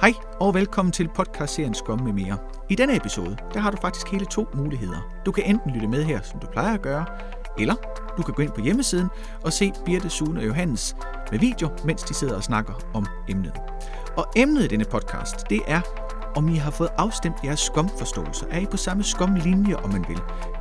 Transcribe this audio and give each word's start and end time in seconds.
Hej 0.00 0.12
og 0.40 0.54
velkommen 0.54 0.92
til 0.92 1.08
podcastserien 1.14 1.74
Skum 1.74 2.00
med 2.00 2.12
mere. 2.12 2.38
I 2.68 2.74
denne 2.74 2.96
episode, 2.96 3.36
der 3.54 3.60
har 3.60 3.70
du 3.70 3.76
faktisk 3.80 4.08
hele 4.08 4.24
to 4.24 4.46
muligheder. 4.54 5.20
Du 5.26 5.32
kan 5.32 5.44
enten 5.44 5.70
lytte 5.70 5.88
med 5.88 6.04
her, 6.04 6.22
som 6.22 6.40
du 6.40 6.46
plejer 6.46 6.74
at 6.74 6.82
gøre, 6.82 7.06
eller 7.58 7.74
du 8.16 8.22
kan 8.22 8.34
gå 8.34 8.42
ind 8.42 8.50
på 8.52 8.60
hjemmesiden 8.60 9.08
og 9.44 9.52
se 9.52 9.72
Birte, 9.84 10.10
Sune 10.10 10.40
og 10.40 10.46
Johannes 10.46 10.96
med 11.30 11.38
video, 11.38 11.70
mens 11.84 12.02
de 12.02 12.14
sidder 12.14 12.36
og 12.36 12.42
snakker 12.42 12.72
om 12.94 13.06
emnet. 13.28 13.52
Og 14.16 14.26
emnet 14.36 14.64
i 14.64 14.66
denne 14.66 14.84
podcast, 14.84 15.50
det 15.50 15.60
er, 15.66 15.80
om 16.36 16.48
I 16.48 16.56
har 16.56 16.70
fået 16.70 16.90
afstemt 16.98 17.36
jeres 17.44 17.60
skumforståelse. 17.60 18.46
Er 18.50 18.58
I 18.58 18.66
på 18.66 18.76
samme 18.76 19.02
skumlinje, 19.02 19.76
om 19.76 19.90
man 19.92 20.04
vil? 20.08 20.20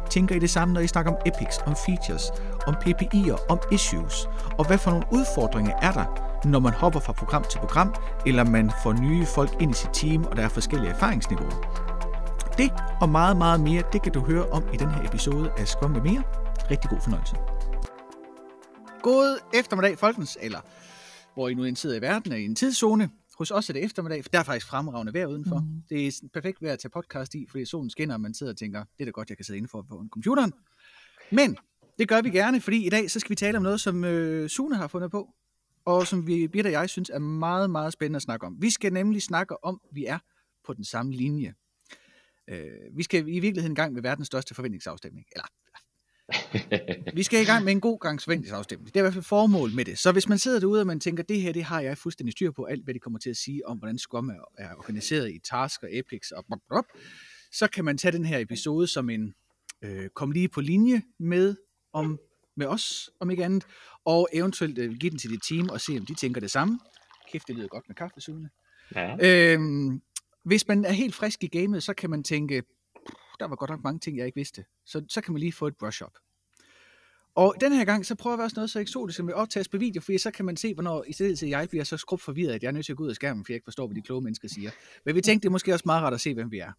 Tænker 0.10 0.36
I 0.36 0.40
det 0.40 0.50
samme, 0.50 0.74
når 0.74 0.82
I 0.82 0.88
snakker 0.88 1.12
om 1.12 1.18
epics, 1.26 1.58
om 1.66 1.76
features, 1.86 2.32
om 2.68 2.74
PPI'er, 2.74 3.46
om 3.50 3.60
issues? 3.72 4.30
Og 4.58 4.68
hvad 4.68 4.78
for 4.78 4.92
nogle 4.92 5.06
udfordringer 5.12 5.74
er 5.82 5.92
der, 5.92 6.27
når 6.46 6.60
man 6.60 6.74
hopper 6.74 7.00
fra 7.00 7.14
program 7.14 7.44
til 7.52 7.60
program, 7.60 7.96
eller 8.26 8.44
man 8.44 8.72
får 8.84 8.94
nye 8.94 9.26
folk 9.26 9.62
ind 9.62 9.72
i 9.72 9.74
sit 9.74 9.90
team, 9.94 10.24
og 10.24 10.38
der 10.38 10.44
er 10.44 10.50
forskellige 10.50 10.90
erfaringsniveauer? 10.90 11.88
Det 12.58 12.72
og 13.02 13.10
meget, 13.10 13.38
meget 13.38 13.60
mere, 13.60 13.84
det 13.94 14.02
kan 14.02 14.12
du 14.12 14.20
høre 14.20 14.50
om 14.50 14.64
i 14.74 14.78
den 14.78 14.90
her 14.90 15.08
episode 15.08 15.52
af 15.58 15.68
Skum 15.68 15.92
med 15.92 16.02
mere. 16.02 16.24
Rigtig 16.72 16.90
god 16.90 17.00
fornøjelse. 17.04 17.36
God 19.02 19.40
eftermiddag, 19.54 19.98
folkens, 19.98 20.38
eller 20.42 20.60
hvor 21.34 21.50
I 21.50 21.54
nu 21.54 21.64
end 21.64 21.76
sidder 21.76 21.96
i 21.96 22.02
verden, 22.02 22.32
er 22.32 22.36
i 22.36 22.46
en 22.46 22.56
tidszone. 22.56 23.10
Hos 23.38 23.52
os 23.52 23.70
er 23.70 23.74
det 23.74 23.84
eftermiddag, 23.84 24.24
for 24.24 24.30
der 24.30 24.40
er 24.40 24.44
faktisk 24.44 24.68
fremragende 24.68 25.14
vejr 25.14 25.26
udenfor. 25.26 25.60
Mm. 25.60 25.84
Det 25.90 26.08
er 26.08 26.12
perfekt 26.34 26.62
vejr 26.62 26.74
at 26.74 26.80
tage 26.80 26.90
podcast 26.90 27.36
i, 27.36 27.46
fordi 27.50 27.66
solen 27.66 27.90
skinner, 27.90 28.14
og 28.14 28.22
man 28.22 28.34
sidder 28.34 28.54
og 28.54 28.58
tænker, 28.58 28.80
det 28.80 29.00
er 29.00 29.06
da 29.06 29.12
godt, 29.12 29.30
jeg 29.30 29.38
kan 29.38 29.46
sidde 29.46 29.58
indenfor 29.58 29.86
på 29.90 30.06
computeren. 30.12 30.54
Men 31.32 31.58
det 32.00 32.08
gør 32.08 32.22
vi 32.22 32.30
gerne, 32.30 32.62
fordi 32.62 32.86
i 32.86 32.90
dag 32.90 33.12
så 33.12 33.20
skal 33.20 33.30
vi 33.30 33.36
tale 33.36 33.58
om 33.58 33.64
noget, 33.64 33.82
som 33.82 34.04
øh, 34.04 34.50
Sune 34.50 34.76
har 34.76 34.88
fundet 34.88 35.12
på, 35.12 35.30
og 35.88 36.08
som 36.08 36.28
vi, 36.28 36.48
Birte 36.48 36.68
og 36.68 36.72
jeg 36.72 36.90
synes 36.90 37.10
er 37.10 37.20
meget, 37.20 37.70
meget 37.70 37.94
spændende 37.94 38.18
at 38.18 38.22
snakke 38.22 38.46
om. 38.46 38.62
Vi 38.62 38.70
skal 38.70 38.94
nemlig 38.94 39.22
snakke 39.22 39.64
om, 39.64 39.82
at 39.84 39.96
vi 39.96 40.06
er 40.06 40.20
på 40.66 40.74
den 40.74 40.84
samme 40.84 41.14
linje. 41.14 41.54
Øh, 42.50 42.70
vi 42.96 43.04
skal 43.04 43.20
i 43.28 43.40
virkeligheden 43.40 43.72
i 43.72 43.76
gang 43.76 43.94
med 43.94 44.02
verdens 44.02 44.28
største 44.28 44.56
forventningsafstemning. 44.56 45.26
Eller, 45.32 45.48
vi 47.18 47.24
skal 47.24 47.42
i 47.42 47.46
gang 47.46 47.64
med 47.66 47.72
en 47.72 47.82
god 47.82 48.00
gang 48.00 48.22
forventningsafstemning. 48.22 48.88
Det 48.88 48.96
er 48.96 49.00
i 49.00 49.04
hvert 49.04 49.14
fald 49.14 49.24
formål 49.24 49.72
med 49.72 49.86
det. 49.86 50.00
Så 50.00 50.12
hvis 50.12 50.30
man 50.30 50.38
sidder 50.38 50.60
derude, 50.60 50.82
og 50.82 50.88
man 50.88 51.00
tænker, 51.00 51.24
det 51.24 51.42
her, 51.42 51.52
det 51.52 51.64
har 51.64 51.82
jeg 51.82 51.98
fuldstændig 51.98 52.32
styr 52.32 52.52
på, 52.52 52.64
alt 52.64 52.84
hvad 52.84 52.94
de 52.94 53.00
kommer 53.00 53.20
til 53.20 53.30
at 53.30 53.38
sige 53.38 53.68
om, 53.68 53.78
hvordan 53.78 53.98
Scrum 53.98 54.30
er 54.58 54.76
organiseret 54.78 55.32
i 55.32 55.40
task 55.40 55.84
og 55.84 55.90
epics 55.92 56.32
og 56.32 56.46
blop, 56.46 56.60
blop, 56.68 56.86
så 57.52 57.68
kan 57.68 57.86
man 57.86 57.98
tage 57.98 58.12
den 58.12 58.26
her 58.26 58.40
episode 58.40 58.88
som 58.88 59.10
en 59.10 59.34
øh, 59.82 60.10
kom 60.10 60.32
lige 60.32 60.50
på 60.50 60.62
linje 60.62 61.02
med 61.20 61.56
om 61.94 62.20
med 62.58 62.68
os, 62.68 63.10
om 63.20 63.30
ikke 63.30 63.46
andet, 63.46 63.66
og 64.08 64.30
eventuelt 64.34 64.78
øh, 64.78 64.94
give 64.94 65.10
den 65.10 65.20
til 65.20 65.30
dit 65.30 65.42
team 65.50 65.70
og 65.70 65.82
se, 65.82 65.98
om 66.00 66.06
de 66.06 66.16
tænker 66.16 66.42
det 66.42 66.52
samme. 66.52 66.80
Kæft, 67.32 67.48
det 67.48 67.56
lyder 67.56 67.68
godt 67.68 67.84
med 67.88 67.96
kaffesugene. 67.96 68.50
Ja. 68.96 69.16
Øhm, 69.54 70.02
hvis 70.44 70.68
man 70.68 70.86
er 70.86 70.92
helt 70.92 71.16
frisk 71.16 71.44
i 71.44 71.48
gamet, 71.48 71.84
så 71.84 71.94
kan 71.94 72.10
man 72.10 72.24
tænke, 72.24 72.64
der 73.40 73.46
var 73.46 73.56
godt 73.56 73.70
nok 73.70 73.84
mange 73.84 74.00
ting, 74.00 74.18
jeg 74.18 74.26
ikke 74.26 74.36
vidste. 74.36 74.66
Så, 74.86 75.06
så 75.10 75.22
kan 75.22 75.34
man 75.34 75.40
lige 75.40 75.52
få 75.52 75.68
et 75.68 75.78
brush-up. 75.78 76.14
Og 77.36 77.56
den 77.62 77.74
her 77.74 77.86
gang, 77.86 78.06
så 78.06 78.16
prøver 78.16 78.38
vi 78.38 78.44
også 78.44 78.56
noget 78.56 78.70
så 78.70 78.80
eksotisk, 78.80 79.18
som 79.18 79.28
vi 79.28 79.34
optages 79.34 79.68
på 79.68 79.78
video, 79.78 80.02
for 80.02 80.20
så 80.20 80.32
kan 80.32 80.46
man 80.46 80.58
se, 80.58 80.74
hvornår 80.74 81.04
i 81.08 81.14
stedet 81.14 81.40
til, 81.40 81.48
jeg 81.48 81.70
bliver 81.70 81.84
så 81.84 81.98
skrubt 81.98 82.22
forvirret, 82.22 82.54
at 82.54 82.64
jeg 82.64 82.68
er 82.68 82.72
nødt 82.72 82.86
til 82.86 82.94
at 82.94 82.98
gå 82.98 83.04
ud 83.04 83.10
af 83.10 83.16
skærmen, 83.16 83.46
for 83.46 83.52
jeg 83.52 83.56
ikke 83.56 83.66
forstår, 83.66 83.88
hvad 83.88 83.96
de 83.96 84.02
kloge 84.02 84.22
mennesker 84.22 84.48
siger. 84.48 84.72
Men 85.06 85.16
vi 85.16 85.22
tænkte, 85.22 85.44
det 85.44 85.50
er 85.50 85.52
måske 85.52 85.74
også 85.74 85.84
meget 85.86 86.04
rart 86.04 86.14
at 86.14 86.22
se, 86.22 86.34
hvem 86.34 86.52
vi 86.52 86.60
er. 86.60 86.72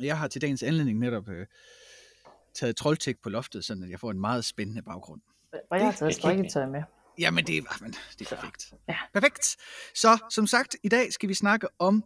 Jeg 0.00 0.18
har 0.18 0.28
til 0.28 0.40
dagens 0.40 0.62
anledning 0.62 0.98
netop 0.98 1.28
øh, 1.28 1.46
taget 2.54 2.76
troldtæk 2.76 3.18
på 3.22 3.30
loftet, 3.30 3.64
så 3.64 3.86
jeg 3.90 4.00
får 4.00 4.10
en 4.10 4.20
meget 4.20 4.44
spændende 4.44 4.82
baggrund. 4.82 5.20
Og 5.70 5.78
jeg 5.78 5.86
har 5.86 5.92
taget 5.92 6.14
strikketøj 6.14 6.66
med. 6.66 6.82
Jamen, 7.18 7.46
det, 7.46 7.54
jamen, 7.54 7.94
det 8.18 8.32
er 8.32 8.36
perfekt. 8.36 8.74
Ja. 8.88 8.96
Perfekt. 9.12 9.56
Så 9.94 10.18
som 10.30 10.46
sagt, 10.46 10.76
i 10.82 10.88
dag 10.88 11.12
skal 11.12 11.28
vi 11.28 11.34
snakke 11.34 11.68
om 11.78 12.04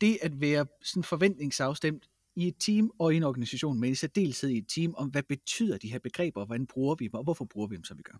det 0.00 0.18
at 0.22 0.40
være 0.40 0.66
sådan 0.82 1.02
forventningsafstemt 1.04 2.08
i 2.36 2.48
et 2.48 2.54
team 2.60 2.90
og 2.98 3.14
i 3.14 3.16
en 3.16 3.22
organisation, 3.22 3.80
men 3.80 3.92
i 3.92 3.94
særdeleshed 3.94 4.50
i 4.50 4.58
et 4.58 4.68
team, 4.68 4.94
om 4.96 5.08
hvad 5.08 5.22
betyder 5.22 5.78
de 5.78 5.88
her 5.88 5.98
begreber, 5.98 6.40
og 6.40 6.46
hvordan 6.46 6.66
bruger 6.66 6.94
vi 6.98 7.04
dem, 7.04 7.14
og 7.14 7.24
hvorfor 7.24 7.44
bruger 7.44 7.68
vi 7.68 7.76
dem, 7.76 7.84
som 7.84 7.98
vi 7.98 8.02
gør. 8.02 8.18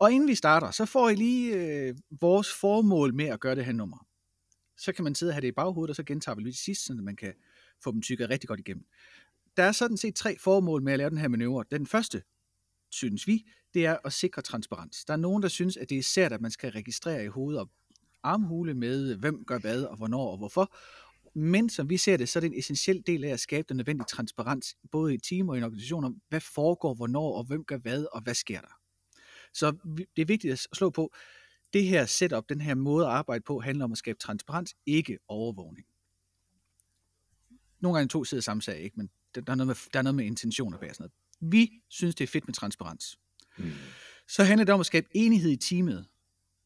Og 0.00 0.12
inden 0.12 0.28
vi 0.28 0.34
starter, 0.34 0.70
så 0.70 0.84
får 0.86 1.08
I 1.08 1.14
lige 1.14 1.54
øh, 1.54 1.94
vores 2.20 2.54
formål 2.54 3.14
med 3.14 3.26
at 3.26 3.40
gøre 3.40 3.54
det 3.54 3.64
her 3.64 3.72
nummer. 3.72 4.06
Så 4.76 4.92
kan 4.92 5.04
man 5.04 5.14
sidde 5.14 5.30
og 5.30 5.34
have 5.34 5.40
det 5.40 5.48
i 5.48 5.52
baghovedet, 5.52 5.90
og 5.90 5.96
så 5.96 6.02
gentager 6.02 6.36
vi 6.36 6.42
lige 6.42 6.54
sidst, 6.54 6.86
så 6.86 6.92
man 6.92 7.16
kan 7.16 7.32
få 7.84 7.92
dem 7.92 8.02
tykket 8.02 8.30
rigtig 8.30 8.48
godt 8.48 8.60
igennem. 8.60 8.84
Der 9.56 9.62
er 9.62 9.72
sådan 9.72 9.96
set 9.96 10.14
tre 10.14 10.38
formål 10.38 10.82
med 10.82 10.92
at 10.92 10.98
lave 10.98 11.10
den 11.10 11.18
her 11.18 11.28
manøvre. 11.28 11.64
Den 11.70 11.86
første, 11.86 12.22
synes 12.90 13.26
vi, 13.26 13.46
det 13.74 13.86
er 13.86 13.96
at 14.04 14.12
sikre 14.12 14.42
transparens. 14.42 15.04
Der 15.04 15.12
er 15.12 15.18
nogen, 15.18 15.42
der 15.42 15.48
synes, 15.48 15.76
at 15.76 15.90
det 15.90 15.98
er 15.98 16.02
sært, 16.02 16.32
at 16.32 16.40
man 16.40 16.50
skal 16.50 16.72
registrere 16.72 17.24
i 17.24 17.28
hoved 17.28 17.56
og 17.56 17.70
armhule 18.22 18.74
med, 18.74 19.16
hvem 19.16 19.44
gør 19.44 19.58
hvad, 19.58 19.82
og 19.82 19.96
hvornår 19.96 20.30
og 20.30 20.38
hvorfor. 20.38 20.74
Men 21.34 21.70
som 21.70 21.90
vi 21.90 21.96
ser 21.96 22.16
det, 22.16 22.28
så 22.28 22.38
er 22.38 22.40
det 22.40 22.52
en 22.52 22.58
essentiel 22.58 23.02
del 23.06 23.24
af 23.24 23.28
at 23.28 23.40
skabe 23.40 23.66
den 23.68 23.76
nødvendige 23.76 24.06
transparens, 24.06 24.76
både 24.90 25.14
i 25.14 25.18
team 25.18 25.48
og 25.48 25.56
i 25.56 25.58
en 25.58 25.64
organisation, 25.64 26.04
om 26.04 26.20
hvad 26.28 26.40
foregår, 26.40 26.94
hvornår, 26.94 27.36
og 27.36 27.44
hvem 27.44 27.64
gør 27.64 27.78
hvad, 27.78 28.06
og 28.12 28.22
hvad 28.22 28.34
sker 28.34 28.60
der. 28.60 28.80
Så 29.52 29.70
det 30.16 30.22
er 30.22 30.26
vigtigt 30.26 30.52
at 30.52 30.58
slå 30.58 30.90
på, 30.90 31.14
det 31.72 31.84
her 31.84 32.06
setup, 32.06 32.48
den 32.48 32.60
her 32.60 32.74
måde 32.74 33.06
at 33.06 33.12
arbejde 33.12 33.42
på, 33.42 33.60
handler 33.60 33.84
om 33.84 33.92
at 33.92 33.98
skabe 33.98 34.18
transparens, 34.18 34.74
ikke 34.86 35.18
overvågning. 35.28 35.86
Nogle 37.80 37.98
gange 37.98 38.08
to 38.08 38.24
sider 38.24 38.42
samme 38.42 38.62
sag, 38.62 38.80
ikke? 38.80 38.96
men 38.96 39.10
der 39.34 39.42
er 39.46 39.54
noget 39.54 39.66
med, 39.66 39.76
der 39.92 39.98
er 39.98 40.02
noget 40.02 40.14
med 40.14 40.24
intentioner 40.24 40.78
bag 40.78 40.94
sådan 40.94 41.02
noget. 41.02 41.12
Vi 41.40 41.70
synes, 41.88 42.14
det 42.14 42.24
er 42.24 42.28
fedt 42.28 42.48
med 42.48 42.54
transparens. 42.54 43.18
Mm. 43.58 43.70
Så 44.28 44.44
handler 44.44 44.64
det 44.64 44.74
om 44.74 44.80
at 44.80 44.86
skabe 44.86 45.06
enighed 45.14 45.50
i 45.50 45.56
teamet. 45.56 46.06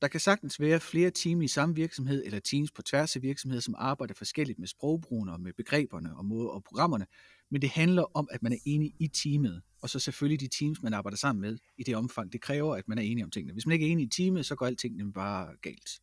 Der 0.02 0.08
kan 0.08 0.20
sagtens 0.20 0.60
være 0.60 0.80
flere 0.80 1.10
team 1.10 1.42
i 1.42 1.48
samme 1.48 1.74
virksomhed, 1.74 2.22
eller 2.24 2.40
teams 2.40 2.72
på 2.72 2.82
tværs 2.82 3.16
af 3.16 3.22
virksomheder, 3.22 3.60
som 3.60 3.74
arbejder 3.78 4.14
forskelligt 4.14 4.58
med 4.58 4.68
sprogbrugen 4.68 5.28
og 5.28 5.40
med 5.40 5.52
begreberne 5.52 6.16
og, 6.16 6.24
måde, 6.24 6.50
og 6.50 6.64
programmerne. 6.64 7.06
Men 7.50 7.62
det 7.62 7.70
handler 7.70 8.16
om, 8.16 8.28
at 8.30 8.42
man 8.42 8.52
er 8.52 8.56
enig 8.66 8.94
i 8.98 9.08
teamet. 9.08 9.62
Og 9.82 9.90
så 9.90 9.98
selvfølgelig 9.98 10.40
de 10.40 10.58
teams, 10.58 10.82
man 10.82 10.94
arbejder 10.94 11.16
sammen 11.16 11.40
med 11.40 11.58
i 11.78 11.82
det 11.82 11.96
omfang. 11.96 12.32
Det 12.32 12.40
kræver, 12.40 12.76
at 12.76 12.88
man 12.88 12.98
er 12.98 13.02
enig 13.02 13.24
om 13.24 13.30
tingene. 13.30 13.52
Hvis 13.52 13.66
man 13.66 13.72
ikke 13.72 13.86
er 13.86 13.90
enig 13.90 14.04
i 14.04 14.08
teamet, 14.08 14.46
så 14.46 14.54
går 14.54 14.66
alting 14.66 14.96
nemlig 14.96 15.14
bare 15.14 15.56
galt. 15.62 16.00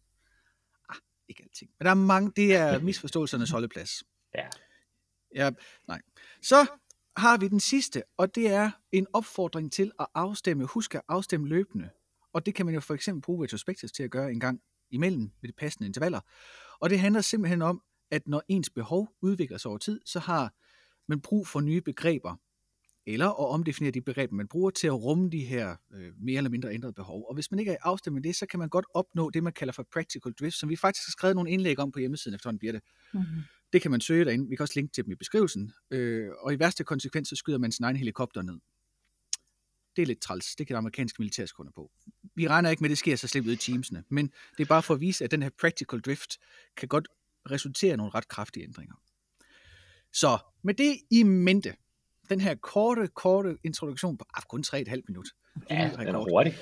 Ah, 0.89 0.95
ikke 1.29 1.43
alting. 1.43 1.71
Men 1.79 1.85
der 1.85 1.91
er 1.91 1.95
mange, 1.95 2.31
det 2.35 2.55
er 2.55 2.79
misforståelsernes 2.89 3.49
holdeplads. 3.49 4.03
Ja. 4.35 4.47
Ja, 5.35 5.51
nej. 5.87 6.01
Så 6.41 6.67
har 7.17 7.37
vi 7.37 7.47
den 7.47 7.59
sidste, 7.59 8.03
og 8.17 8.35
det 8.35 8.47
er 8.47 8.71
en 8.91 9.07
opfordring 9.13 9.71
til 9.71 9.91
at 9.99 10.07
afstemme. 10.15 10.65
Husk 10.65 10.95
at 10.95 11.01
afstemme 11.07 11.47
løbende. 11.47 11.89
Og 12.33 12.45
det 12.45 12.55
kan 12.55 12.65
man 12.65 12.75
jo 12.75 12.81
for 12.81 12.93
eksempel 12.93 13.21
bruge 13.21 13.43
retrospektivt 13.43 13.93
til 13.93 14.03
at 14.03 14.11
gøre 14.11 14.31
en 14.31 14.39
gang 14.39 14.61
imellem 14.91 15.31
ved 15.41 15.47
de 15.49 15.53
passende 15.53 15.87
intervaller. 15.87 16.19
Og 16.79 16.89
det 16.89 16.99
handler 16.99 17.21
simpelthen 17.21 17.61
om, 17.61 17.81
at 18.11 18.27
når 18.27 18.43
ens 18.47 18.69
behov 18.69 19.09
udvikler 19.21 19.57
sig 19.57 19.69
over 19.69 19.77
tid, 19.77 20.01
så 20.05 20.19
har 20.19 20.53
man 21.07 21.21
brug 21.21 21.47
for 21.47 21.59
nye 21.59 21.81
begreber, 21.81 22.35
eller 23.05 23.27
at 23.27 23.49
omdefinere 23.49 23.91
de 23.91 24.01
begreber, 24.01 24.35
man 24.35 24.47
bruger 24.47 24.69
til 24.69 24.87
at 24.87 24.93
rumme 24.93 25.29
de 25.29 25.45
her 25.45 25.75
øh, 25.93 26.13
mere 26.17 26.37
eller 26.37 26.49
mindre 26.49 26.73
ændrede 26.73 26.93
behov. 26.93 27.25
Og 27.27 27.33
hvis 27.33 27.51
man 27.51 27.59
ikke 27.59 27.71
er 27.71 27.77
afstemt 27.81 28.13
med 28.13 28.23
det, 28.23 28.35
så 28.35 28.45
kan 28.45 28.59
man 28.59 28.69
godt 28.69 28.85
opnå 28.93 29.29
det, 29.29 29.43
man 29.43 29.53
kalder 29.53 29.73
for 29.73 29.85
practical 29.93 30.31
drift, 30.31 30.55
som 30.55 30.69
vi 30.69 30.75
faktisk 30.75 31.07
har 31.07 31.11
skrevet 31.11 31.35
nogle 31.35 31.51
indlæg 31.51 31.79
om 31.79 31.91
på 31.91 31.99
hjemmesiden 31.99 32.35
efterhånden, 32.35 32.59
Birte. 32.59 32.81
Mm-hmm. 33.13 33.41
Det 33.73 33.81
kan 33.81 33.91
man 33.91 34.01
søge 34.01 34.25
derinde. 34.25 34.49
Vi 34.49 34.55
kan 34.55 34.63
også 34.63 34.73
linke 34.75 34.93
til 34.93 35.03
dem 35.03 35.11
i 35.11 35.15
beskrivelsen. 35.15 35.73
Øh, 35.91 36.29
og 36.39 36.53
i 36.53 36.59
værste 36.59 36.83
konsekvens, 36.83 37.29
så 37.29 37.35
skyder 37.35 37.57
man 37.57 37.71
sin 37.71 37.83
egen 37.83 37.95
helikopter 37.95 38.41
ned. 38.41 38.59
Det 39.95 40.01
er 40.01 40.05
lidt 40.05 40.21
træls. 40.21 40.55
Det 40.55 40.67
kan 40.67 40.75
amerikanske 40.75 41.21
militærskunder 41.21 41.71
på. 41.75 41.91
Vi 42.35 42.47
regner 42.47 42.69
ikke 42.69 42.81
med, 42.81 42.89
at 42.89 42.91
det 42.91 42.97
sker 42.97 43.15
så 43.15 43.27
slemt 43.27 43.47
ud 43.47 43.53
i 43.53 43.55
teamsene. 43.55 44.03
Men 44.09 44.31
det 44.57 44.63
er 44.63 44.67
bare 44.67 44.83
for 44.83 44.93
at 44.93 44.99
vise, 44.99 45.23
at 45.23 45.31
den 45.31 45.43
her 45.43 45.49
practical 45.59 45.99
drift 45.99 46.37
kan 46.77 46.87
godt 46.87 47.07
resultere 47.51 47.93
i 47.93 47.97
nogle 47.97 48.11
ret 48.15 48.27
kraftige 48.27 48.63
ændringer. 48.63 48.95
Så 50.13 50.37
med 50.63 50.73
det 50.73 50.97
i 51.11 51.23
mente, 51.23 51.75
den 52.29 52.41
her 52.41 52.55
korte, 52.55 53.07
korte 53.07 53.57
introduktion 53.63 54.17
på 54.17 54.25
ah, 54.33 54.43
kun 54.49 54.63
3,5 54.67 55.01
minut. 55.07 55.27
Ja, 55.69 55.91
den 55.99 56.07
er 56.07 56.31
hurtig. 56.31 56.57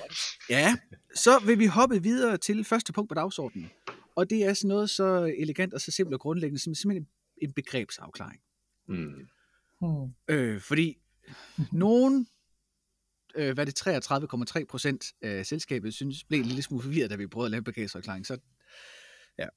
Ja, 0.48 0.76
så 1.14 1.38
vil 1.38 1.58
vi 1.58 1.66
hoppe 1.66 2.02
videre 2.02 2.36
til 2.36 2.64
første 2.64 2.92
punkt 2.92 3.08
på 3.08 3.14
dagsordenen. 3.14 3.70
Og 4.20 4.30
det 4.30 4.44
er 4.44 4.54
sådan 4.54 4.68
noget 4.68 4.90
så 4.90 5.34
elegant 5.38 5.74
og 5.74 5.80
så 5.80 5.90
simpelt 5.90 6.14
og 6.14 6.20
grundlæggende, 6.20 6.62
som 6.62 6.74
simpelthen 6.74 7.08
en 7.36 7.52
begrebsafklaring. 7.52 8.42
Mm. 8.88 9.28
Hmm. 9.80 10.14
Øh, 10.28 10.60
fordi 10.60 10.98
nogen, 11.72 12.28
øh, 13.34 13.54
hvad 13.54 13.66
det 13.66 13.86
33,3 14.58 14.64
procent 14.64 15.04
af 15.22 15.46
selskabet 15.46 15.94
synes, 15.94 16.24
blev 16.24 16.40
en 16.40 16.46
lille 16.46 16.62
smule 16.62 16.82
forvirret, 16.82 17.10
da 17.10 17.16
vi 17.16 17.26
prøvede 17.26 17.46
at 17.46 17.50
lave 17.50 17.62
begrebsafklaring. 17.62 18.26
Så, 18.26 18.38
ja. 19.38 19.48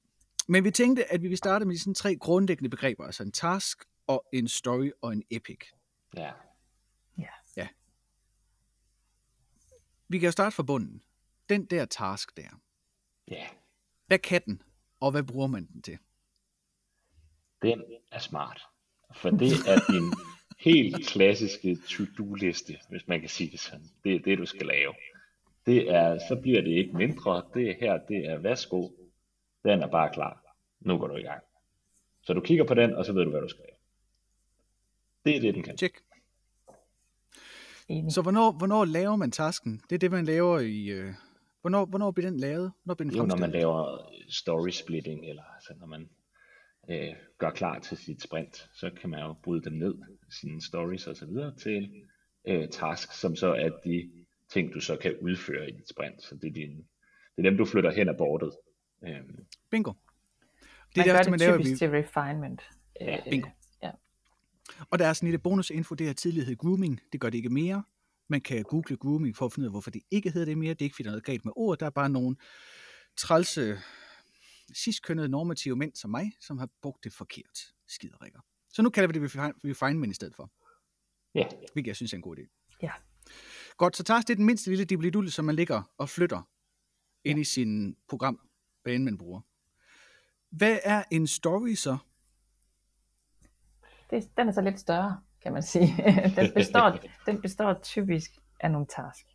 Men 0.48 0.64
vi 0.64 0.70
tænkte, 0.70 1.12
at 1.12 1.22
vi 1.22 1.28
vil 1.28 1.38
starte 1.38 1.64
med 1.64 1.74
de 1.74 1.80
sådan 1.80 1.94
tre 1.94 2.16
grundlæggende 2.16 2.70
begreber, 2.70 3.04
altså 3.04 3.22
en 3.22 3.32
task 3.32 3.84
og 4.06 4.24
en 4.32 4.48
story 4.48 4.90
og 5.02 5.12
en 5.12 5.22
epic. 5.30 5.58
Ja. 6.16 6.32
Ja. 7.18 7.28
ja. 7.56 7.68
Vi 10.08 10.18
kan 10.18 10.26
jo 10.26 10.32
starte 10.32 10.56
fra 10.56 10.62
bunden. 10.62 11.02
Den 11.48 11.66
der 11.66 11.84
task 11.84 12.36
der. 12.36 12.60
Ja. 13.28 13.46
Hvad 14.06 14.18
kan 14.18 14.42
den, 14.46 14.62
og 15.00 15.10
hvad 15.10 15.22
bruger 15.22 15.46
man 15.46 15.66
den 15.72 15.82
til? 15.82 15.98
Den 17.62 17.82
er 18.12 18.18
smart. 18.18 18.62
For 19.14 19.30
det 19.30 19.52
er 19.52 19.92
din 19.92 20.12
helt 20.58 21.06
klassiske 21.06 21.78
to-do-liste, 21.88 22.78
hvis 22.90 23.08
man 23.08 23.20
kan 23.20 23.28
sige 23.28 23.50
det 23.50 23.60
sådan. 23.60 23.86
Det 24.04 24.14
er 24.14 24.20
det, 24.20 24.38
du 24.38 24.46
skal 24.46 24.66
lave. 24.66 24.94
Det 25.66 25.90
er, 25.90 26.18
så 26.28 26.36
bliver 26.42 26.62
det 26.62 26.70
ikke 26.70 26.96
mindre. 26.96 27.42
Det 27.54 27.70
er 27.70 27.74
her, 27.80 27.98
det 27.98 28.26
er 28.26 28.38
værsgo. 28.38 28.88
Den 29.64 29.82
er 29.82 29.86
bare 29.86 30.12
klar. 30.12 30.56
nu 30.80 30.98
går 30.98 31.06
du 31.06 31.16
i 31.16 31.22
gang. 31.22 31.42
Så 32.22 32.32
du 32.32 32.40
kigger 32.40 32.64
på 32.64 32.74
den, 32.74 32.94
og 32.94 33.04
så 33.04 33.12
ved 33.12 33.24
du, 33.24 33.30
hvad 33.30 33.40
du 33.40 33.48
skal 33.48 33.64
lave. 33.68 33.76
Det 35.24 35.36
er 35.36 35.40
det, 35.40 35.54
den 35.54 35.62
kan. 35.62 35.78
Check. 35.78 36.02
Så 38.08 38.22
hvornår, 38.22 38.52
hvornår 38.52 38.84
laver 38.84 39.16
man 39.16 39.30
tasken? 39.30 39.82
Det 39.90 39.94
er 39.94 39.98
det, 39.98 40.10
man 40.10 40.24
laver 40.24 40.58
i... 40.58 40.86
Øh, 40.86 41.14
hvornår, 41.64 41.84
hvornår 41.84 42.10
bliver 42.10 42.30
den 42.30 42.40
lavet? 42.40 42.72
Hvornår 42.84 42.94
bliver 42.94 43.10
den 43.10 43.18
er 43.20 43.22
jo, 43.22 43.26
når 43.26 43.36
man 43.36 43.50
laver 43.50 43.98
story 44.28 44.68
splitting, 44.70 45.24
eller 45.28 45.42
altså 45.54 45.74
når 45.80 45.86
man 45.86 46.08
øh, 46.90 47.14
gør 47.38 47.50
klar 47.50 47.78
til 47.78 47.96
sit 47.96 48.22
sprint, 48.22 48.68
så 48.74 48.90
kan 49.00 49.10
man 49.10 49.20
jo 49.20 49.34
bryde 49.42 49.64
dem 49.64 49.72
ned, 49.72 49.94
sine 50.40 50.62
stories 50.62 51.06
og 51.06 51.16
så 51.16 51.26
videre, 51.26 51.54
til 51.56 51.90
øh, 52.48 52.68
tasks, 52.68 53.20
som 53.20 53.36
så 53.36 53.54
er 53.54 53.70
de 53.84 54.10
ting, 54.48 54.74
du 54.74 54.80
så 54.80 54.96
kan 54.96 55.16
udføre 55.20 55.68
i 55.68 55.72
dit 55.72 55.88
sprint. 55.88 56.22
Så 56.22 56.34
det 56.34 56.48
er, 56.48 56.52
din, 56.52 56.76
det 57.36 57.46
er 57.46 57.50
dem, 57.50 57.56
du 57.56 57.64
flytter 57.64 57.90
hen 57.92 58.08
ad 58.08 58.14
bordet. 58.18 58.52
Øhm, 59.06 59.46
Bingo. 59.70 59.92
Det 59.92 60.96
man 60.96 61.08
er 61.08 61.12
gør 61.12 61.22
det, 61.22 61.30
man 61.30 61.40
laver. 61.40 61.56
typisk 61.56 61.70
Vi, 61.72 61.76
til 61.76 61.90
refinement. 61.90 62.62
Ja, 63.00 63.16
Øh, 63.16 63.30
bingo. 63.30 63.48
Ja. 63.82 63.90
og 64.90 64.98
der 64.98 65.06
er 65.06 65.12
sådan 65.12 65.30
lidt 65.30 65.42
bonusinfo, 65.42 65.94
det 65.94 66.06
her 66.06 66.14
tidligere 66.14 66.46
hed 66.46 66.56
grooming. 66.56 67.00
Det 67.12 67.20
gør 67.20 67.30
det 67.30 67.38
ikke 67.38 67.48
mere. 67.50 67.82
Man 68.28 68.40
kan 68.40 68.62
google 68.62 68.96
grooming 68.96 69.36
for 69.36 69.46
at 69.46 69.52
finde 69.52 69.64
ud 69.64 69.68
af, 69.68 69.72
hvorfor 69.72 69.90
det 69.90 70.02
ikke 70.10 70.30
hedder 70.30 70.44
det 70.44 70.58
mere. 70.58 70.74
Det 70.74 70.80
er 70.80 70.84
ikke, 70.84 70.94
fordi 70.96 71.02
der 71.04 71.10
er 71.10 71.12
noget 71.12 71.24
galt 71.24 71.44
med 71.44 71.52
ordet. 71.56 71.80
Der 71.80 71.86
er 71.86 71.90
bare 71.90 72.08
nogle 72.08 72.36
trælse, 73.16 73.78
sidstkønnede 74.74 75.28
normative 75.28 75.76
mænd 75.76 75.94
som 75.94 76.10
mig, 76.10 76.32
som 76.40 76.58
har 76.58 76.68
brugt 76.82 77.04
det 77.04 77.12
forkert. 77.12 77.58
Skiderikker. 77.88 78.40
Så 78.72 78.82
nu 78.82 78.90
kalder 78.90 79.12
vi 79.12 79.20
det 79.20 79.30
refine- 79.30 79.58
refinement 79.70 80.10
i 80.10 80.14
stedet 80.14 80.34
for. 80.34 80.50
ja, 81.34 81.46
Hvilket 81.72 81.88
jeg 81.88 81.96
synes 81.96 82.12
er 82.12 82.16
en 82.16 82.22
god 82.22 82.36
idé. 82.38 82.68
Ja. 82.82 82.90
Godt, 83.76 83.96
så 83.96 84.02
task 84.02 84.28
det 84.28 84.34
er 84.34 84.36
den 84.36 84.44
mindste 84.46 84.70
lille 84.70 84.84
dibelidul, 84.84 85.30
som 85.30 85.44
man 85.44 85.54
ligger 85.54 85.82
og 85.98 86.08
flytter 86.08 86.42
ind 87.24 87.38
i 87.38 87.44
sin 87.44 87.96
program, 88.08 88.40
hvad 88.82 88.92
end 88.94 89.04
man 89.04 89.18
bruger. 89.18 89.40
Hvad 90.50 90.78
er 90.84 91.02
en 91.10 91.26
story 91.26 91.74
så? 91.74 91.96
Det, 94.10 94.30
den 94.36 94.48
er 94.48 94.52
så 94.52 94.60
lidt 94.60 94.80
større, 94.80 95.20
kan 95.44 95.52
man 95.52 95.62
sige. 95.62 95.86
den, 96.36 96.52
består, 96.54 96.98
den 97.26 97.42
består 97.42 97.72
typisk 97.82 98.30
af 98.60 98.70
nogle 98.70 98.86
task. 98.86 99.26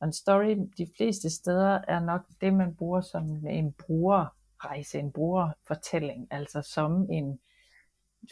Og 0.00 0.06
en 0.06 0.12
story 0.12 0.56
de 0.78 0.86
fleste 0.96 1.30
steder 1.30 1.80
er 1.88 2.00
nok 2.00 2.20
det, 2.40 2.54
man 2.54 2.74
bruger 2.76 3.00
som 3.00 3.46
en 3.46 3.72
brugerrejse, 3.72 4.98
en 4.98 5.12
brugerfortælling. 5.12 6.28
Altså 6.30 6.62
som 6.62 7.10
en 7.10 7.40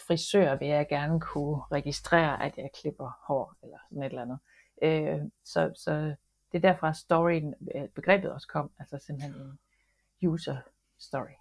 frisør 0.07 0.55
vil 0.55 0.69
jeg 0.69 0.89
gerne 0.89 1.21
kunne 1.21 1.63
registrere, 1.73 2.43
at 2.43 2.59
jeg 2.59 2.71
klipper 2.81 3.21
hår, 3.27 3.55
eller 3.63 3.79
sådan 3.89 4.03
et 4.03 4.07
eller 4.07 4.23
andet. 4.23 4.39
Øh, 4.83 5.21
så, 5.45 5.73
så 5.77 6.15
det 6.53 6.65
er 6.65 6.73
derfra 6.73 6.95
storyen, 6.95 7.55
øh, 7.75 7.89
begrebet 7.89 8.33
også 8.33 8.49
kom, 8.49 8.71
altså 8.79 8.99
simpelthen 9.07 9.35
en 10.23 10.29
user 10.29 10.57
story. 10.99 11.35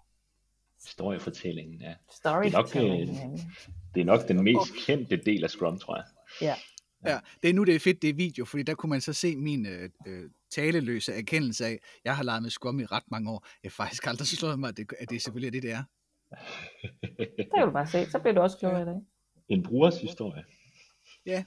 Historiefortællingen, 0.86 1.80
ja. 1.80 1.94
Story 2.10 2.44
Det 2.44 2.54
er 2.54 2.58
nok, 2.58 2.76
øh, 2.76 3.08
Det 3.94 4.00
er 4.00 4.04
nok 4.04 4.28
den 4.28 4.44
mest 4.44 4.86
kendte 4.86 5.16
del 5.16 5.44
af 5.44 5.50
Scrum, 5.50 5.78
tror 5.78 5.96
jeg. 5.96 6.04
Ja. 6.42 6.54
Ja, 7.06 7.18
det 7.42 7.50
er 7.50 7.54
nu, 7.54 7.64
det 7.64 7.74
er 7.74 7.78
fedt, 7.80 8.02
det 8.02 8.10
er 8.10 8.14
video, 8.14 8.44
fordi 8.44 8.62
der 8.62 8.74
kunne 8.74 8.90
man 8.90 9.00
så 9.00 9.12
se 9.12 9.36
min 9.36 9.66
øh, 9.66 9.90
øh, 10.06 10.30
taleløse 10.50 11.12
erkendelse 11.12 11.66
af, 11.66 11.78
jeg 12.04 12.16
har 12.16 12.22
leget 12.24 12.42
med 12.42 12.50
Scrum 12.50 12.80
i 12.80 12.84
ret 12.84 13.02
mange 13.10 13.30
år. 13.30 13.46
Jeg 13.62 13.68
har 13.68 13.84
faktisk 13.84 14.06
aldrig 14.06 14.26
slået 14.38 14.58
mig, 14.58 14.68
at 14.68 14.76
det, 14.76 14.92
at 14.98 15.10
det 15.10 15.22
selvfølgelig 15.22 15.46
er 15.46 15.60
det, 15.60 15.62
det 15.62 15.72
er. 15.72 15.82
Der 17.38 17.56
kan 17.56 17.66
du 17.66 17.70
bare 17.72 17.86
se, 17.86 18.10
så 18.10 18.18
bliver 18.18 18.34
du 18.34 18.40
også 18.40 18.58
klogere 18.58 18.82
i 18.82 18.84
dag. 18.84 19.00
En 19.48 19.62
brugers 19.62 20.00
historie. 20.00 20.44
Ja. 21.26 21.44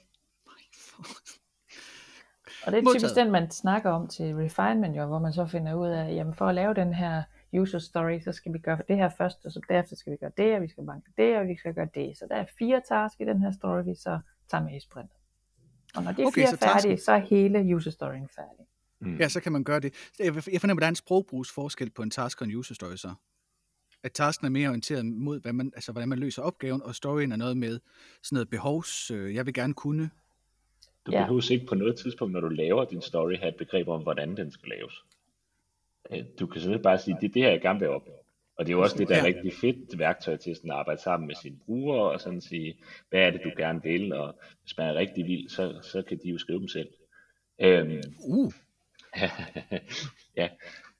Og 2.65 2.71
det 2.71 2.77
er 2.77 2.81
Modtaget. 2.81 3.01
typisk 3.01 3.15
den, 3.15 3.31
man 3.31 3.51
snakker 3.51 3.89
om 3.89 4.07
til 4.07 4.35
refinement, 4.35 4.97
jo, 4.97 5.05
hvor 5.05 5.19
man 5.19 5.33
så 5.33 5.45
finder 5.45 5.73
ud 5.73 5.87
af, 5.87 6.15
jamen 6.15 6.33
for 6.33 6.47
at 6.47 6.55
lave 6.55 6.73
den 6.73 6.93
her 6.93 7.23
user 7.53 7.79
story, 7.79 8.19
så 8.19 8.31
skal 8.31 8.53
vi 8.53 8.57
gøre 8.59 8.79
det 8.87 8.95
her 8.97 9.09
først, 9.17 9.45
og 9.45 9.51
så 9.51 9.61
derefter 9.69 9.95
skal 9.95 10.11
vi 10.11 10.17
gøre 10.17 10.31
det, 10.37 10.55
og 10.55 10.61
vi 10.61 10.67
skal 10.67 10.85
banke 10.85 11.09
det, 11.17 11.37
og 11.37 11.47
vi 11.47 11.55
skal 11.57 11.73
gøre 11.73 11.87
det. 11.95 12.17
Så 12.17 12.25
der 12.29 12.35
er 12.35 12.45
fire 12.59 12.81
tasks 12.89 13.19
i 13.19 13.23
den 13.23 13.41
her 13.41 13.51
story, 13.51 13.83
vi 13.85 13.95
så 13.95 14.19
tager 14.51 14.63
med 14.63 14.75
i 14.75 14.79
sprint. 14.79 15.11
Og 15.95 16.03
når 16.03 16.11
de 16.11 16.23
Okay, 16.25 16.33
fire 16.41 16.43
er 16.53 16.55
færdige, 16.57 16.91
tasken- 16.95 16.97
så 17.05 17.11
er 17.11 17.17
hele 17.17 17.75
user 17.75 17.91
storyen 17.91 18.27
færdig. 18.35 18.65
Mm. 18.99 19.17
Ja, 19.17 19.27
så 19.29 19.41
kan 19.41 19.51
man 19.51 19.63
gøre 19.63 19.79
det. 19.79 19.93
Jeg 20.19 20.25
jeg 20.25 20.61
fornemmer, 20.61 20.79
at 20.79 20.81
der 20.81 20.85
er 20.87 20.89
en 20.89 20.95
sprogbrugsforskel 20.95 21.89
på 21.89 22.01
en 22.01 22.09
task 22.09 22.41
og 22.41 22.47
en 22.47 22.55
user 22.55 22.75
story 22.75 22.95
så. 22.95 23.13
At 24.03 24.11
tasken 24.11 24.45
er 24.45 24.49
mere 24.49 24.69
orienteret 24.69 25.05
mod, 25.05 25.39
hvad 25.41 25.53
man, 25.53 25.71
altså, 25.75 25.91
hvordan 25.91 26.09
man 26.09 26.19
løser 26.19 26.41
opgaven, 26.41 26.81
og 26.83 26.95
storyen 26.95 27.31
er 27.31 27.35
noget 27.35 27.57
med 27.57 27.79
sådan 28.23 28.35
noget 28.35 28.49
behovs, 28.49 29.11
øh, 29.11 29.35
jeg 29.35 29.45
vil 29.45 29.53
gerne 29.53 29.73
kunne. 29.73 30.09
Du 31.05 31.11
Ja. 31.11 31.21
behøver 31.21 31.51
ikke 31.51 31.65
på 31.65 31.75
noget 31.75 31.95
tidspunkt, 31.99 32.33
når 32.33 32.39
du 32.39 32.47
laver 32.49 32.85
din 32.85 33.01
story, 33.01 33.35
have 33.37 33.49
et 33.49 33.55
begreb 33.57 33.87
om, 33.87 34.01
hvordan 34.03 34.37
den 34.37 34.51
skal 34.51 34.69
laves. 34.69 35.03
Øh, 36.11 36.23
Du 36.39 36.47
kan 36.47 36.61
simpelthen 36.61 36.83
bare 36.83 36.97
sige, 36.99 37.17
det 37.21 37.29
er 37.29 37.33
det 37.33 37.41
her, 37.41 37.49
jeg 37.49 37.61
gerne 37.61 37.79
vil 37.79 37.89
opnå. 37.89 38.13
Og 38.57 38.65
det 38.65 38.73
er 38.73 38.77
jo 38.77 38.81
også 38.83 38.97
det, 38.97 39.07
der 39.09 39.15
er 39.15 39.19
Ja. 39.19 39.25
rigtig 39.25 39.53
fedt 39.53 39.99
værktøj 39.99 40.37
til 40.37 40.55
sådan 40.55 40.71
at 40.71 40.77
arbejde 40.77 41.01
sammen 41.01 41.27
med 41.27 41.35
sine 41.35 41.57
brugere, 41.65 42.11
og 42.11 42.21
sådan 42.21 42.41
sige, 42.41 42.77
hvad 43.09 43.19
er 43.21 43.31
det, 43.31 43.41
du 43.43 43.51
gerne 43.57 43.83
vil, 43.83 44.13
og 44.13 44.39
hvis 44.61 44.77
man 44.77 44.87
er 44.87 44.93
rigtig 44.95 45.25
vild, 45.27 45.49
så, 45.49 45.79
så 45.81 46.01
kan 46.01 46.19
de 46.23 46.29
jo 46.29 46.37
skrive 46.37 46.59
dem 46.59 46.67
selv. 46.67 46.89
Øhm, 47.61 48.01
Uh, 48.27 48.51
ja, 50.37 50.49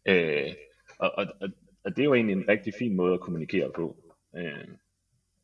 øh, 0.06 0.54
og, 1.00 1.12
og, 1.18 1.26
og, 1.42 1.50
og 1.84 1.92
det 1.96 2.00
er 2.00 2.06
jo 2.06 2.14
egentlig 2.14 2.34
en 2.36 2.48
rigtig 2.48 2.74
fin 2.80 2.96
måde 2.96 3.14
at 3.14 3.20
kommunikere 3.20 3.72
på. 3.76 3.98
Øh, 4.38 4.68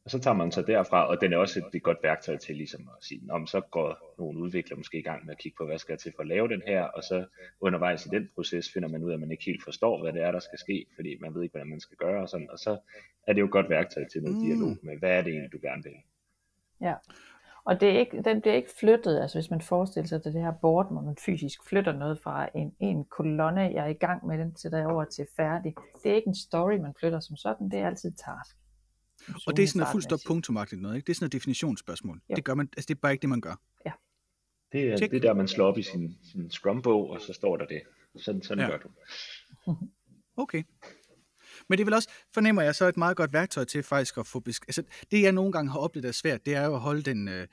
og 0.05 0.11
så 0.11 0.19
tager 0.19 0.35
man 0.35 0.51
så 0.51 0.61
derfra, 0.61 1.07
og 1.07 1.21
den 1.21 1.33
er 1.33 1.37
også 1.37 1.59
et, 1.59 1.75
et 1.75 1.83
godt 1.83 1.97
værktøj 2.03 2.37
til 2.37 2.55
ligesom 2.55 2.81
at 2.97 3.03
sige, 3.05 3.21
om 3.31 3.47
så 3.47 3.61
går 3.61 4.15
nogle 4.17 4.39
udviklere 4.39 4.77
måske 4.77 4.99
i 4.99 5.01
gang 5.01 5.25
med 5.25 5.33
at 5.33 5.37
kigge 5.39 5.55
på, 5.57 5.65
hvad 5.65 5.77
skal 5.77 5.93
jeg 5.93 5.99
til 5.99 6.13
for 6.15 6.21
at 6.21 6.27
lave 6.27 6.47
den 6.47 6.61
her, 6.67 6.83
og 6.83 7.03
så 7.03 7.25
undervejs 7.61 8.05
i 8.05 8.09
den 8.09 8.29
proces 8.35 8.71
finder 8.73 8.89
man 8.89 9.03
ud 9.03 9.09
af, 9.09 9.13
at 9.13 9.19
man 9.19 9.31
ikke 9.31 9.45
helt 9.45 9.63
forstår, 9.63 10.01
hvad 10.01 10.13
det 10.13 10.23
er, 10.23 10.31
der 10.31 10.39
skal 10.39 10.59
ske, 10.59 10.85
fordi 10.95 11.17
man 11.21 11.35
ved 11.35 11.43
ikke, 11.43 11.53
hvordan 11.53 11.69
man 11.69 11.79
skal 11.79 11.97
gøre, 11.97 12.21
og, 12.21 12.29
sådan, 12.29 12.49
og 12.51 12.59
så 12.59 12.77
er 13.27 13.33
det 13.33 13.39
jo 13.41 13.45
et 13.45 13.51
godt 13.51 13.69
værktøj 13.69 14.03
til 14.11 14.23
noget 14.23 14.37
Mm. 14.37 14.43
dialog 14.43 14.77
med, 14.83 14.97
hvad 14.99 15.11
er 15.11 15.21
det 15.21 15.31
egentlig, 15.31 15.51
du 15.51 15.59
gerne 15.61 15.83
vil. 15.83 15.93
Ja. 16.81 16.93
Og 17.65 17.81
det 17.81 17.89
er 17.89 17.99
ikke, 17.99 18.21
den 18.21 18.41
bliver 18.41 18.55
ikke 18.55 18.71
flyttet, 18.79 19.19
altså 19.21 19.37
hvis 19.37 19.49
man 19.49 19.61
forestiller 19.61 20.07
sig 20.07 20.23
til 20.23 20.33
det 20.33 20.41
her 20.41 20.53
board, 20.61 20.91
hvor 20.91 21.01
man 21.01 21.15
fysisk 21.25 21.69
flytter 21.69 21.93
noget 21.93 22.19
fra 22.19 22.49
en, 22.55 22.75
en 22.79 23.05
kolonne, 23.05 23.61
jeg 23.61 23.85
er 23.85 23.89
i 23.89 23.93
gang 23.93 24.27
med, 24.27 24.37
den 24.37 24.55
sætter 24.55 24.77
jeg 24.77 24.87
over 24.87 25.05
til 25.05 25.27
færdig. 25.35 25.75
Det 26.03 26.11
er 26.11 26.15
ikke 26.15 26.27
en 26.27 26.35
story, 26.35 26.73
man 26.73 26.93
flytter 26.99 27.19
som 27.19 27.35
sådan, 27.35 27.69
det 27.69 27.79
er 27.79 27.87
altid 27.87 28.11
task. 28.11 28.57
Og 29.47 29.57
det 29.57 29.63
er 29.63 29.67
sådan 29.67 29.79
noget 29.79 29.91
fuldt 29.91 30.03
stop 30.03 30.19
punktumagtigt 30.27 30.81
noget, 30.81 30.95
ikke? 30.95 31.05
Det 31.05 31.11
er 31.13 31.15
sådan 31.15 31.23
noget 31.23 31.33
definitionsspørgsmål. 31.33 32.21
Jo. 32.29 32.35
Det 32.35 32.43
gør 32.43 32.53
man, 32.53 32.69
altså 32.77 32.87
det 32.87 32.95
er 32.95 32.99
bare 32.99 33.11
ikke 33.11 33.21
det, 33.21 33.29
man 33.29 33.41
gør. 33.41 33.55
Det 34.71 34.89
er, 34.89 34.97
Check. 34.97 35.11
det 35.11 35.17
er 35.17 35.21
der, 35.21 35.33
man 35.33 35.47
slår 35.47 35.65
op 35.67 35.77
i 35.77 35.83
sin, 35.83 36.17
sin 36.31 36.51
Scrum-bog, 36.51 37.09
og 37.09 37.21
så 37.21 37.33
står 37.33 37.57
der 37.57 37.65
det. 37.65 37.81
Sådan, 38.17 38.41
sådan 38.43 38.63
Ja. 38.63 38.69
gør 38.69 38.77
du. 38.77 38.89
Okay. 40.37 40.63
Men 41.69 41.77
det 41.77 41.83
er 41.83 41.85
vel 41.85 41.93
også, 41.93 42.09
fornemmer 42.33 42.61
jeg, 42.61 42.75
så 42.75 42.85
et 42.85 42.97
meget 42.97 43.17
godt 43.17 43.33
værktøj 43.33 43.63
til 43.63 43.83
faktisk 43.83 44.17
at 44.17 44.27
få 44.27 44.39
besk- 44.39 44.65
altså, 44.67 44.83
det 45.11 45.21
jeg 45.21 45.31
nogle 45.31 45.51
gange 45.51 45.71
har 45.71 45.79
oplevet 45.79 46.05
er 46.07 46.11
svært, 46.11 46.45
det 46.45 46.55
er 46.55 46.65
jo 46.65 46.73
at 46.75 46.79
holde 46.79 47.01
den, 47.01 47.27
øh, 47.27 47.47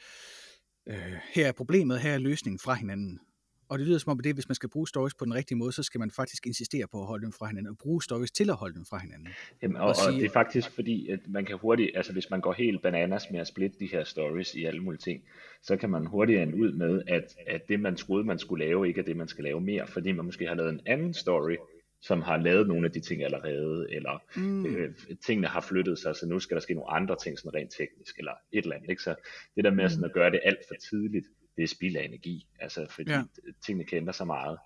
øh, 0.88 1.12
her 1.34 1.46
er 1.48 1.52
problemet, 1.52 2.00
her 2.00 2.12
er 2.14 2.18
løsningen 2.18 2.58
fra 2.58 2.74
hinanden. 2.74 3.20
Og 3.68 3.78
det 3.78 3.86
lyder 3.86 3.98
som 3.98 4.10
om, 4.10 4.18
at 4.18 4.24
det, 4.24 4.34
hvis 4.34 4.48
man 4.48 4.54
skal 4.54 4.68
bruge 4.68 4.88
stories 4.88 5.14
på 5.14 5.24
den 5.24 5.34
rigtige 5.34 5.58
måde, 5.58 5.72
så 5.72 5.82
skal 5.82 5.98
man 5.98 6.10
faktisk 6.10 6.46
insistere 6.46 6.86
på 6.92 7.00
at 7.00 7.06
holde 7.06 7.24
dem 7.24 7.32
fra 7.32 7.46
hinanden, 7.46 7.70
og 7.70 7.78
bruge 7.78 8.02
stories 8.02 8.30
til 8.30 8.50
at 8.50 8.56
holde 8.56 8.74
dem 8.74 8.84
fra 8.84 8.98
hinanden. 8.98 9.28
Jamen, 9.62 9.76
og, 9.76 9.82
og 9.82 9.88
og 9.88 9.96
sige- 9.96 10.20
det 10.20 10.24
er 10.24 10.30
faktisk 10.30 10.70
fordi, 10.70 11.08
at 11.08 11.20
man 11.28 11.44
kan 11.44 11.58
hurtigt, 11.58 11.90
altså 11.94 12.12
hvis 12.12 12.30
man 12.30 12.40
går 12.40 12.52
helt 12.52 12.82
bananas 12.82 13.30
med 13.30 13.40
at 13.40 13.46
splitte 13.46 13.78
de 13.78 13.86
her 13.86 14.04
stories 14.04 14.54
i 14.54 14.64
alle 14.64 14.80
mulige 14.80 15.00
ting, 15.00 15.22
så 15.62 15.76
kan 15.76 15.90
man 15.90 16.06
hurtigt 16.06 16.40
ende 16.40 16.56
ud 16.56 16.72
med, 16.72 17.02
at, 17.06 17.36
at 17.46 17.68
det 17.68 17.80
man 17.80 17.96
troede, 17.96 18.24
man 18.24 18.38
skulle 18.38 18.64
lave, 18.64 18.88
ikke 18.88 19.00
er 19.00 19.04
det, 19.04 19.16
man 19.16 19.28
skal 19.28 19.44
lave 19.44 19.60
mere, 19.60 19.86
fordi 19.86 20.12
man 20.12 20.24
måske 20.24 20.46
har 20.46 20.54
lavet 20.54 20.70
en 20.70 20.80
anden 20.86 21.14
story, 21.14 21.56
som 22.02 22.22
har 22.22 22.36
lavet 22.36 22.68
nogle 22.68 22.86
af 22.86 22.92
de 22.92 23.00
ting 23.00 23.24
allerede, 23.24 23.86
eller 23.90 24.22
mm. 24.36 24.66
øh, 24.66 24.94
tingene 25.26 25.46
har 25.46 25.60
flyttet 25.60 25.98
sig, 25.98 26.16
så 26.16 26.26
nu 26.26 26.38
skal 26.38 26.54
der 26.54 26.60
ske 26.60 26.74
nogle 26.74 26.90
andre 26.90 27.16
ting, 27.22 27.38
sådan 27.38 27.54
rent 27.54 27.70
teknisk, 27.78 28.18
eller 28.18 28.32
et 28.52 28.62
eller 28.62 28.76
andet. 28.76 28.90
Ikke? 28.90 29.02
Så 29.02 29.14
det 29.56 29.64
der 29.64 29.70
med 29.70 29.88
sådan 29.88 30.04
at 30.04 30.12
gøre 30.12 30.30
det 30.30 30.40
alt 30.44 30.58
for 30.68 30.74
tidligt, 30.90 31.26
det 31.56 31.62
er 31.62 31.66
spild 31.66 31.96
af 31.96 32.04
energi, 32.04 32.48
altså 32.60 32.86
fordi 32.90 33.10
Ja. 33.10 33.22
tingene 33.66 33.84
kan 33.84 33.98
ændre 33.98 34.12
sig 34.12 34.26
meget. 34.26 34.58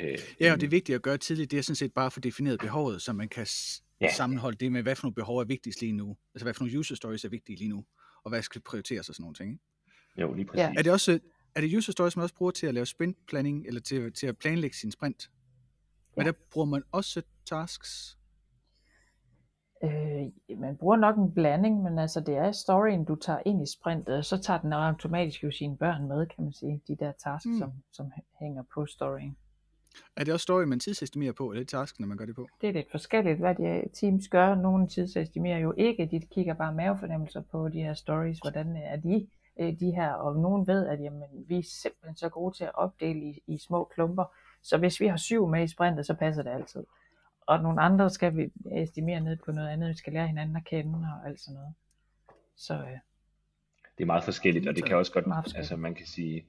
Øh, 0.00 0.18
Ja, 0.40 0.52
og 0.52 0.60
det 0.60 0.66
er 0.66 0.70
vigtigt 0.70 0.96
at 0.96 1.02
gøre 1.02 1.18
tidligt, 1.18 1.50
det 1.50 1.58
er 1.58 1.62
sådan 1.62 1.76
set 1.76 1.92
bare 1.94 2.10
få 2.10 2.20
defineret 2.20 2.60
behovet, 2.60 3.02
så 3.02 3.12
man 3.12 3.28
kan 3.28 3.46
Ja. 4.00 4.12
sammenholde 4.16 4.56
det 4.56 4.72
med, 4.72 4.82
hvad 4.82 4.96
for 4.96 5.04
nogle 5.06 5.14
behov 5.14 5.38
er 5.38 5.44
vigtigst 5.44 5.80
lige 5.80 5.92
nu. 5.92 6.16
Altså, 6.34 6.44
hvad 6.44 6.54
for 6.54 6.64
nogle 6.64 6.78
user 6.78 6.94
stories 6.94 7.24
er 7.24 7.28
vigtige 7.28 7.56
lige 7.58 7.68
nu, 7.68 7.84
og 8.24 8.28
hvad 8.30 8.42
skal 8.42 8.60
prioriteres 8.60 9.08
og 9.08 9.14
sådan 9.14 9.22
nogle 9.22 9.34
ting. 9.34 9.50
Ikke? 9.52 9.62
jo, 10.20 10.34
lige 10.34 10.44
præcis. 10.46 10.58
Ja. 10.58 10.72
Er 10.76 10.82
det 10.82 10.92
også 10.92 11.18
er 11.54 11.60
det 11.60 11.76
user 11.76 11.92
stories, 11.92 12.16
man 12.16 12.22
også 12.22 12.34
bruger 12.34 12.52
til 12.52 12.66
at 12.66 12.74
lave 12.74 12.86
sprint 12.86 13.26
planning, 13.28 13.66
eller 13.66 13.80
til, 13.80 14.12
til 14.12 14.26
at 14.26 14.38
planlægge 14.38 14.76
sin 14.76 14.90
sprint? 14.92 15.30
Men 16.16 16.26
Ja. 16.26 16.32
der 16.32 16.38
bruger 16.50 16.64
man 16.66 16.82
også 16.92 17.22
tasks. 17.46 18.17
Øh, 19.84 20.58
man 20.58 20.76
bruger 20.76 20.96
nok 20.96 21.16
en 21.16 21.32
blanding, 21.34 21.82
men 21.82 21.98
altså 21.98 22.20
det 22.20 22.36
er 22.36 22.52
storyen, 22.52 23.04
du 23.04 23.14
tager 23.14 23.38
ind 23.46 23.62
i 23.62 23.66
sprintet, 23.72 24.16
og 24.16 24.24
så 24.24 24.38
tager 24.42 24.60
den 24.60 24.72
automatisk 24.72 25.44
jo 25.44 25.50
sine 25.50 25.76
børn 25.76 26.08
med, 26.08 26.26
kan 26.26 26.44
man 26.44 26.52
sige, 26.52 26.80
de 26.88 26.96
der 26.96 27.12
tasks, 27.12 27.46
Mm. 27.46 27.58
som, 27.58 27.72
som 27.92 28.12
hænger 28.40 28.62
på 28.74 28.86
storyen. 28.86 29.36
Er 30.16 30.24
det 30.24 30.34
også 30.34 30.42
story, 30.42 30.62
man 30.64 30.80
tidsestimerer 30.80 31.32
på, 31.32 31.50
eller 31.50 31.60
er 31.60 31.64
det 31.64 31.68
tasken, 31.68 32.02
når 32.02 32.08
man 32.08 32.16
gør 32.16 32.24
det 32.26 32.34
på? 32.34 32.46
Det 32.60 32.68
er 32.68 32.72
lidt 32.72 32.90
forskelligt, 32.90 33.38
hvad 33.38 33.54
de 33.54 33.88
teams 33.94 34.28
gør. 34.28 34.54
Nogle 34.54 34.88
tidsestimerer 34.88 35.58
jo 35.58 35.74
ikke, 35.76 36.08
de 36.10 36.20
kigger 36.20 36.54
bare 36.54 36.74
mavefornemmelser 36.74 37.42
på 37.50 37.68
de 37.68 37.78
her 37.82 37.94
stories, 37.94 38.38
hvordan 38.38 38.76
er 38.76 38.96
de, 38.96 39.26
øh, 39.60 39.80
de 39.80 39.90
her, 39.90 40.12
og 40.12 40.36
nogen 40.36 40.66
ved, 40.66 40.86
at 40.86 41.00
jamen, 41.00 41.22
vi 41.48 41.58
er 41.58 41.62
simpelthen 41.82 42.16
så 42.16 42.28
gode 42.28 42.56
til 42.56 42.64
at 42.64 42.74
opdele 42.74 43.20
i, 43.20 43.42
i 43.46 43.58
små 43.58 43.84
klumper, 43.84 44.24
så 44.62 44.78
hvis 44.78 45.00
vi 45.00 45.06
har 45.06 45.16
syv 45.16 45.46
med 45.48 45.64
i 45.64 45.68
sprintet, 45.68 46.06
så 46.06 46.14
passer 46.14 46.42
det 46.42 46.50
altid. 46.50 46.84
Og 47.48 47.62
nogle 47.62 47.80
andre 47.80 48.10
skal 48.10 48.36
vi 48.36 48.50
estimere 48.72 49.20
ned 49.20 49.36
på 49.44 49.52
noget 49.52 49.68
andet, 49.68 49.88
vi 49.88 49.94
skal 49.94 50.12
lære 50.12 50.26
hinanden 50.26 50.56
at 50.56 50.64
kende 50.64 50.98
og 50.98 51.28
alt 51.28 51.40
sådan 51.40 51.54
noget. 51.54 51.74
Så 52.56 52.74
øh, 52.74 52.98
Det 53.98 54.04
er 54.04 54.06
meget 54.06 54.24
forskelligt, 54.24 54.68
og 54.68 54.76
det 54.76 54.84
kan 54.84 54.96
også 54.96 55.12
godt, 55.12 55.56
altså 55.56 55.76
man 55.76 55.94
kan 55.94 56.06
sige, 56.06 56.46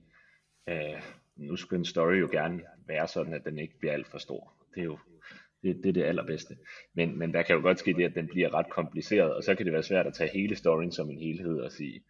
øh, 0.67 1.01
nu 1.35 1.55
skulle 1.55 1.79
en 1.79 1.85
story 1.85 2.19
jo 2.19 2.29
gerne 2.31 2.61
være 2.87 3.07
sådan, 3.07 3.33
at 3.33 3.45
den 3.45 3.59
ikke 3.59 3.79
bliver 3.79 3.93
alt 3.93 4.07
for 4.07 4.17
stor. 4.17 4.53
Det 4.75 4.81
er 4.81 4.85
jo 4.85 4.99
det, 5.63 5.75
det, 5.83 5.89
er 5.89 5.93
det 5.93 6.03
allerbedste. 6.03 6.57
Men, 6.93 7.19
men 7.19 7.33
der 7.33 7.43
kan 7.43 7.55
jo 7.55 7.61
godt 7.61 7.79
ske 7.79 7.93
det, 7.93 8.03
at 8.03 8.15
den 8.15 8.27
bliver 8.27 8.53
ret 8.53 8.69
kompliceret, 8.69 9.33
og 9.35 9.43
så 9.43 9.55
kan 9.55 9.65
det 9.65 9.73
være 9.73 9.83
svært 9.83 10.07
at 10.07 10.13
tage 10.13 10.31
hele 10.33 10.55
storyen 10.55 10.91
som 10.91 11.09
en 11.09 11.19
helhed 11.19 11.59
og 11.59 11.71
sige, 11.71 12.03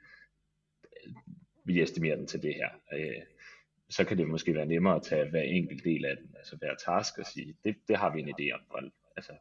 vi 1.64 1.82
estimerer 1.82 2.16
den 2.16 2.28
til 2.28 2.42
det 2.44 2.56
her. 2.56 2.70
Øh, 2.94 3.22
så 3.90 4.04
kan 4.06 4.18
det 4.18 4.28
måske 4.28 4.56
være 4.56 4.66
nemmere 4.66 4.96
at 4.96 5.02
tage 5.04 5.30
hver 5.30 5.42
enkelt 5.42 5.84
del 5.84 6.06
af 6.06 6.18
den, 6.18 6.30
altså 6.38 6.56
hver 6.58 6.76
task 6.86 7.18
og 7.18 7.26
sige, 7.26 7.56
det, 7.64 7.76
det 7.88 7.98
har 7.98 8.14
vi 8.14 8.20
en 8.22 8.30
idé 8.30 8.54
om, 8.54 8.60
hvor- 8.70 8.90
altså 9.18 9.32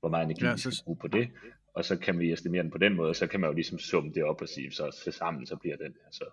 hvor 0.00 0.08
meget 0.08 0.24
energi 0.24 0.44
Ja, 0.44 0.52
vi 0.52 0.58
så- 0.58 0.70
skal 0.70 0.84
bruge 0.84 0.96
på 0.98 1.08
det, 1.08 1.28
og 1.74 1.84
så 1.84 1.98
kan 1.98 2.18
vi 2.18 2.32
estimere 2.32 2.62
den 2.62 2.70
på 2.70 2.78
den 2.78 2.94
måde, 2.96 3.08
og 3.08 3.16
så 3.16 3.26
kan 3.26 3.40
man 3.40 3.50
jo 3.50 3.54
ligesom 3.54 3.78
summe 3.78 4.12
det 4.12 4.24
op 4.24 4.42
og 4.42 4.48
sige, 4.48 4.72
så 4.72 5.00
til 5.04 5.12
sammen 5.12 5.46
så 5.46 5.56
bliver 5.56 5.76
den 5.76 5.86
her 6.04 6.10
så, 6.10 6.24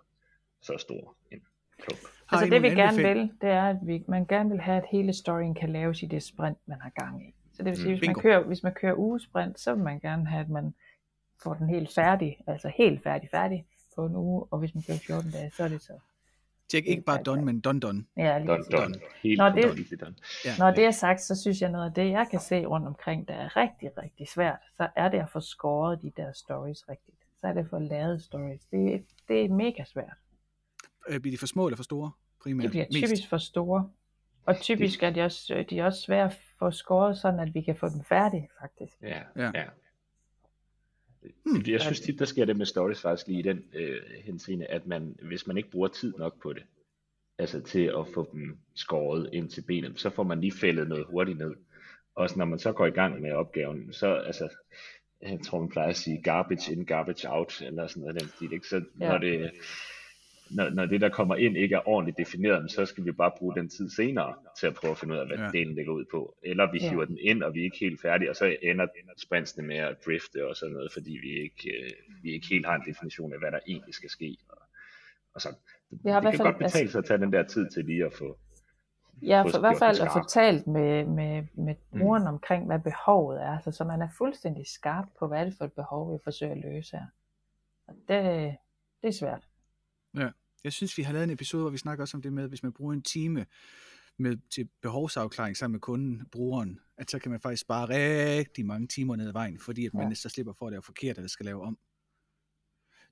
så 0.61 0.77
stor 0.77 1.15
en 1.31 1.41
klump. 1.79 1.99
Altså 2.31 2.49
det 2.49 2.61
vi 2.61 2.69
gerne 2.69 2.97
vil, 2.97 3.31
det 3.41 3.49
er, 3.49 3.63
at 3.69 3.77
vi, 3.83 4.03
man 4.07 4.25
gerne 4.25 4.49
vil 4.49 4.59
have, 4.61 4.77
at 4.77 4.85
hele 4.91 5.13
storyen 5.13 5.55
kan 5.55 5.69
laves 5.69 6.03
i 6.03 6.05
det 6.05 6.23
sprint, 6.23 6.57
man 6.65 6.81
har 6.81 6.89
gang 6.89 7.27
i. 7.27 7.33
Så 7.53 7.63
det 7.63 7.65
vil 7.65 7.75
sige, 7.77 7.87
Mm, 7.87 7.91
hvis, 7.97 8.01
man 8.01 8.07
bingo. 8.15 8.21
kører, 8.21 8.43
hvis 8.43 8.63
man 8.63 8.73
kører 8.73 8.93
ugesprint, 8.97 9.59
så 9.59 9.73
vil 9.75 9.83
man 9.83 9.99
gerne 9.99 10.27
have, 10.27 10.41
at 10.41 10.49
man 10.49 10.73
får 11.43 11.53
den 11.53 11.69
helt 11.69 11.93
færdig, 11.95 12.37
altså 12.47 12.71
helt 12.77 13.03
færdig 13.03 13.29
færdig 13.31 13.65
på 13.95 14.05
en 14.05 14.15
uge, 14.15 14.45
og 14.51 14.59
hvis 14.59 14.75
man 14.75 14.83
kører 14.87 14.97
14 14.97 15.31
dage, 15.31 15.51
så 15.51 15.63
er 15.63 15.67
det 15.67 15.81
så. 15.81 15.93
Tjek 16.73 16.87
ikke 16.87 17.01
bare 17.01 17.23
done, 17.23 17.45
men 17.45 17.59
done 17.59 17.79
done. 17.79 18.05
Ja, 18.17 18.37
lige 18.37 18.47
Done, 18.47 18.57
præcis. 18.63 18.71
done. 18.79 18.95
Helt 19.23 19.37
Nå, 19.37 19.45
det- 19.49 19.63
done, 19.63 19.97
done. 20.05 20.15
Ja. 20.45 20.51
Når 20.59 20.71
det 20.71 20.85
er 20.85 20.91
sagt, 20.91 21.21
så 21.21 21.35
synes 21.41 21.61
jeg 21.61 21.69
noget 21.71 21.85
af 21.85 21.93
det, 21.93 22.09
jeg 22.11 22.27
kan 22.31 22.39
se 22.39 22.65
rundt 22.65 22.87
omkring, 22.87 23.27
der 23.27 23.33
er 23.33 23.57
rigtig, 23.57 23.89
rigtig 24.03 24.27
svært, 24.27 24.59
så 24.77 24.87
er 24.95 25.09
det 25.09 25.17
at 25.19 25.29
få 25.29 25.39
skåret 25.39 26.01
de 26.01 26.11
der 26.17 26.31
stories 26.33 26.89
rigtigt. 26.89 27.17
Så 27.41 27.47
er 27.47 27.53
det 27.53 27.59
at 27.59 27.69
få 27.69 27.79
lavet 27.79 28.21
stories. 28.21 28.61
Det, 28.71 28.93
er- 28.95 28.99
det 29.27 29.45
er 29.45 29.49
mega 29.49 29.83
svært. 29.85 30.13
Øh, 31.09 31.19
Bliver 31.19 31.33
de 31.33 31.37
for 31.37 31.47
små 31.47 31.67
eller 31.67 31.75
for 31.77 31.83
store? 31.83 32.11
Primært. 32.43 32.63
De 32.63 32.69
bliver 32.69 32.85
Mest. 32.91 33.07
typisk 33.07 33.29
for 33.29 33.37
store. 33.37 33.89
Og 34.45 34.57
typisk 34.57 35.03
er 35.03 35.09
de 35.09 35.21
også, 35.21 35.65
de 35.69 35.79
er 35.79 35.85
også 35.85 36.01
svære 36.01 36.25
at 36.25 36.39
få 36.59 36.71
skåret, 36.71 37.17
sådan 37.17 37.39
at 37.39 37.53
vi 37.53 37.61
kan 37.61 37.75
få 37.75 37.89
dem 37.89 38.03
færdige, 38.03 38.49
faktisk. 38.61 38.93
Ja, 39.01 39.19
Ja. 39.35 39.51
ja. 39.55 39.63
Hmm. 41.45 41.63
Jeg 41.67 41.81
synes 41.81 41.99
tit, 41.99 42.19
der 42.19 42.25
sker 42.25 42.45
det 42.45 42.57
med 42.57 42.65
stories 42.65 43.01
faktisk 43.01 43.27
lige 43.27 43.39
i 43.39 43.41
den 43.41 43.63
øh, 43.73 44.01
henseende, 44.25 44.65
at 44.65 44.87
man, 44.87 45.15
hvis 45.21 45.47
man 45.47 45.57
ikke 45.57 45.69
bruger 45.69 45.87
tid 45.87 46.13
nok 46.17 46.41
på 46.41 46.53
det, 46.53 46.63
altså 47.39 47.61
til 47.61 47.85
at 47.97 48.07
få 48.13 48.29
dem 48.31 48.57
skåret 48.75 49.29
ind 49.33 49.49
til 49.49 49.61
benet, 49.61 49.99
så 49.99 50.09
får 50.09 50.23
man 50.23 50.41
lige 50.41 50.51
fældet 50.51 50.87
noget 50.87 51.05
hurtigt 51.09 51.37
ned. 51.37 51.53
Også 52.15 52.39
når 52.39 52.45
man 52.45 52.59
så 52.59 52.71
går 52.71 52.85
i 52.85 52.89
gang 52.91 53.21
med 53.21 53.31
opgaven, 53.31 53.93
så 53.93 54.13
altså, 54.13 54.49
jeg 55.21 55.39
tror 55.43 55.59
man 55.59 55.69
plejer 55.69 55.89
at 55.89 55.95
sige 55.95 56.21
garbage 56.21 56.73
in, 56.73 56.85
garbage 56.85 57.29
out, 57.29 57.61
eller 57.61 57.87
sådan 57.87 58.01
noget 58.01 58.19
den 58.21 58.29
stil, 58.29 58.53
ikke? 58.53 58.67
Så 58.67 58.83
Ja. 58.99 59.07
når 59.09 59.17
det, 59.17 59.51
når, 60.51 60.69
når 60.69 60.85
det 60.85 61.01
der 61.01 61.09
kommer 61.09 61.35
ind 61.35 61.57
ikke 61.57 61.75
er 61.75 61.87
ordentligt 61.87 62.17
defineret, 62.17 62.71
så 62.71 62.85
skal 62.85 63.05
vi 63.05 63.11
bare 63.11 63.31
bruge 63.37 63.55
den 63.55 63.69
tid 63.69 63.89
senere 63.89 64.35
til 64.59 64.67
at 64.67 64.73
prøve 64.73 64.91
at 64.91 64.97
finde 64.97 65.13
ud 65.13 65.19
af, 65.19 65.27
hvad 65.27 65.37
Ja. 65.37 65.49
delen 65.51 65.75
ligger 65.75 65.91
ud 65.93 66.05
på. 66.11 66.35
Eller 66.43 66.71
vi 66.71 66.77
Ja. 66.81 66.89
hiver 66.89 67.05
den 67.05 67.17
ind, 67.21 67.43
og 67.43 67.53
vi 67.53 67.59
er 67.59 67.63
ikke 67.63 67.77
helt 67.79 68.01
færdige, 68.01 68.29
og 68.29 68.35
så 68.35 68.57
ender 68.61 68.87
sprintsene 69.17 69.67
med 69.67 69.75
at 69.77 69.97
drifte 70.05 70.47
og 70.49 70.55
sådan 70.55 70.73
noget, 70.73 70.91
fordi 70.93 71.11
vi 71.11 71.41
ikke, 71.41 71.69
øh, 71.83 71.91
vi 72.23 72.31
ikke 72.33 72.47
helt 72.47 72.65
har 72.65 72.75
en 72.75 72.83
definition 72.87 73.33
af, 73.33 73.39
hvad 73.39 73.51
der 73.51 73.59
egentlig 73.67 73.93
skal 73.93 74.09
ske. 74.09 74.37
Og, 74.49 74.57
og 75.35 75.41
så, 75.41 75.49
det, 75.89 75.99
Vi 76.03 76.09
har 76.09 76.19
det 76.19 76.29
kan 76.31 76.37
fald- 76.37 76.47
godt 76.47 76.57
betale 76.57 76.89
sig 76.91 76.99
at 76.99 77.05
tage 77.05 77.17
den 77.19 77.33
der 77.33 77.43
tid 77.43 77.69
til 77.69 77.85
lige 77.85 78.05
at 78.05 78.13
få, 78.13 78.37
Ja, 79.21 79.41
for 79.41 79.57
i 79.57 79.59
hvert 79.59 79.79
fald 79.79 80.01
at 80.01 80.07
få 80.13 80.27
talt 80.29 80.67
med, 80.67 81.05
med, 81.05 81.43
med 81.53 81.75
brugeren 81.91 82.23
mm. 82.23 82.27
omkring, 82.29 82.65
hvad 82.65 82.79
behovet 82.79 83.41
er, 83.41 83.59
så, 83.59 83.71
så 83.71 83.83
man 83.83 84.01
er 84.01 84.07
fuldstændig 84.17 84.67
skarp 84.67 85.05
på, 85.19 85.27
hvad 85.27 85.39
er 85.39 85.43
det 85.43 85.53
for 85.57 85.65
et 85.65 85.73
behov, 85.73 86.13
vi 86.13 86.17
forsøger 86.23 86.51
at 86.51 86.57
løse 86.57 86.97
her. 86.97 87.05
Og 87.87 87.93
det, 88.07 88.23
det 89.01 89.07
er 89.07 89.11
svært. 89.11 89.43
Jeg 90.63 90.73
synes, 90.73 90.97
vi 90.97 91.03
har 91.03 91.13
lavet 91.13 91.23
en 91.23 91.29
episode, 91.29 91.61
hvor 91.61 91.69
vi 91.69 91.77
snakker 91.77 92.03
også 92.03 92.17
om 92.17 92.21
det 92.21 92.33
med, 92.33 92.47
hvis 92.47 92.63
man 92.63 92.73
bruger 92.73 92.93
en 92.93 93.01
time 93.01 93.45
med, 94.17 94.37
til 94.49 94.69
behovsafklaring 94.81 95.57
sammen 95.57 95.73
med 95.73 95.79
kunden, 95.79 96.25
brugeren, 96.31 96.79
at 96.97 97.11
så 97.11 97.19
kan 97.19 97.31
man 97.31 97.39
faktisk 97.39 97.61
spare 97.61 97.89
rigtig 97.89 98.65
mange 98.65 98.87
timer 98.87 99.15
ned 99.15 99.27
ad 99.27 99.33
vejen, 99.33 99.59
fordi 99.59 99.85
at 99.85 99.93
man 99.93 100.03
Ja. 100.03 100.07
ja. 100.07 100.15
så 100.15 100.29
slipper 100.29 100.53
for 100.53 100.67
at 100.67 100.71
lave 100.71 100.81
forkert, 100.83 101.17
eller 101.17 101.27
skal 101.27 101.45
lave 101.45 101.61
om. 101.61 101.77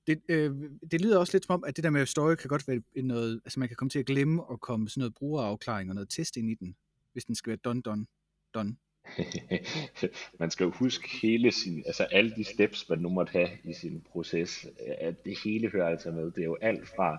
Det, 0.08 0.22
øh, 0.29 0.72
det 0.91 1.01
lyder 1.01 1.17
også 1.20 1.34
lidt 1.34 1.46
som 1.46 1.53
om, 1.53 1.63
at 1.63 1.75
det 1.75 1.84
der 1.84 1.89
med 1.89 2.05
story 2.05 2.36
kan 2.36 2.48
godt 2.48 2.67
være 2.67 2.81
noget, 3.03 3.41
altså 3.46 3.60
man 3.60 3.67
kan 3.70 3.75
komme 3.77 3.89
til 3.89 4.00
at 4.00 4.05
glemme 4.05 4.43
at 4.51 4.62
komme 4.62 4.89
sådan 4.89 5.00
noget 5.01 5.13
brugerafklaring 5.13 5.89
og 5.89 5.96
noget 5.96 6.10
test 6.10 6.38
ind 6.38 6.50
i 6.50 6.53
den, 6.53 6.75
hvis 7.13 7.25
den 7.25 7.36
skal 7.36 7.50
være 7.50 7.58
done, 7.58 7.81
done, 7.81 8.05
done. 8.53 8.75
man 10.39 10.51
skal 10.51 10.63
jo 10.63 10.72
huske 10.72 11.10
hele 11.22 11.51
sin, 11.51 11.84
altså 11.86 12.03
alle 12.03 12.36
de 12.36 12.43
steps, 12.43 12.89
man 12.89 13.00
nu 13.00 13.10
måtte 13.10 13.31
have 13.31 13.50
i 13.63 13.74
sin 13.74 14.01
proces, 14.12 14.67
at 15.01 15.25
det 15.25 15.38
hele 15.43 15.70
hører 15.70 15.89
altså 15.89 16.12
med. 16.12 16.31
Det 16.31 16.41
er 16.41 16.46
jo 16.46 16.58
alt 16.62 16.88
fra, 16.88 17.17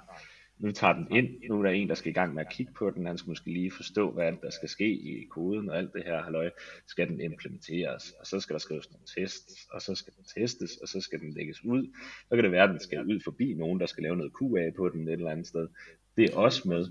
nu 0.58 0.72
tager 0.72 0.92
den 0.92 1.06
ind, 1.10 1.28
nu 1.48 1.58
er 1.58 1.62
der 1.62 1.70
en, 1.70 1.88
der 1.88 1.94
skal 1.94 2.10
i 2.10 2.14
gang 2.14 2.34
med 2.34 2.44
at 2.46 2.52
kigge 2.52 2.72
på 2.72 2.90
den, 2.90 3.06
han 3.06 3.18
skal 3.18 3.30
måske 3.30 3.52
lige 3.52 3.70
forstå, 3.70 4.10
hvad 4.10 4.32
der 4.42 4.50
skal 4.50 4.68
ske 4.68 4.92
i 4.92 5.24
koden 5.30 5.70
og 5.70 5.78
alt 5.78 5.92
det 5.92 6.02
her, 6.04 6.22
halløj, 6.22 6.50
skal 6.86 7.08
den 7.08 7.20
implementeres, 7.20 8.12
og 8.20 8.26
så 8.26 8.40
skal 8.40 8.54
der 8.54 8.58
skrives 8.58 8.90
nogle 8.90 9.06
tests, 9.16 9.66
og 9.70 9.82
så 9.82 9.94
skal 9.94 10.12
den 10.16 10.24
testes, 10.24 10.76
og 10.76 10.88
så 10.88 11.00
skal 11.00 11.20
den 11.20 11.32
lægges 11.32 11.64
ud. 11.64 11.94
Så 12.28 12.34
kan 12.34 12.44
det 12.44 12.52
være, 12.52 12.62
at 12.62 12.70
den 12.70 12.80
skal 12.80 13.06
ud 13.06 13.20
forbi 13.24 13.54
nogen, 13.54 13.80
der 13.80 13.86
skal 13.86 14.02
lave 14.02 14.16
noget 14.16 14.32
QA 14.38 14.70
på 14.76 14.88
den 14.88 15.08
et 15.08 15.12
eller 15.12 15.30
andet 15.30 15.46
sted. 15.46 15.68
Det 16.16 16.30
er 16.30 16.36
også 16.36 16.68
med. 16.68 16.86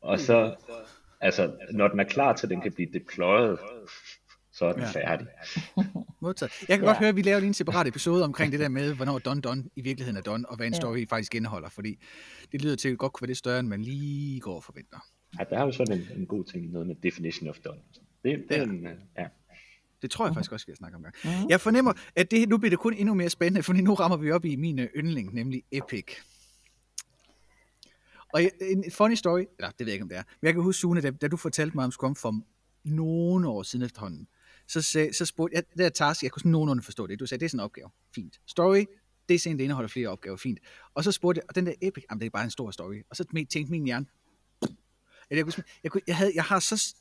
Og 0.00 0.20
så, 0.20 0.54
altså, 1.20 1.56
når 1.70 1.88
den 1.88 2.00
er 2.00 2.04
klar 2.04 2.32
til, 2.32 2.46
at 2.46 2.50
den 2.50 2.60
kan 2.60 2.72
blive 2.72 2.92
deployet, 2.92 3.58
så 4.54 4.64
er 4.64 4.72
den 4.72 4.82
Ja. 4.82 4.90
færdig. 4.90 5.26
Modtaget. 6.20 6.52
Jeg 6.68 6.78
kan 6.78 6.84
Ja. 6.84 6.90
godt 6.90 6.98
høre, 6.98 7.08
at 7.08 7.16
vi 7.16 7.22
laver 7.22 7.38
lige 7.40 7.48
en 7.48 7.54
separat 7.54 7.86
episode 7.86 8.24
omkring 8.24 8.52
det 8.52 8.60
der 8.60 8.68
med, 8.68 8.94
hvornår 8.94 9.18
done 9.18 9.40
done 9.40 9.64
i 9.76 9.80
virkeligheden 9.80 10.16
er 10.16 10.20
done, 10.22 10.48
og 10.48 10.56
hvad 10.56 10.66
en 10.66 10.72
Ja. 10.72 10.76
story 10.78 11.06
faktisk 11.08 11.34
indeholder, 11.34 11.68
fordi 11.68 11.98
det 12.52 12.62
lyder 12.62 12.76
til 12.76 12.88
at 12.88 12.98
godt 12.98 13.12
kunne 13.12 13.26
være 13.26 13.28
det 13.28 13.36
større, 13.36 13.58
end 13.60 13.68
man 13.68 13.82
lige 13.82 14.40
går 14.40 14.56
og 14.56 14.64
forventer. 14.64 14.98
Ja, 15.38 15.44
der 15.50 15.58
er 15.58 15.62
jo 15.64 15.72
sådan 15.72 16.00
en, 16.00 16.08
en 16.20 16.26
god 16.26 16.44
ting, 16.44 16.70
noget 16.72 16.86
med 16.86 16.94
definition 17.02 17.48
of 17.48 17.58
done. 17.58 17.80
Det, 18.24 18.44
det 18.48 18.56
Ja. 18.56 18.62
en, 18.62 18.86
øh, 18.86 18.92
ja. 19.18 19.26
Det 20.02 20.10
tror 20.10 20.26
jeg 20.26 20.34
faktisk 20.34 20.52
også, 20.52 20.66
vi 20.66 20.70
har 20.72 20.76
snakket 20.76 20.96
om. 20.96 21.04
Mhm. 21.24 21.50
Jeg 21.50 21.60
fornemmer, 21.60 21.92
at 22.16 22.30
det, 22.30 22.48
nu 22.48 22.58
bliver 22.58 22.70
det 22.70 22.78
kun 22.78 22.94
endnu 22.94 23.14
mere 23.14 23.30
spændende, 23.30 23.62
for 23.62 23.72
nu 23.72 23.94
rammer 23.94 24.16
vi 24.16 24.30
op 24.30 24.44
i 24.44 24.56
min 24.56 24.78
øh, 24.78 24.88
yndling, 24.96 25.34
nemlig 25.34 25.62
Epic. 25.72 26.04
Og 28.32 28.42
en 28.60 28.84
funny 28.92 29.14
story, 29.14 29.44
eller 29.58 29.70
det 29.70 29.78
ved 29.80 29.86
jeg 29.86 29.92
ikke, 29.92 30.02
om 30.02 30.08
det 30.08 30.18
er, 30.18 30.22
men 30.40 30.46
jeg 30.46 30.54
kan 30.54 30.62
huske, 30.62 30.80
Sune, 30.80 31.00
da, 31.00 31.10
da 31.10 31.28
du 31.28 31.36
fortalte 31.36 31.76
mig 31.76 31.84
om 31.84 31.90
Scrum 31.90 32.14
for 32.16 32.40
nogle 32.84 33.48
år 33.48 33.62
siden 33.62 33.84
efterhånden, 33.84 34.28
så, 34.68 35.08
så 35.12 35.24
spurgte 35.24 35.56
jeg, 35.56 35.64
det 35.70 35.78
der 35.78 35.88
task, 35.88 36.22
jeg 36.22 36.30
kunne 36.30 36.40
sådan 36.40 36.52
nogenlunde 36.52 36.82
forstå 36.82 37.06
det. 37.06 37.20
Du 37.20 37.26
sagde, 37.26 37.40
det 37.40 37.44
er 37.44 37.48
sådan 37.48 37.60
en 37.60 37.64
opgave. 37.64 37.90
Fint. 38.14 38.40
Story, 38.46 38.84
det 39.28 39.34
er 39.34 39.38
sådan, 39.38 39.58
det 39.58 39.64
indeholder 39.64 39.88
flere 39.88 40.08
opgaver. 40.08 40.36
Fint. 40.36 40.58
Og 40.94 41.04
så 41.04 41.12
spurgte 41.12 41.38
jeg, 41.38 41.44
og 41.48 41.54
den 41.54 41.66
der 41.66 41.74
Epic, 41.82 42.04
jamen 42.10 42.20
det 42.20 42.26
er 42.26 42.30
bare 42.30 42.44
en 42.44 42.50
stor 42.50 42.70
story. 42.70 43.02
Og 43.10 43.16
så 43.16 43.24
tænkte 43.24 43.70
min 43.70 43.84
hjerne, 43.84 44.06
at 45.30 45.36
jeg, 45.36 45.44
kunne, 45.44 45.64
jeg, 45.82 45.92
kunne, 45.92 46.02
jeg, 46.06 46.16
havde, 46.16 46.32
jeg 46.34 46.44
har 46.44 46.60
så, 46.60 46.94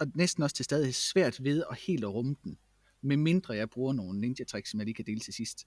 og 0.00 0.06
næsten 0.14 0.42
også 0.42 0.56
til 0.56 0.64
stadig 0.64 0.94
svært 0.94 1.44
ved 1.44 1.64
at 1.70 1.78
helt 1.78 2.04
at 2.04 2.10
rumme 2.14 2.36
den, 2.44 2.58
med 3.02 3.16
mindre 3.16 3.54
jeg 3.54 3.70
bruger 3.70 3.92
nogle 3.92 4.20
ninja 4.20 4.44
tricks, 4.44 4.70
som 4.70 4.80
jeg 4.80 4.84
lige 4.84 4.94
kan 4.94 5.06
dele 5.06 5.20
til 5.20 5.34
sidst. 5.34 5.66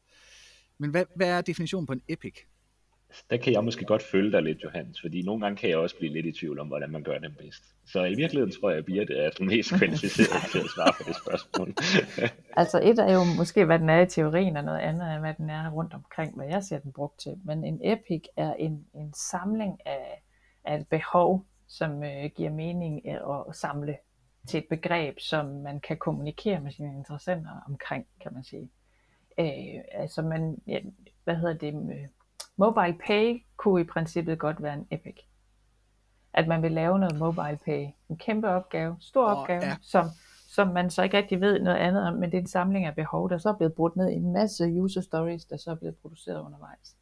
Men 0.78 0.90
hvad, 0.90 1.06
hvad 1.16 1.28
er 1.28 1.42
definitionen 1.42 1.86
på 1.86 1.94
en 1.94 2.02
epic? 2.08 2.36
Der 3.29 3.38
kan 3.38 3.53
jeg 3.53 3.63
måske 3.63 3.86
godt 3.86 4.01
følge 4.01 4.32
dig 4.32 4.41
lidt, 4.41 4.63
Johannes, 4.63 5.01
fordi 5.01 5.22
nogle 5.22 5.41
gange 5.41 5.58
kan 5.58 5.70
jeg 5.70 5.77
også 5.77 5.98
blive 5.98 6.13
lidt 6.13 6.25
i 6.25 6.32
tvivl 6.32 6.60
om, 6.60 6.67
hvordan 6.67 6.89
man 6.89 7.03
gør 7.03 7.17
det 7.17 7.38
bedst. 7.38 7.63
Så 7.86 8.03
i 8.03 8.15
virkeligheden 8.15 8.53
tror 8.62 8.70
jeg, 8.70 8.79
at 8.79 8.86
Birte 8.86 9.15
er 9.15 9.29
den 9.29 9.48
mest 9.48 9.74
kvalificerede 9.77 10.51
til 10.51 10.60
at 10.60 10.70
svare 10.75 10.93
på 10.98 11.03
det 11.08 11.15
spørgsmål. 11.15 11.74
Altså 12.62 12.82
et 12.84 13.00
er 13.00 13.13
jo 13.13 13.24
måske, 13.38 13.65
hvad 13.65 13.79
den 13.79 13.89
er 13.89 14.01
i 14.01 14.05
teorien, 14.05 14.58
og 14.58 14.63
noget 14.63 14.79
andet 14.79 15.08
er, 15.08 15.20
hvad 15.20 15.34
den 15.34 15.50
er 15.50 15.70
rundt 15.70 15.93
omkring, 15.93 16.36
hvad 16.36 16.48
jeg 16.48 16.63
ser 16.63 16.79
den 16.79 16.91
brugt 16.91 17.20
til. 17.20 17.36
Men 17.46 17.63
en 17.63 17.79
epic 17.84 18.24
er 18.38 18.53
en, 18.53 18.86
en 18.96 19.13
samling 19.13 19.79
af, 19.86 20.24
af 20.65 20.77
et 20.79 20.88
behov, 20.88 21.46
som 21.67 22.03
øh, 22.03 22.29
giver 22.36 22.51
mening 22.51 23.01
øh, 23.08 23.48
at 23.50 23.55
samle 23.55 23.98
til 24.48 24.58
et 24.58 24.65
begreb, 24.70 25.20
som 25.20 25.46
man 25.46 25.79
kan 25.79 25.98
kommunikere 25.98 26.60
med 26.60 26.72
sine 26.72 26.93
interessenter 26.98 27.51
omkring, 27.70 28.05
kan 28.22 28.34
man 28.34 28.43
sige. 28.43 28.70
Øh, 29.39 29.82
altså 29.91 30.22
man, 30.22 30.58
ja, 30.67 30.79
hvad 31.24 31.36
hedder 31.36 31.53
det, 31.53 31.74
mobile 32.58 32.98
pay 33.08 33.44
kunne 33.58 33.82
i 33.82 33.84
princippet 33.84 34.40
godt 34.40 34.64
være 34.64 34.74
en 34.74 34.88
epic. 34.92 35.18
At 36.34 36.48
man 36.48 36.62
vil 36.62 36.72
lave 36.72 37.00
noget 37.00 37.20
mobile 37.20 37.60
pay. 37.66 37.88
En 38.10 38.18
kæmpe 38.18 38.50
opgave, 38.50 38.96
stor 39.00 39.26
Åh, 39.26 39.40
opgave, 39.40 39.64
ja. 39.64 39.76
som, 39.82 40.06
som 40.48 40.68
man 40.68 40.90
så 40.90 41.04
ikke 41.04 41.18
rigtig 41.18 41.42
ved 41.42 41.60
noget 41.60 41.78
andet 41.78 42.08
om, 42.08 42.14
men 42.14 42.32
det 42.32 42.38
er 42.38 42.42
en 42.42 42.48
samling 42.48 42.86
af 42.86 42.96
behov, 42.96 43.30
der 43.30 43.38
så 43.38 43.50
er 43.50 43.54
blevet 43.58 43.74
brudt 43.74 43.96
ned 43.96 44.10
i 44.10 44.16
en 44.16 44.34
masse 44.34 44.66
user 44.66 45.02
stories, 45.02 45.46
der 45.46 45.58
så 45.58 45.72
er 45.72 45.76
blevet 45.76 45.96
produceret 45.96 46.42
undervejs. 46.42 46.96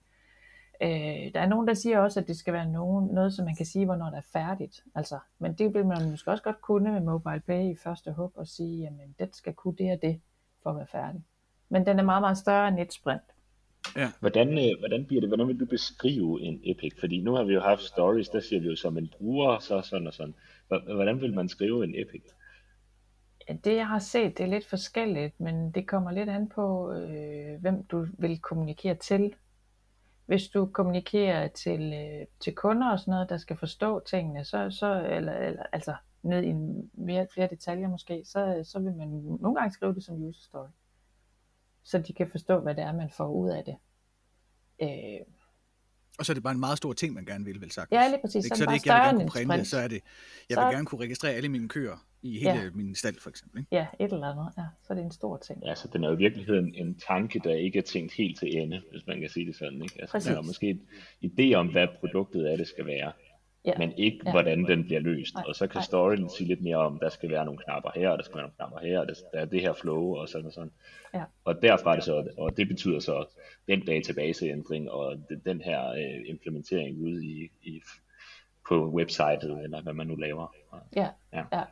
Øh, 0.81 1.33
der 1.33 1.39
er 1.39 1.47
nogen, 1.47 1.67
der 1.67 1.73
siger 1.73 1.99
også, 1.99 2.19
at 2.19 2.27
det 2.27 2.37
skal 2.37 2.53
være 2.53 2.65
nogen, 2.65 3.09
noget, 3.13 3.33
som 3.33 3.45
man 3.45 3.55
kan 3.55 3.65
sige, 3.65 3.85
hvornår 3.85 4.05
det 4.05 4.17
er 4.17 4.29
færdigt. 4.33 4.83
Altså, 4.95 5.19
men 5.39 5.53
det 5.53 5.73
vil 5.73 5.85
man 5.85 6.09
måske 6.09 6.31
også 6.31 6.43
godt 6.43 6.61
kunne 6.61 6.91
med 6.91 7.01
mobile 7.01 7.39
pay 7.39 7.71
i 7.71 7.75
første 7.75 8.11
hug 8.11 8.31
og 8.35 8.47
sige, 8.47 8.77
jamen, 8.77 9.15
det 9.19 9.35
skal 9.35 9.53
kunne 9.53 9.75
det 9.77 9.91
og 9.91 10.01
det 10.01 10.21
for 10.63 10.69
at 10.69 10.75
være 10.75 10.87
færdig. 10.87 11.23
Men 11.69 11.85
den 11.85 11.99
er 11.99 12.03
meget, 12.03 12.21
meget 12.21 12.37
større 12.37 12.67
end 12.67 12.79
et 12.79 12.93
sprint. 12.93 13.21
Hvordan, 14.19 14.49
øh, 14.57 14.79
hvordan 14.79 15.05
bliver 15.05 15.21
det, 15.21 15.29
hvordan 15.29 15.47
vil 15.47 15.59
du 15.59 15.65
beskrive 15.65 16.41
en 16.41 16.61
epic? 16.63 16.99
Fordi 16.99 17.21
nu 17.21 17.33
har 17.33 17.43
vi 17.43 17.53
jo 17.53 17.61
haft 17.61 17.81
stories, 17.81 18.29
der 18.29 18.39
siger 18.39 18.61
vi 18.61 18.67
jo 18.67 18.75
som 18.75 18.97
en 18.97 19.09
bruger, 19.17 19.59
så 19.59 19.81
sådan 19.81 20.07
og 20.07 20.13
sådan. 20.13 20.35
Hvordan 20.67 21.21
vil 21.21 21.33
man 21.33 21.49
skrive 21.49 21.83
en 21.83 21.95
epic? 21.95 22.23
Ja, 23.49 23.53
det 23.53 23.75
jeg 23.75 23.87
har 23.87 23.99
set, 23.99 24.37
det 24.37 24.43
er 24.43 24.47
lidt 24.47 24.65
forskelligt, 24.65 25.39
men 25.39 25.71
det 25.71 25.87
kommer 25.87 26.11
lidt 26.11 26.29
an 26.29 26.49
på, 26.49 26.93
øh, 26.93 27.61
hvem 27.61 27.83
du 27.83 28.07
vil 28.17 28.39
kommunikere 28.39 28.95
til. 28.95 29.33
Hvis 30.25 30.47
du 30.47 30.65
kommunikerer 30.65 31.47
til, 31.47 31.93
øh, 31.93 32.27
til 32.39 32.55
kunder 32.55 32.91
og 32.91 32.99
sådan 32.99 33.11
noget, 33.11 33.29
der 33.29 33.37
skal 33.37 33.57
forstå 33.57 33.99
tingene, 33.99 34.45
så, 34.45 34.69
så 34.69 35.05
eller, 35.09 35.33
eller, 35.33 35.63
altså 35.71 35.95
ned 36.23 36.43
i 36.43 36.53
mere, 36.93 37.27
flere 37.33 37.47
detaljer 37.47 37.87
måske, 37.87 38.21
så, 38.25 38.61
så 38.63 38.79
vil 38.79 38.93
man 38.93 39.07
nogle 39.41 39.55
gange 39.55 39.73
skrive 39.73 39.93
det 39.93 40.03
som 40.03 40.23
user 40.23 40.43
story. 40.43 40.67
Så 41.83 41.97
de 41.97 42.13
kan 42.13 42.27
forstå, 42.31 42.59
hvad 42.59 42.75
det 42.75 42.83
er, 42.83 42.91
man 42.93 43.09
får 43.17 43.27
ud 43.27 43.49
af 43.49 43.63
det. 43.63 43.75
Øh, 44.81 45.25
og 46.19 46.25
så 46.25 46.31
er 46.31 46.33
det 46.33 46.43
bare 46.43 46.53
en 46.53 46.59
meget 46.59 46.77
stor 46.77 46.93
ting, 46.93 47.13
man 47.13 47.25
gerne 47.25 47.45
vil, 47.45 47.61
vel 47.61 47.71
sagt. 47.71 47.91
Ja, 47.91 48.07
lige 48.07 48.19
præcis. 48.21 48.45
Ikke? 48.45 48.55
Så, 48.55 48.59
så 48.59 48.63
er 48.63 48.67
det 48.67 48.73
ikke, 48.75 48.89
jeg 48.93 48.95
vil 48.95 49.01
større 49.03 49.15
gerne 49.17 49.29
kunne 49.29 49.41
en 49.41 49.47
printe, 49.47 49.65
så 49.69 49.77
er 49.77 49.87
det, 49.87 50.01
jeg 50.49 50.55
Så- 50.55 50.65
vil 50.65 50.73
gerne 50.75 50.85
kunne 50.85 51.01
registrere 51.01 51.33
alle 51.33 51.49
mine 51.49 51.69
køer 51.69 52.05
i 52.21 52.39
hele 52.39 52.51
Ja. 52.63 52.69
min 52.73 52.95
stald, 52.95 53.15
for 53.19 53.29
eksempel. 53.29 53.59
Ikke? 53.59 53.75
Ja, 53.75 53.87
et 53.99 54.13
eller 54.13 54.27
andet. 54.27 54.47
Ja, 54.57 54.63
så 54.81 54.93
er 54.93 54.95
det 54.95 55.03
en 55.05 55.11
stor 55.11 55.37
ting. 55.37 55.63
Ja, 55.65 55.75
så 55.75 55.87
den 55.93 56.03
er 56.03 56.07
jo 56.09 56.13
i 56.15 56.17
virkeligheden 56.17 56.75
en 56.75 56.99
tanke, 57.07 57.39
der 57.43 57.53
ikke 57.53 57.79
er 57.79 57.83
tænkt 57.83 58.13
helt 58.13 58.39
til 58.39 58.57
ende, 58.57 58.81
hvis 58.91 59.07
man 59.07 59.19
kan 59.19 59.29
sige 59.29 59.45
det 59.45 59.55
sådan. 59.55 59.81
Ikke? 59.81 60.01
Altså, 60.01 60.19
der 60.29 60.31
er 60.31 60.41
Præcis. 60.41 60.47
måske 60.49 60.79
et 61.21 61.31
idé 61.31 61.53
om, 61.55 61.67
hvad 61.71 61.87
produktet 61.99 62.45
af 62.45 62.57
det 62.57 62.67
skal 62.67 62.85
være, 62.85 63.11
Ja. 63.65 63.73
men 63.77 63.91
ikke 63.97 64.19
Ja. 64.25 64.31
hvordan 64.31 64.63
den 64.65 64.83
bliver 64.83 64.99
løst. 64.99 65.35
Nej, 65.35 65.43
Og 65.47 65.55
så 65.55 65.67
kan 65.67 65.81
storyen 65.81 66.29
sige 66.29 66.47
lidt 66.47 66.61
mere 66.61 66.77
om, 66.77 66.99
der 66.99 67.09
skal 67.09 67.29
være 67.31 67.45
nogle 67.45 67.59
knapper 67.59 67.89
her, 67.95 68.09
og 68.09 68.17
der 68.17 68.23
skal 68.23 68.35
være 68.35 68.43
nogle 68.43 68.55
knapper 68.57 68.79
her, 68.79 68.99
og 68.99 69.07
der 69.07 69.13
der 69.33 69.39
er 69.39 69.45
det 69.45 69.61
her 69.61 69.73
flow, 69.73 70.15
og 70.15 70.29
sådan 70.29 70.47
og 70.47 70.53
sådan. 70.53 70.71
Ja. 71.13 71.23
Og 71.45 71.61
derfra 71.61 71.91
er 71.91 71.95
det 71.95 72.03
så, 72.03 72.27
og 72.37 72.57
det 72.57 72.67
betyder 72.67 72.99
så 72.99 73.25
den 73.67 73.85
databaseændring, 73.85 74.91
og 74.91 75.17
den 75.45 75.61
her 75.61 75.91
øh, 75.91 76.21
implementering 76.29 77.01
ude 77.01 77.25
i, 77.25 77.51
i, 77.63 77.81
på 78.69 78.89
websitet, 78.89 79.63
eller 79.63 79.81
hvad 79.81 79.93
man 79.93 80.07
nu 80.07 80.15
laver. 80.15 80.55
Ja, 80.95 81.07
Ja. 81.33 81.43
ja. 81.53 81.63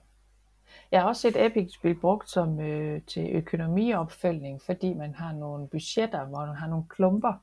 Jeg 0.92 1.02
har 1.02 1.08
også 1.08 1.22
set 1.22 1.46
Epic 1.46 1.72
blive 1.82 1.96
brugt 1.96 2.30
som 2.30 2.60
øh, 2.62 3.02
til 3.08 3.30
økonomiopfølgning, 3.36 4.62
fordi 4.62 4.94
man 4.94 5.14
har 5.16 5.34
nogle 5.34 5.68
budgetter, 5.68 6.26
hvor 6.26 6.46
man 6.46 6.56
har 6.56 6.68
nogle 6.68 6.86
klumper 6.90 7.34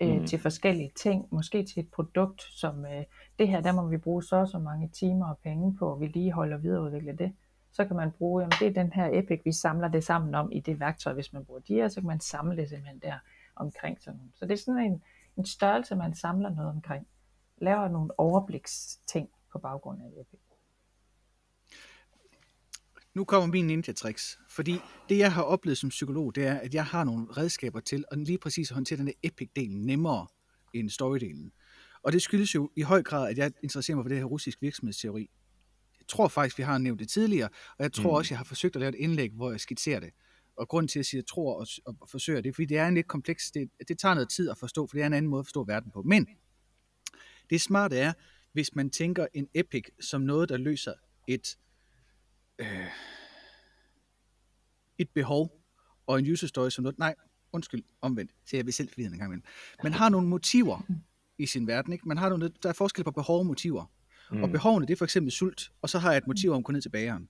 øh, 0.00 0.20
mm. 0.20 0.26
til 0.26 0.38
forskellige 0.38 0.90
ting. 0.96 1.28
Måske 1.30 1.64
til 1.64 1.80
et 1.80 1.90
produkt, 1.90 2.42
som 2.42 2.86
øh, 2.86 3.04
det 3.38 3.48
her, 3.48 3.60
der 3.60 3.72
må 3.72 3.88
vi 3.88 3.96
bruge 3.96 4.22
så 4.22 4.36
og 4.36 4.48
så 4.48 4.58
mange 4.58 4.88
timer 4.88 5.26
og 5.26 5.38
penge 5.38 5.76
på 5.76 5.92
at 5.92 6.00
vedligeholde 6.00 6.54
og 6.54 6.62
videreudvikle 6.62 7.12
det. 7.12 7.32
Så 7.72 7.84
kan 7.84 7.96
man 7.96 8.10
bruge, 8.10 8.42
jamen 8.42 8.52
det 8.60 8.66
er 8.66 8.82
den 8.82 8.92
her 8.92 9.10
Epic, 9.12 9.40
vi 9.44 9.52
samler 9.52 9.88
det 9.88 10.04
sammen 10.04 10.34
om 10.34 10.52
i 10.52 10.60
det 10.60 10.80
værktøj, 10.80 11.12
hvis 11.12 11.32
man 11.32 11.44
bruger 11.44 11.60
de 11.60 11.74
her, 11.74 11.88
så 11.88 12.00
kan 12.00 12.06
man 12.06 12.20
samle 12.20 12.56
det 12.56 12.68
simpelthen 12.68 12.98
der 12.98 13.18
omkring 13.56 14.00
sådan 14.00 14.18
nogle. 14.18 14.32
Så 14.34 14.46
det 14.46 14.52
er 14.52 14.56
sådan 14.56 14.80
en, 14.80 15.02
en 15.36 15.46
størrelse, 15.46 15.96
man 15.96 16.14
samler 16.14 16.50
noget 16.50 16.70
omkring. 16.70 17.06
Laver 17.58 17.88
nogle 17.88 18.20
overbliksting 18.20 19.28
på 19.52 19.58
baggrund 19.58 20.02
af 20.02 20.06
Epic. 20.20 20.47
Nu 23.14 23.24
kommer 23.24 23.46
min 23.46 23.66
ninja 23.66 23.92
tricks, 23.92 24.38
fordi 24.50 24.78
det 25.08 25.18
jeg 25.18 25.32
har 25.32 25.42
oplevet 25.42 25.78
som 25.78 25.88
psykolog, 25.88 26.34
det 26.34 26.46
er, 26.46 26.54
at 26.54 26.74
jeg 26.74 26.84
har 26.84 27.04
nogle 27.04 27.26
redskaber 27.36 27.80
til 27.80 28.04
at 28.10 28.18
lige 28.18 28.38
præcis 28.38 28.70
håndtere 28.70 28.98
den 28.98 29.06
der 29.06 29.12
epic-del 29.22 29.76
nemmere 29.76 30.26
end 30.74 30.90
story-delen. 30.90 31.50
Og 32.02 32.12
det 32.12 32.22
skyldes 32.22 32.54
jo 32.54 32.70
i 32.76 32.82
høj 32.82 33.02
grad, 33.02 33.30
at 33.30 33.38
jeg 33.38 33.52
interesserer 33.62 33.96
mig 33.96 34.04
for 34.04 34.08
det 34.08 34.18
her 34.18 34.24
russisk 34.24 34.62
virksomhedsteori. 34.62 35.30
Jeg 36.00 36.06
tror 36.08 36.28
faktisk, 36.28 36.58
vi 36.58 36.62
har 36.62 36.78
nævnt 36.78 37.00
det 37.00 37.08
tidligere, 37.08 37.48
og 37.78 37.82
jeg 37.82 37.92
tror 37.92 38.10
Mm. 38.10 38.16
også, 38.16 38.34
jeg 38.34 38.38
har 38.38 38.44
forsøgt 38.44 38.76
at 38.76 38.80
lave 38.80 38.88
et 38.88 38.94
indlæg, 38.94 39.30
hvor 39.32 39.50
jeg 39.50 39.60
skitserer 39.60 40.00
det. 40.00 40.10
Og 40.56 40.68
grunden 40.68 40.88
til, 40.88 40.98
at 40.98 41.00
jeg 41.00 41.06
siger 41.06 41.22
tror 41.22 41.54
og, 41.60 41.66
og 42.00 42.08
forsøger 42.10 42.40
det, 42.40 42.54
fordi 42.54 42.66
det 42.66 42.78
er 42.78 42.88
en 42.88 42.94
lidt 42.94 43.08
kompleks, 43.08 43.50
det, 43.50 43.70
det 43.88 43.98
tager 43.98 44.14
noget 44.14 44.30
tid 44.30 44.50
at 44.50 44.58
forstå, 44.58 44.86
for 44.86 44.94
det 44.96 45.02
er 45.02 45.06
en 45.06 45.12
anden 45.12 45.30
måde 45.30 45.40
at 45.40 45.46
forstå 45.46 45.64
verden 45.64 45.90
på. 45.92 46.02
Men 46.02 46.26
det 47.50 47.60
smarte 47.60 47.96
er, 47.98 48.12
hvis 48.52 48.74
man 48.74 48.90
tænker 48.90 49.26
en 49.34 49.48
epic 49.54 49.84
som 50.00 50.20
noget, 50.20 50.48
der 50.48 50.56
løser 50.56 50.92
et, 51.28 51.58
øh, 52.58 52.86
et 54.98 55.10
behov, 55.14 55.62
og 56.06 56.18
en 56.18 56.32
user 56.32 56.46
story 56.46 56.70
som 56.70 56.82
noget, 56.82 56.98
nej, 56.98 57.14
undskyld, 57.52 57.84
omvendt, 58.00 58.30
så 58.46 58.56
jeg 58.56 58.66
vil 58.66 58.74
selv 58.74 58.88
forvirre 58.88 59.06
en 59.12 59.18
gang 59.18 59.28
imellem. 59.28 59.44
Man 59.82 59.92
har 59.92 60.08
nogle 60.08 60.28
motiver 60.28 60.80
i 61.38 61.46
sin 61.46 61.66
verden, 61.66 61.92
ikke? 61.92 62.08
Man 62.08 62.18
har 62.18 62.28
nogle, 62.28 62.50
der 62.62 62.68
er 62.68 62.72
forskel 62.72 63.04
på 63.04 63.10
behov 63.10 63.38
og 63.38 63.46
motiver. 63.46 63.84
Mm. 64.30 64.42
Og 64.42 64.50
behovene, 64.50 64.86
det 64.86 64.92
er 64.92 64.96
for 64.96 65.04
eksempel 65.04 65.32
sult, 65.32 65.72
og 65.82 65.90
så 65.90 65.98
har 65.98 66.10
jeg 66.10 66.18
et 66.18 66.26
motiv 66.26 66.50
om 66.50 66.58
at 66.58 66.64
gå 66.64 66.72
ned 66.72 66.82
til 66.82 66.88
bageren. 66.88 67.28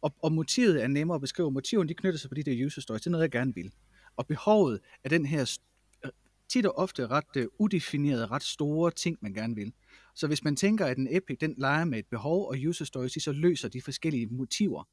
Og, 0.00 0.14
og 0.22 0.32
motivet 0.32 0.82
er 0.82 0.88
nemmere 0.88 1.14
at 1.14 1.20
beskrive. 1.20 1.50
Motiverne, 1.50 1.88
de 1.88 1.94
knytter 1.94 2.18
sig 2.18 2.30
på 2.30 2.34
de 2.34 2.42
der 2.42 2.66
user 2.66 2.80
stories. 2.80 3.02
Det 3.02 3.06
er 3.06 3.10
noget, 3.10 3.22
jeg 3.22 3.30
gerne 3.30 3.54
vil. 3.54 3.72
Og 4.16 4.26
behovet 4.26 4.80
er 5.04 5.08
den 5.08 5.26
her 5.26 5.58
øh, 6.04 6.10
tit 6.48 6.66
og 6.66 6.78
ofte 6.78 7.06
ret 7.06 7.36
uh, 7.36 7.44
udefinerede, 7.58 8.26
ret 8.26 8.42
store 8.42 8.90
ting, 8.90 9.18
man 9.20 9.34
gerne 9.34 9.54
vil. 9.54 9.72
Så 10.14 10.26
hvis 10.26 10.44
man 10.44 10.56
tænker, 10.56 10.86
at 10.86 10.98
en 10.98 11.08
epic, 11.16 11.38
den 11.40 11.54
leger 11.58 11.84
med 11.84 11.98
et 11.98 12.06
behov, 12.10 12.48
og 12.48 12.56
user 12.68 12.84
stories, 12.84 13.12
de 13.12 13.20
så 13.20 13.32
løser 13.32 13.68
de 13.68 13.82
forskellige 13.82 14.26
motiver, 14.26 14.84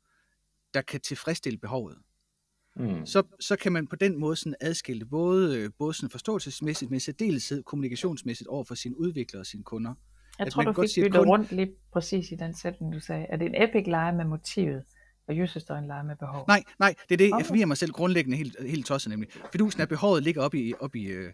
der 0.73 0.81
kan 0.81 1.01
tilfredsstille 1.01 1.57
behovet, 1.59 1.97
Mm. 2.75 3.05
så, 3.05 3.23
så 3.39 3.55
kan 3.55 3.71
man 3.71 3.87
på 3.87 3.95
den 3.95 4.19
måde 4.19 4.35
sådan 4.35 4.55
adskille 4.61 5.05
både, 5.05 5.57
øh, 5.59 5.69
både 5.79 5.93
sådan 5.93 6.09
forståelsesmæssigt, 6.09 6.91
men 6.91 6.99
særdeleshed 6.99 7.63
kommunikationsmæssigt 7.63 8.47
over 8.47 8.63
for 8.63 8.75
sine 8.75 8.99
udviklere 8.99 9.41
og 9.41 9.45
sine 9.45 9.63
kunder. 9.63 9.93
Jeg 10.39 10.47
At 10.47 10.53
tror, 10.53 10.63
man 10.63 10.73
du 10.73 10.81
fik 10.81 11.03
byttet 11.03 11.19
kun- 11.19 11.27
rundt 11.27 11.51
lige 11.51 11.71
præcis 11.93 12.31
i 12.31 12.35
den 12.35 12.53
sætning, 12.55 12.93
du 12.93 12.99
sagde. 12.99 13.25
Er 13.29 13.37
det 13.37 13.45
en 13.45 13.63
epic 13.63 13.83
leje 13.87 14.15
med 14.15 14.25
motivet, 14.25 14.83
og 15.27 15.35
user 15.37 15.59
story 15.59 15.77
en 15.77 15.87
leje 15.87 16.03
med 16.03 16.15
behov? 16.15 16.45
Nej, 16.47 16.63
nej, 16.79 16.95
det 17.09 17.13
er 17.15 17.17
det, 17.17 17.25
jeg 17.27 17.33
Okay. 17.33 17.45
forvirrer 17.45 17.65
mig 17.65 17.77
selv 17.77 17.91
grundlæggende 17.91 18.37
helt, 18.37 18.55
helt 18.67 18.85
tosset 18.85 19.09
nemlig. 19.09 19.29
Fidusen 19.51 19.79
er, 19.81 19.83
at 19.85 19.89
behovet 19.89 20.23
ligger 20.23 20.41
op 20.41 20.53
i, 20.55 20.73
op 20.79 20.95
i, 20.95 21.05
øh, 21.05 21.33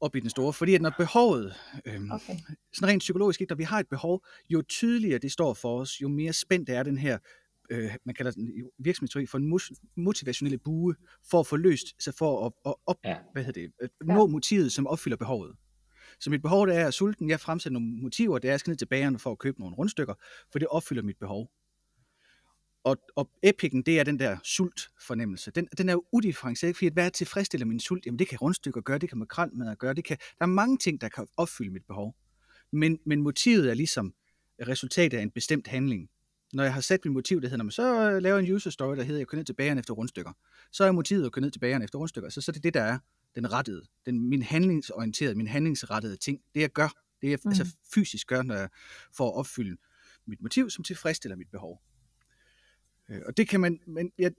op 0.00 0.16
i 0.16 0.20
den 0.20 0.30
store, 0.30 0.52
fordi 0.52 0.74
at 0.74 0.82
når 0.82 0.92
behovet, 0.98 1.54
øh, 1.86 1.94
Okay. 2.10 2.34
sådan 2.74 2.88
rent 2.88 3.00
psykologisk, 3.00 3.40
ikke, 3.40 3.50
når 3.50 3.56
vi 3.56 3.62
har 3.62 3.80
et 3.80 3.88
behov, 3.88 4.24
jo 4.50 4.62
tydeligere 4.68 5.18
det 5.18 5.32
står 5.32 5.54
for 5.54 5.80
os, 5.80 6.02
jo 6.02 6.08
mere 6.08 6.32
spændt 6.32 6.68
er 6.70 6.82
den 6.82 6.98
her, 6.98 7.18
øh, 7.70 7.90
man 8.04 8.14
kalder 8.14 8.30
den 8.32 8.50
virksomhedsteori 8.78 9.26
for 9.26 9.38
en 9.38 9.60
motivationelle 9.96 10.58
bue, 10.58 10.94
for 11.30 11.40
at 11.40 11.46
få 11.46 11.56
løst, 11.56 11.86
så 12.02 12.12
for 12.12 12.46
at, 12.46 12.52
at 12.66 12.74
op, 12.86 12.96
Ja. 13.04 13.16
hvad 13.32 13.44
hedder 13.44 13.60
det, 13.60 13.72
at 13.80 13.90
Ja. 14.08 14.14
nå 14.14 14.26
motivet, 14.26 14.72
som 14.72 14.86
opfylder 14.86 15.16
behovet. 15.16 15.54
Så 16.20 16.30
mit 16.30 16.42
behov 16.42 16.66
det 16.66 16.76
er, 16.76 16.86
at 16.86 16.94
sulten, 16.94 17.30
jeg 17.30 17.40
fremsætter 17.40 17.80
nogle 17.80 18.02
motiver, 18.02 18.38
det 18.38 18.48
er, 18.48 18.50
at 18.50 18.52
jeg 18.52 18.60
skal 18.60 18.70
ned 18.70 18.76
til 18.76 18.86
bageren 18.86 19.18
for 19.18 19.32
at 19.32 19.38
købe 19.38 19.60
nogle 19.60 19.76
rundstykker, 19.76 20.14
for 20.52 20.58
det 20.58 20.68
opfylder 20.68 21.02
mit 21.02 21.16
behov. 21.20 21.50
Og, 22.86 22.96
og 23.16 23.30
epicen, 23.42 23.82
det 23.82 24.00
er 24.00 24.04
den 24.04 24.18
der 24.18 24.36
sult-fornemmelse. 24.44 25.50
Den, 25.50 25.68
den 25.78 25.88
er 25.88 25.92
jo 25.92 26.04
udifferentieret, 26.12 26.76
fordi 26.76 26.86
at 26.86 26.92
hvad 26.92 27.10
tilfredsstiller 27.10 27.66
min 27.66 27.80
sult? 27.80 28.06
Jamen 28.06 28.18
det 28.18 28.28
kan 28.28 28.38
rundstykker 28.38 28.80
gøre, 28.80 28.98
det 28.98 29.08
kan 29.08 29.18
makrelmad 29.18 29.76
gøre, 29.76 29.94
det 29.94 30.04
kan, 30.04 30.16
der 30.38 30.44
er 30.44 30.46
mange 30.46 30.78
ting, 30.78 31.00
der 31.00 31.08
kan 31.08 31.26
opfylde 31.36 31.70
mit 31.70 31.84
behov. 31.86 32.16
Men, 32.72 32.98
men 33.06 33.22
motivet 33.22 33.70
er 33.70 33.74
ligesom 33.74 34.14
resultatet 34.68 35.18
af 35.18 35.22
en 35.22 35.30
bestemt 35.30 35.66
handling. 35.66 36.10
Når 36.52 36.62
jeg 36.62 36.74
har 36.74 36.80
sat 36.80 37.04
mit 37.04 37.14
motiv, 37.14 37.40
der 37.40 37.48
hedder, 37.48 37.56
"Nå, 37.56 37.62
men 37.62 37.70
så 37.70 38.10
øh, 38.10 38.22
laver 38.22 38.38
en 38.38 38.52
user 38.52 38.70
story, 38.70 38.96
der 38.96 39.02
hedder, 39.02 39.20
jeg 39.20 39.26
går 39.26 39.36
ned 39.36 39.44
til 39.44 39.54
bageren 39.54 39.78
efter 39.78 39.94
rundstykker. 39.94 40.32
Så 40.72 40.84
er 40.84 40.92
motivet 40.92 41.26
at 41.26 41.32
gå 41.32 41.40
ned 41.40 41.50
til 41.50 41.60
bageren 41.60 41.82
efter 41.82 41.98
rundstykker. 41.98 42.30
Så, 42.30 42.40
så 42.40 42.50
er 42.50 42.52
det 42.52 42.62
det, 42.62 42.74
der 42.74 42.82
er 42.82 42.98
den 43.34 43.52
rettede, 43.52 43.82
den, 44.06 44.28
min 44.28 44.42
handlingsorienterede, 44.42 45.34
min 45.34 45.46
handlingsrettede 45.46 46.16
ting. 46.16 46.40
Det 46.54 46.60
jeg 46.60 46.70
gør, 46.70 46.88
det 47.22 47.30
jeg 47.30 47.38
mm. 47.44 47.48
altså 47.48 47.76
fysisk 47.94 48.26
gør, 48.26 48.42
når 48.42 48.54
jeg 48.54 48.68
får 49.16 49.28
at 49.28 49.38
opfylde 49.38 49.76
mit 50.26 50.42
motiv, 50.42 50.70
som 50.70 50.84
tilfredsstiller 50.84 51.36
mit 51.36 51.50
behov. 51.50 51.80
Øh, 53.10 53.20
Og 53.26 53.36
det 53.36 53.48
kan 53.48 53.60
man, 53.60 53.80
men 53.86 54.12
jeg 54.18 54.32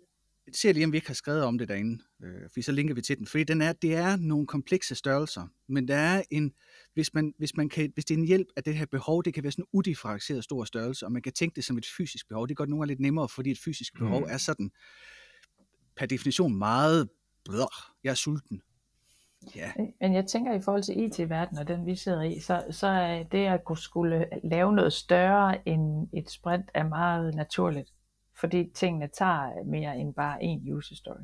ser 0.53 0.73
lige, 0.73 0.85
om 0.85 0.91
vi 0.91 0.97
ikke 0.97 1.07
har 1.07 1.13
skrevet 1.13 1.43
om 1.43 1.57
det 1.57 1.67
derinde, 1.67 2.03
øh, 2.23 2.41
for 2.53 2.61
så 2.61 2.71
linker 2.71 2.95
vi 2.95 3.01
til 3.01 3.17
den, 3.17 3.27
fordi 3.27 3.43
den 3.43 3.61
er, 3.61 3.73
det 3.73 3.95
er 3.95 4.15
nogle 4.15 4.47
komplekse 4.47 4.95
størrelser, 4.95 5.47
men 5.67 5.87
der 5.87 5.95
er 5.95 6.23
en, 6.31 6.53
hvis, 6.93 7.13
man, 7.13 7.33
hvis, 7.37 7.55
man 7.57 7.69
kan, 7.69 7.91
hvis 7.93 8.05
det 8.05 8.15
er 8.15 8.19
en 8.19 8.25
hjælp, 8.27 8.47
at 8.55 8.65
det 8.65 8.75
her 8.75 8.85
behov, 8.85 9.23
det 9.23 9.33
kan 9.33 9.43
være 9.43 9.51
sådan 9.51 9.63
en 9.63 9.67
udifferentieret 9.73 10.43
stor 10.43 10.63
størrelse, 10.63 11.05
og 11.05 11.11
man 11.11 11.21
kan 11.21 11.33
tænke 11.33 11.55
det 11.55 11.63
som 11.65 11.77
et 11.77 11.85
fysisk 11.97 12.27
behov, 12.27 12.47
det 12.47 12.57
gør 12.57 12.63
det 12.63 12.69
nogle 12.69 12.81
gange 12.81 12.87
lidt 12.91 12.99
nemmere, 12.99 13.29
fordi 13.29 13.51
et 13.51 13.59
fysisk 13.59 13.93
behov 13.97 14.19
Mm. 14.21 14.27
er 14.29 14.37
sådan, 14.37 14.71
per 15.95 16.05
definition 16.05 16.55
meget, 16.55 17.09
blør, 17.45 17.93
jeg 18.03 18.09
er 18.11 18.15
sulten. 18.15 18.61
Ja, 19.55 19.71
Men 20.01 20.13
jeg 20.13 20.25
tænker 20.27 20.53
i 20.53 20.61
forhold 20.61 20.83
til 20.83 21.03
IT-verdenen 21.03 21.59
og 21.59 21.67
den 21.67 21.85
vi 21.85 21.95
sidder 21.95 22.21
i, 22.21 22.39
så, 22.39 22.63
så 22.71 22.87
er 22.87 23.23
det 23.23 23.45
at 23.45 23.63
kunne 23.65 23.77
skulle 23.77 24.25
lave 24.43 24.75
noget 24.75 24.93
større 24.93 25.67
end 25.67 26.07
et 26.13 26.29
sprint 26.31 26.65
er 26.73 26.87
meget 26.87 27.35
naturligt. 27.35 27.93
Fordi 28.39 28.69
tingene 28.73 29.07
tager 29.07 29.63
mere 29.63 29.97
end 29.97 30.13
bare 30.13 30.43
en 30.43 30.73
user 30.73 30.95
story. 30.95 31.23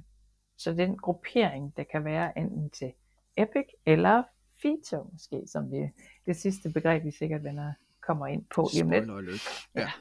Så 0.57 0.73
den 0.73 0.97
gruppering, 0.97 1.77
der 1.77 1.83
kan 1.83 2.05
være 2.05 2.37
enten 2.37 2.69
til 2.69 2.93
Epic 3.37 3.65
eller 3.85 4.23
feature 4.61 5.05
måske, 5.11 5.43
som 5.47 5.71
vi, 5.71 5.89
det 6.25 6.35
sidste 6.35 6.69
begreb, 6.69 7.03
vi 7.03 7.11
sikkert 7.11 7.43
vender, 7.43 7.73
kommer 8.01 8.27
ind 8.27 8.45
på 8.55 8.69
lige 8.73 8.83
om 8.83 8.89
lidt, 8.89 9.03
alert. 9.03 9.67
Ja. 9.75 9.91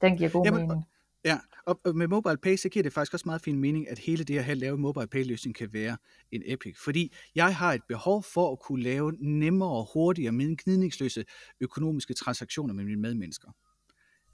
den 0.00 0.16
giver 0.16 0.30
god 0.30 0.44
Jamen, 0.44 0.60
mening. 0.60 0.84
Ja, 1.24 1.38
og 1.64 1.80
og 1.84 1.96
med 1.96 2.08
Mobile 2.08 2.36
Pay, 2.36 2.56
så 2.56 2.68
giver 2.68 2.82
det 2.82 2.92
faktisk 2.92 3.14
også 3.14 3.28
meget 3.28 3.42
fin 3.42 3.58
mening, 3.58 3.88
at 3.88 3.98
hele 3.98 4.24
det 4.24 4.44
her 4.44 4.54
lave 4.54 4.78
Mobile 4.78 5.06
Pay-løsning 5.06 5.56
kan 5.56 5.72
være 5.72 5.96
en 6.30 6.42
epic. 6.46 6.76
Fordi 6.84 7.12
jeg 7.34 7.56
har 7.56 7.72
et 7.72 7.82
behov 7.88 8.22
for 8.22 8.52
at 8.52 8.58
kunne 8.58 8.82
lave 8.82 9.12
nemmere, 9.12 9.86
hurtigere, 9.92 10.32
mere 10.32 10.56
gnidningsløse 10.64 11.24
økonomiske 11.60 12.14
transaktioner 12.14 12.74
med 12.74 12.84
mine 12.84 13.00
medmennesker. 13.00 13.50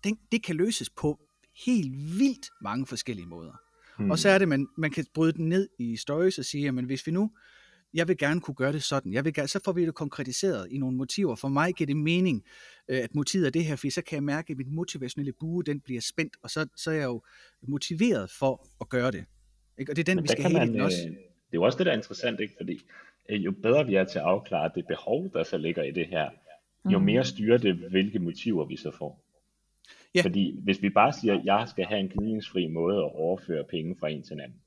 Den, 0.05 0.19
det 0.33 0.45
kan 0.45 0.57
løses 0.57 0.91
på 0.91 1.21
helt 1.67 1.93
vildt 2.19 2.51
mange 2.63 2.87
forskellige 2.87 3.27
måder. 3.27 3.53
Hmm. 3.99 4.11
Og 4.11 4.19
så 4.19 4.29
er 4.29 4.39
det, 4.39 4.49
man, 4.49 4.69
man 4.77 4.91
kan 4.91 5.07
bryde 5.15 5.33
den 5.33 5.49
ned 5.49 5.69
i 5.79 5.97
stories 5.97 6.39
og 6.39 6.45
sige, 6.45 6.65
jamen 6.65 6.85
hvis 6.85 7.07
vi 7.07 7.13
nu 7.13 7.31
jeg 7.95 8.09
vil 8.09 8.19
gerne 8.19 8.41
kunne 8.41 8.55
gøre 8.55 8.73
det 8.73 8.83
sådan. 8.83 9.13
Jeg 9.13 9.25
vil 9.25 9.35
gerne, 9.35 9.49
så 9.49 9.61
får 9.65 9.73
vi 9.73 9.87
det 9.87 9.95
konkretiseret 9.95 10.69
i 10.71 10.79
nogle 10.79 10.97
motiver. 10.97 11.35
For 11.35 11.49
mig 11.49 11.75
giver 11.75 11.87
det 11.87 11.97
mening, 11.97 12.45
øh, 12.89 12.99
at 12.99 13.15
motivet 13.15 13.47
er 13.47 13.51
det 13.51 13.65
her, 13.65 13.77
for 13.77 13.91
så 13.91 14.03
kan 14.03 14.17
jeg 14.17 14.23
mærke, 14.23 14.51
at 14.51 14.57
mit 14.57 14.73
motivationelle 14.73 15.33
bue, 15.41 15.63
den 15.65 15.81
bliver 15.81 16.01
spændt, 16.01 16.37
og 16.43 16.51
så, 16.51 16.67
så 16.77 16.91
er 16.91 16.95
jeg 16.95 17.05
jo 17.05 17.23
motiveret 17.69 18.31
for 18.31 18.69
at 18.81 18.89
gøre 18.89 19.11
det. 19.11 19.25
Ikke? 19.79 19.93
Og 19.93 19.97
det 19.97 20.03
er 20.03 20.05
den, 20.05 20.17
Men 20.17 20.23
vi 20.23 20.29
skal 20.29 20.45
have 20.45 20.67
man, 20.67 20.81
også. 20.81 20.99
øh, 21.09 21.11
det 21.11 21.17
er 21.17 21.23
jo 21.55 21.63
også 21.63 21.79
det, 21.79 21.87
der 21.87 21.93
er 21.93 21.97
interessant, 21.97 22.41
ikke? 22.41 22.55
fordi 22.57 22.81
øh, 23.31 23.45
jo 23.45 23.53
bedre 23.63 23.87
vi 23.87 23.95
er 23.95 24.05
til 24.05 24.19
at 24.19 24.25
afklare 24.25 24.71
det 24.75 24.87
behov, 24.87 25.33
der 25.33 25.43
så 25.43 25.59
ligger 25.59 25.83
i 25.83 25.91
det 25.91 26.07
her, 26.07 26.31
jo 26.93 26.99
Mm. 26.99 27.05
mere 27.05 27.25
styrer 27.25 27.59
det, 27.59 27.75
hvilke 27.75 28.19
motiver 28.19 28.65
vi 28.67 28.77
så 28.77 28.91
får. 28.99 29.25
Ja. 30.15 30.23
Fordi 30.23 30.61
hvis 30.63 30.83
vi 30.83 30.91
bare 30.91 31.13
siger, 31.13 31.39
at 31.39 31.45
jeg 31.45 31.69
skal 31.69 31.85
have 31.85 32.01
en 32.01 32.09
gnidningsfri 32.09 32.67
måde 32.67 32.97
at 32.97 33.15
overføre 33.15 33.65
penge 33.65 33.97
fra 34.01 34.09
en 34.09 34.23
til 34.23 34.35
en 34.35 34.41
anden, 34.41 34.61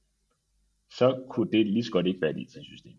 så 0.90 1.24
kunne 1.30 1.52
det 1.52 1.66
lige 1.66 1.84
så 1.84 1.92
godt 1.92 2.08
ikke 2.08 2.22
være 2.22 2.32
et 2.32 2.38
IT-system. 2.38 2.94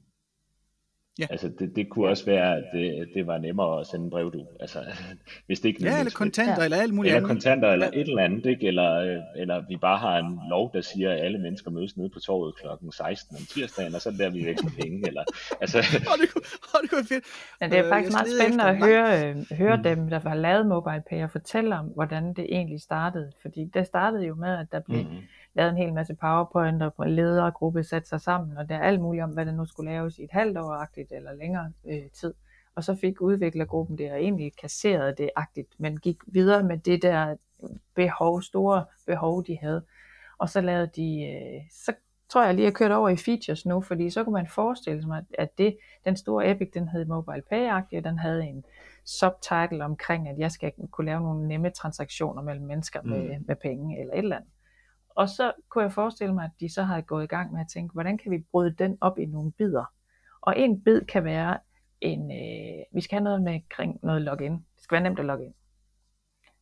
Ja. 1.19 1.27
Altså 1.31 1.51
det, 1.59 1.77
det 1.77 1.89
kunne 1.91 2.09
også 2.09 2.25
være, 2.27 2.57
at 2.57 2.65
det, 2.73 3.09
det 3.15 3.27
var 3.27 3.39
nemmere 3.39 3.81
at 3.81 3.87
sende 3.87 4.05
en 4.05 4.11
brev, 4.11 4.33
du. 4.33 4.47
Altså, 4.61 4.79
hvis 5.47 5.61
det 5.61 5.69
ikke 5.69 5.85
Ja, 5.85 5.99
eller 5.99 6.13
kontanter, 6.15 6.55
Ja. 6.59 6.65
eller 6.65 6.77
alt 6.77 6.95
muligt 6.95 7.11
Eller 7.15 7.17
andet. 7.29 7.29
kontanter, 7.29 7.69
eller 7.73 7.87
Ja. 7.93 8.01
et 8.01 8.09
eller 8.09 8.23
andet, 8.23 8.47
ikke? 8.47 8.67
Eller, 8.67 8.93
øh, 8.95 9.19
eller 9.37 9.63
vi 9.69 9.77
bare 9.77 9.99
har 9.99 10.19
en 10.19 10.39
lov, 10.51 10.71
der 10.75 10.81
siger, 10.81 11.11
at 11.13 11.21
alle 11.25 11.39
mennesker 11.39 11.71
mødes 11.71 11.97
nede 11.97 12.09
på 12.09 12.19
torvet 12.21 12.55
klokken 12.57 12.93
16 12.93 13.37
om 13.37 13.43
tirsdagen, 13.55 13.95
og 13.95 14.01
så 14.01 14.11
der 14.19 14.31
vi 14.31 14.45
veksler 14.47 14.71
penge. 14.83 15.07
Eller, 15.09 15.23
altså, 15.63 15.79
Åh, 15.79 16.17
det 16.21 16.29
kunne, 16.33 16.43
åh, 16.75 16.83
det 16.83 16.91
kunne 16.91 16.97
være 16.99 17.07
fedt. 17.15 17.25
Men 17.61 17.71
det 17.71 17.79
er 17.79 17.85
Øh, 17.85 17.91
faktisk 17.91 18.13
jeg 18.13 18.19
meget 18.19 18.41
spændende 18.41 18.65
efter 18.73 18.87
at 18.87 18.89
høre, 18.89 19.29
øh, 19.29 19.59
høre 19.59 19.77
Mm. 19.77 19.83
dem, 19.83 20.09
der 20.11 20.19
har 20.29 20.35
lavet 20.35 20.67
MobilePay, 20.67 21.23
og 21.23 21.31
fortælle 21.31 21.77
om, 21.79 21.87
hvordan 21.87 22.35
det 22.35 22.47
egentlig 22.49 22.81
startede. 22.81 23.33
Fordi 23.43 23.65
det 23.75 23.87
startede 23.87 24.27
jo 24.27 24.35
med, 24.35 24.59
at 24.59 24.67
der 24.73 24.81
blev 24.81 24.99
mm, 24.99 25.17
lavet 25.57 25.71
en 25.71 25.77
hel 25.77 25.93
masse 25.95 26.15
powerpoint, 26.15 26.83
og 26.83 27.07
ledergruppe 27.07 27.85
satte 27.85 28.09
sig 28.09 28.21
sammen, 28.21 28.57
og 28.59 28.69
der 28.69 28.75
er 28.77 28.83
alt 28.83 29.01
muligt 29.01 29.25
om, 29.25 29.31
hvad 29.31 29.47
der 29.47 29.53
nu 29.53 29.65
skulle 29.67 29.91
laves 29.91 30.19
i 30.19 30.25
et 30.25 30.31
halvt 30.33 30.59
år-agtigt 30.59 31.13
eller 31.13 31.33
længere 31.33 31.73
øh, 31.87 32.11
tid. 32.13 32.35
Og 32.75 32.85
så 32.85 32.95
fik 32.95 33.21
udviklergruppen 33.21 33.99
det, 33.99 34.13
og 34.13 34.19
egentlig 34.23 34.53
kasserede 34.61 35.15
det 35.19 35.31
agtigt, 35.37 35.75
men 35.79 35.97
gik 35.97 36.17
videre 36.27 36.63
med 36.63 36.79
det 36.79 37.03
der 37.03 37.37
behov, 37.95 38.43
store 38.43 38.85
behov, 39.07 39.45
de 39.47 39.59
havde. 39.63 39.83
Og 40.39 40.49
så 40.49 40.61
lavede 40.61 40.91
de, 40.97 41.23
øh, 41.23 41.61
så 41.71 41.93
tror 42.29 42.45
jeg 42.45 42.55
lige, 42.55 42.65
jeg 42.65 42.75
kørt 42.75 42.91
over 42.91 43.09
i 43.09 43.17
features 43.17 43.67
nu, 43.67 43.81
fordi 43.81 44.11
så 44.11 44.25
kunne 44.25 44.33
man 44.33 44.47
forestille 44.47 45.03
sig, 45.03 45.25
at 45.39 45.59
det, 45.59 45.77
den 46.05 46.17
store 46.17 46.51
Epic, 46.51 46.71
den 46.75 46.89
hed 46.89 47.05
Mobile 47.05 47.43
Pay-agtig, 47.53 47.99
og 47.99 48.05
den 48.05 48.19
havde 48.19 48.45
en 48.45 48.65
subtitle 49.05 49.85
omkring, 49.85 50.29
at 50.29 50.39
jeg 50.39 50.51
skal 50.51 50.73
kunne 50.91 51.07
lave 51.07 51.21
nogle 51.21 51.49
nemme 51.49 51.71
transaktioner 51.71 52.43
mellem 52.43 52.65
mennesker 52.67 53.03
med, 53.03 53.23
Mm. 53.39 53.45
med 53.47 53.57
penge 53.57 54.01
eller 54.01 54.15
et 54.15 54.19
eller 54.19 54.37
andet. 54.37 54.51
Og 55.17 55.29
så 55.29 55.53
kunne 55.69 55.85
jeg 55.85 55.93
forestille 55.93 56.35
mig, 56.35 56.45
at 56.45 56.51
de 56.61 56.73
så 56.75 56.83
har 56.83 57.01
gået 57.01 57.25
i 57.25 57.27
gang 57.27 57.53
med 57.53 57.61
at 57.61 57.67
tænke, 57.73 57.93
hvordan 57.93 58.19
kan 58.19 58.31
vi 58.31 58.39
bryde 58.51 58.71
den 58.71 58.99
op 59.01 59.19
i 59.19 59.25
nogle 59.27 59.53
bidder? 59.53 59.85
Og 60.41 60.59
en 60.59 60.81
bid 60.85 61.01
kan 61.01 61.25
være, 61.25 61.59
en, 62.01 62.31
øh, 62.31 62.85
vi 62.93 63.01
skal 63.01 63.17
have 63.17 63.25
noget 63.25 63.43
med 63.43 63.55
omkring 63.55 64.01
noget 64.03 64.23
login. 64.23 64.53
Det 64.53 64.83
skal 64.83 64.95
være 64.95 65.03
nemt 65.03 65.19
at 65.19 65.25
logge 65.25 65.45
ind. 65.45 65.55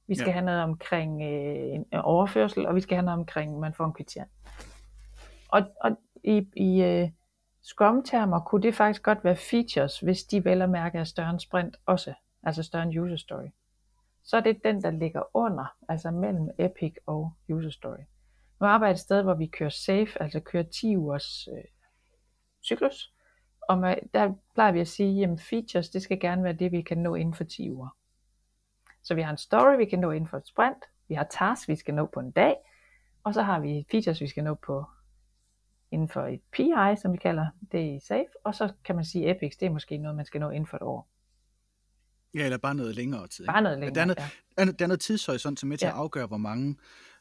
Vi 0.06 0.14
skal 0.14 0.26
Ja. 0.28 0.32
have 0.32 0.44
noget 0.44 0.62
omkring 0.62 1.22
øh, 1.22 1.74
en 1.74 1.94
overførsel, 1.94 2.66
og 2.66 2.74
vi 2.74 2.80
skal 2.80 2.96
have 2.96 3.04
noget 3.04 3.18
omkring, 3.18 3.58
man 3.60 3.74
får 3.74 3.84
en 3.84 3.92
kvittering. 3.92 4.30
Og, 5.48 5.62
og 5.80 5.90
i, 6.24 6.48
i 6.56 6.82
øh, 6.82 7.10
Scrum-termer 7.62 8.40
kunne 8.40 8.62
det 8.62 8.74
faktisk 8.74 9.02
godt 9.02 9.24
være 9.24 9.36
features, 9.36 10.00
hvis 10.00 10.24
de 10.24 10.44
vel 10.44 10.62
at 10.62 10.70
mærke 10.70 10.98
er 10.98 11.04
større 11.04 11.30
end 11.30 11.40
sprint 11.40 11.76
også, 11.86 12.14
altså 12.42 12.62
større 12.62 12.82
end 12.82 13.00
user 13.00 13.16
story. 13.16 13.48
Så 14.24 14.36
er 14.36 14.40
det 14.40 14.64
den, 14.64 14.82
der 14.82 14.90
ligger 14.90 15.22
under, 15.36 15.76
altså 15.88 16.10
mellem 16.10 16.48
Epic 16.58 16.94
og 17.06 17.32
user 17.48 17.70
story. 17.70 17.98
Nu 18.60 18.66
arbejder 18.66 18.90
jeg 18.90 18.94
et 18.94 19.00
sted, 19.00 19.22
hvor 19.22 19.34
vi 19.34 19.46
kører 19.46 19.70
safe, 19.70 20.22
altså 20.22 20.40
kører 20.40 20.62
10 20.62 20.96
ugers 20.96 21.48
øh, 21.48 21.64
cyklus, 22.64 23.12
og 23.68 23.78
med, 23.78 23.94
der 24.14 24.32
plejer 24.54 24.72
vi 24.72 24.80
at 24.80 24.88
sige, 24.88 25.24
at 25.24 25.40
features, 25.40 25.88
det 25.88 26.02
skal 26.02 26.20
gerne 26.20 26.44
være 26.44 26.52
det, 26.52 26.72
vi 26.72 26.82
kan 26.82 26.98
nå 26.98 27.14
inden 27.14 27.34
for 27.34 27.44
10 27.44 27.70
uger. 27.70 27.88
Så 29.02 29.14
vi 29.14 29.22
har 29.22 29.30
en 29.30 29.36
story, 29.38 29.76
vi 29.76 29.84
kan 29.84 29.98
nå 29.98 30.10
inden 30.10 30.28
for 30.28 30.36
et 30.36 30.46
sprint, 30.46 30.84
vi 31.08 31.14
har 31.14 31.26
tasks, 31.30 31.68
vi 31.68 31.76
skal 31.76 31.94
nå 31.94 32.06
på 32.14 32.20
en 32.20 32.30
dag, 32.30 32.54
og 33.24 33.34
så 33.34 33.42
har 33.42 33.60
vi 33.60 33.86
features, 33.90 34.20
vi 34.20 34.28
skal 34.28 34.44
nå 34.44 34.54
på 34.54 34.84
inden 35.90 36.08
for 36.08 36.26
et 36.26 36.40
PI, 36.52 36.72
som 37.02 37.12
vi 37.12 37.16
kalder 37.18 37.46
det 37.72 37.96
i 37.96 38.00
SAFE, 38.06 38.44
og 38.44 38.54
så 38.54 38.72
kan 38.84 38.94
man 38.96 39.04
sige, 39.04 39.30
Epics, 39.30 39.56
det 39.56 39.66
er 39.66 39.70
måske 39.70 39.98
noget, 39.98 40.16
man 40.16 40.24
skal 40.24 40.40
nå 40.40 40.50
inden 40.50 40.66
for 40.66 40.76
et 40.76 40.82
år. 40.82 41.08
Ja, 42.34 42.44
eller 42.44 42.58
bare 42.58 42.74
noget 42.74 42.94
længere 42.96 43.26
tid. 43.28 43.44
ikke? 43.44 43.52
Bare 43.52 43.62
noget 43.62 43.78
længere. 43.78 43.94
Der 43.94 44.00
er 44.00 44.04
noget, 44.04 44.18
ja. 44.58 44.62
er, 44.62 44.72
der 44.72 44.84
er 44.84 44.88
noget 44.88 45.00
tidshorisont, 45.00 45.60
som 45.60 45.66
er 45.66 45.68
med 45.68 45.78
til 45.78 45.86
Ja. 45.86 45.92
at 45.92 45.98
afgøre, 45.98 46.26
hvor 46.26 46.36
mange, 46.36 46.76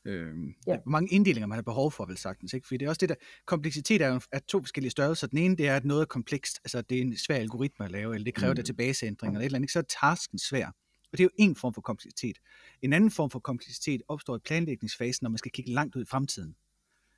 øh, 0.06 0.36
Ja. 0.68 0.78
hvor 0.84 0.90
mange 0.92 1.10
inddelinger 1.12 1.48
man 1.48 1.56
har 1.56 1.62
behov 1.64 1.92
for, 1.92 2.06
vel 2.06 2.18
sagtens. 2.18 2.54
Ikke? 2.54 2.68
Fordi 2.68 2.78
det 2.78 2.86
er 2.86 2.90
også 2.90 3.00
det 3.00 3.10
der, 3.10 3.16
kompleksitet 3.46 4.02
er 4.02 4.08
jo 4.08 4.22
er 4.32 4.40
to 4.40 4.60
forskellige 4.60 4.92
størrelser. 4.92 5.28
Den 5.28 5.38
ene, 5.38 5.56
det 5.58 5.68
er, 5.68 5.76
at 5.76 5.86
noget 5.86 6.02
er 6.02 6.06
komplekst, 6.06 6.60
altså 6.64 6.82
det 6.82 6.98
er 6.98 7.02
en 7.02 7.18
svær 7.18 7.36
algoritme 7.36 7.86
at 7.86 7.92
lave, 7.92 8.14
eller 8.16 8.26
det 8.26 8.34
kræver 8.34 8.54
mm. 8.54 8.56
Databaseændringer, 8.56 9.32
eller 9.40 9.42
et 9.42 9.46
eller 9.46 9.56
andet, 9.56 9.64
ikke? 9.64 9.74
så 9.74 9.80
er 9.80 10.10
tasken 10.12 10.40
svær. 10.40 10.66
Og 11.12 11.18
det 11.18 11.20
er 11.20 11.24
jo 11.24 11.30
en 11.38 11.56
form 11.56 11.74
for 11.74 11.82
kompleksitet. 11.82 12.38
En 12.82 12.94
anden 12.94 13.12
form 13.12 13.30
for 13.30 13.40
kompleksitet 13.40 14.02
opstår 14.08 14.36
i 14.36 14.40
planlægningsfasen, 14.46 15.26
når 15.26 15.30
man 15.30 15.38
skal 15.38 15.52
kigge 15.52 15.72
langt 15.72 15.96
ud 15.96 16.02
i 16.02 16.06
fremtiden. 16.06 16.56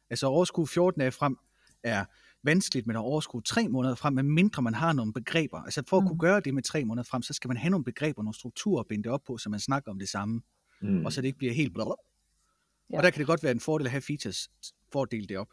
Altså 0.09 0.25
at 0.25 0.29
overskue 0.29 0.67
14 0.67 0.99
dage 0.99 1.11
frem 1.11 1.37
er 1.83 2.05
vanskeligt, 2.43 2.87
men 2.87 2.95
at 2.95 2.99
overskue 2.99 3.41
tre 3.41 3.67
måneder 3.67 3.95
frem, 3.95 4.13
medmindre 4.13 4.61
man 4.61 4.73
har 4.73 4.93
nogle 4.93 5.13
begreber. 5.13 5.57
Altså 5.61 5.83
for 5.87 5.97
at 5.97 6.03
Mm. 6.03 6.07
kunne 6.07 6.19
gøre 6.19 6.39
det 6.39 6.53
med 6.53 6.63
tre 6.63 6.85
måneder 6.85 7.03
frem, 7.03 7.21
så 7.21 7.33
skal 7.33 7.47
man 7.47 7.57
have 7.57 7.69
nogle 7.71 7.83
begreber, 7.83 8.23
nogle 8.23 8.35
strukturer 8.35 8.79
at 8.79 8.87
binde 8.87 9.03
det 9.03 9.11
op 9.11 9.21
på, 9.27 9.37
så 9.37 9.49
man 9.49 9.59
snakker 9.59 9.91
om 9.91 9.99
det 9.99 10.09
samme 10.09 10.41
mm. 10.81 11.05
og 11.05 11.13
så 11.13 11.21
det 11.21 11.27
ikke 11.27 11.37
bliver 11.37 11.53
helt 11.53 11.73
blablabla. 11.73 11.95
Ja. 12.91 12.97
Og 12.97 13.03
der 13.03 13.09
kan 13.09 13.19
det 13.19 13.27
godt 13.27 13.43
være 13.43 13.51
en 13.51 13.59
fordel 13.59 13.87
at 13.87 13.91
have 13.91 14.01
features 14.01 14.49
for 14.91 15.01
at 15.03 15.11
dele 15.11 15.27
det 15.27 15.37
op. 15.37 15.49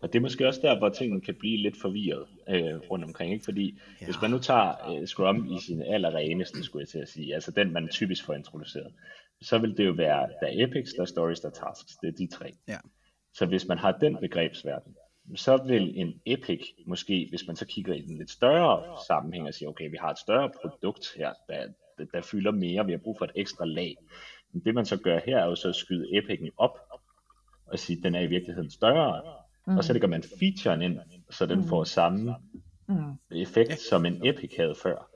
Og 0.00 0.12
det 0.12 0.18
er 0.18 0.22
måske 0.22 0.46
også 0.46 0.60
der, 0.62 0.78
hvor 0.78 0.88
tingene 0.88 1.20
kan 1.20 1.34
blive 1.38 1.56
lidt 1.62 1.80
forvirret 1.80 2.26
øh, 2.48 2.90
rundt 2.90 3.04
omkring, 3.04 3.32
ikke? 3.32 3.44
Fordi 3.44 3.78
Ja. 4.00 4.04
hvis 4.06 4.16
man 4.22 4.30
nu 4.30 4.38
tager 4.38 4.90
øh, 5.00 5.06
Scrum 5.06 5.46
i 5.52 5.60
sin 5.66 5.82
allerreneste, 5.82 6.62
skulle 6.62 6.80
jeg 6.82 6.88
til 6.88 6.98
at 6.98 7.08
sige, 7.08 7.34
altså 7.34 7.50
den, 7.50 7.72
man 7.72 7.88
typisk 7.88 8.24
får 8.24 8.34
introduceret, 8.34 8.92
så 9.42 9.58
vil 9.58 9.76
det 9.76 9.86
jo 9.86 9.92
være, 9.92 10.28
der 10.40 10.46
er 10.46 10.64
epics, 10.66 10.92
der 10.92 11.02
er 11.02 11.06
stories, 11.06 11.40
der 11.40 11.48
er 11.48 11.52
tasks. 11.52 11.92
Det 12.02 12.08
er 12.08 12.12
de 12.12 12.26
tre. 12.26 12.52
Ja. 12.68 12.78
Så 13.34 13.46
hvis 13.46 13.66
man 13.66 13.78
har 13.78 13.92
den 13.92 14.16
begrebsverden, 14.20 14.96
så 15.36 15.56
vil 15.66 15.92
en 16.00 16.20
epic 16.26 16.60
måske, 16.86 17.26
hvis 17.30 17.46
man 17.46 17.56
så 17.56 17.66
kigger 17.66 17.94
i 17.94 18.00
den 18.00 18.18
lidt 18.18 18.30
større 18.30 18.98
sammenhæng 19.06 19.46
og 19.46 19.54
siger, 19.54 19.68
okay, 19.68 19.90
vi 19.90 19.96
har 20.00 20.10
et 20.10 20.18
større 20.18 20.50
produkt 20.62 21.06
her, 21.16 21.32
der, 21.48 21.66
der, 21.98 22.04
der 22.04 22.20
fylder 22.22 22.50
mere, 22.50 22.86
vi 22.86 22.92
har 22.92 22.98
brug 22.98 23.16
for 23.18 23.24
et 23.24 23.32
ekstra 23.34 23.64
lag. 23.64 23.96
Men 24.54 24.62
det 24.64 24.74
man 24.74 24.86
så 24.86 24.96
gør 24.96 25.20
her, 25.26 25.38
er 25.38 25.46
jo 25.46 25.54
så 25.54 25.68
at 25.68 25.74
skyde 25.74 26.16
epicen 26.18 26.50
op, 26.56 26.78
og 27.66 27.78
sige, 27.78 28.02
den 28.02 28.14
er 28.14 28.20
i 28.20 28.26
virkeligheden 28.26 28.70
større, 28.70 29.22
Mm. 29.66 29.76
og 29.76 29.84
så 29.84 29.92
lægger 29.92 30.08
man 30.08 30.22
featuren 30.38 30.82
ind, 30.82 30.98
så 31.30 31.46
den 31.46 31.58
Mm. 31.58 31.68
får 31.68 31.84
samme 31.84 32.34
Mm. 32.88 32.94
effekt, 33.30 33.70
Ja. 33.70 33.76
som 33.90 34.06
en 34.06 34.26
epic 34.26 34.50
havde 34.56 34.74
før. 34.82 35.10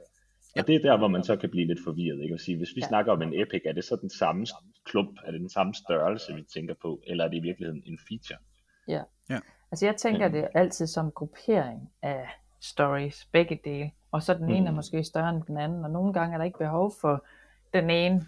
Ja. 0.57 0.61
Og 0.61 0.67
det 0.67 0.75
er 0.75 0.79
der, 0.81 0.97
hvor 0.97 1.09
man 1.09 1.25
så 1.25 1.37
kan 1.37 1.51
blive 1.51 1.67
lidt 1.67 1.79
forvirret, 1.85 2.23
ikke? 2.23 2.35
Og 2.35 2.41
sige, 2.41 2.57
hvis 2.57 2.69
vi 2.77 2.81
Ja. 2.81 2.87
snakker 2.89 3.13
om 3.13 3.23
en 3.23 3.41
epic, 3.43 3.63
er 3.65 3.73
det 3.73 3.85
så 3.85 3.97
den 3.97 4.11
samme 4.11 4.47
klump, 4.85 5.19
er 5.25 5.31
det 5.31 5.41
den 5.41 5.51
samme 5.51 5.75
størrelse, 5.75 6.35
vi 6.35 6.43
tænker 6.55 6.75
på, 6.83 7.01
eller 7.07 7.25
er 7.25 7.29
det 7.29 7.37
i 7.37 7.41
virkeligheden 7.41 7.83
en 7.87 7.99
feature? 8.09 8.39
Altså 9.71 9.87
jeg 9.87 9.97
tænker 9.97 10.29
det 10.29 10.49
altid 10.55 10.87
som 10.87 11.11
gruppering 11.11 11.91
af 12.03 12.29
stories, 12.61 13.29
begge 13.33 13.61
dele. 13.65 13.91
Og 14.13 14.23
så 14.23 14.35
den 14.35 14.51
ene 14.51 14.67
er 14.67 14.71
Mm. 14.71 14.77
måske 14.77 15.05
større 15.05 15.31
end 15.31 15.43
den 15.43 15.57
anden, 15.59 15.85
og 15.85 15.91
nogle 15.91 16.13
gange 16.13 16.35
er 16.35 16.39
der 16.39 16.45
ikke 16.45 16.59
behov 16.59 16.93
for 17.01 17.25
den 17.75 17.91
ene 17.91 18.27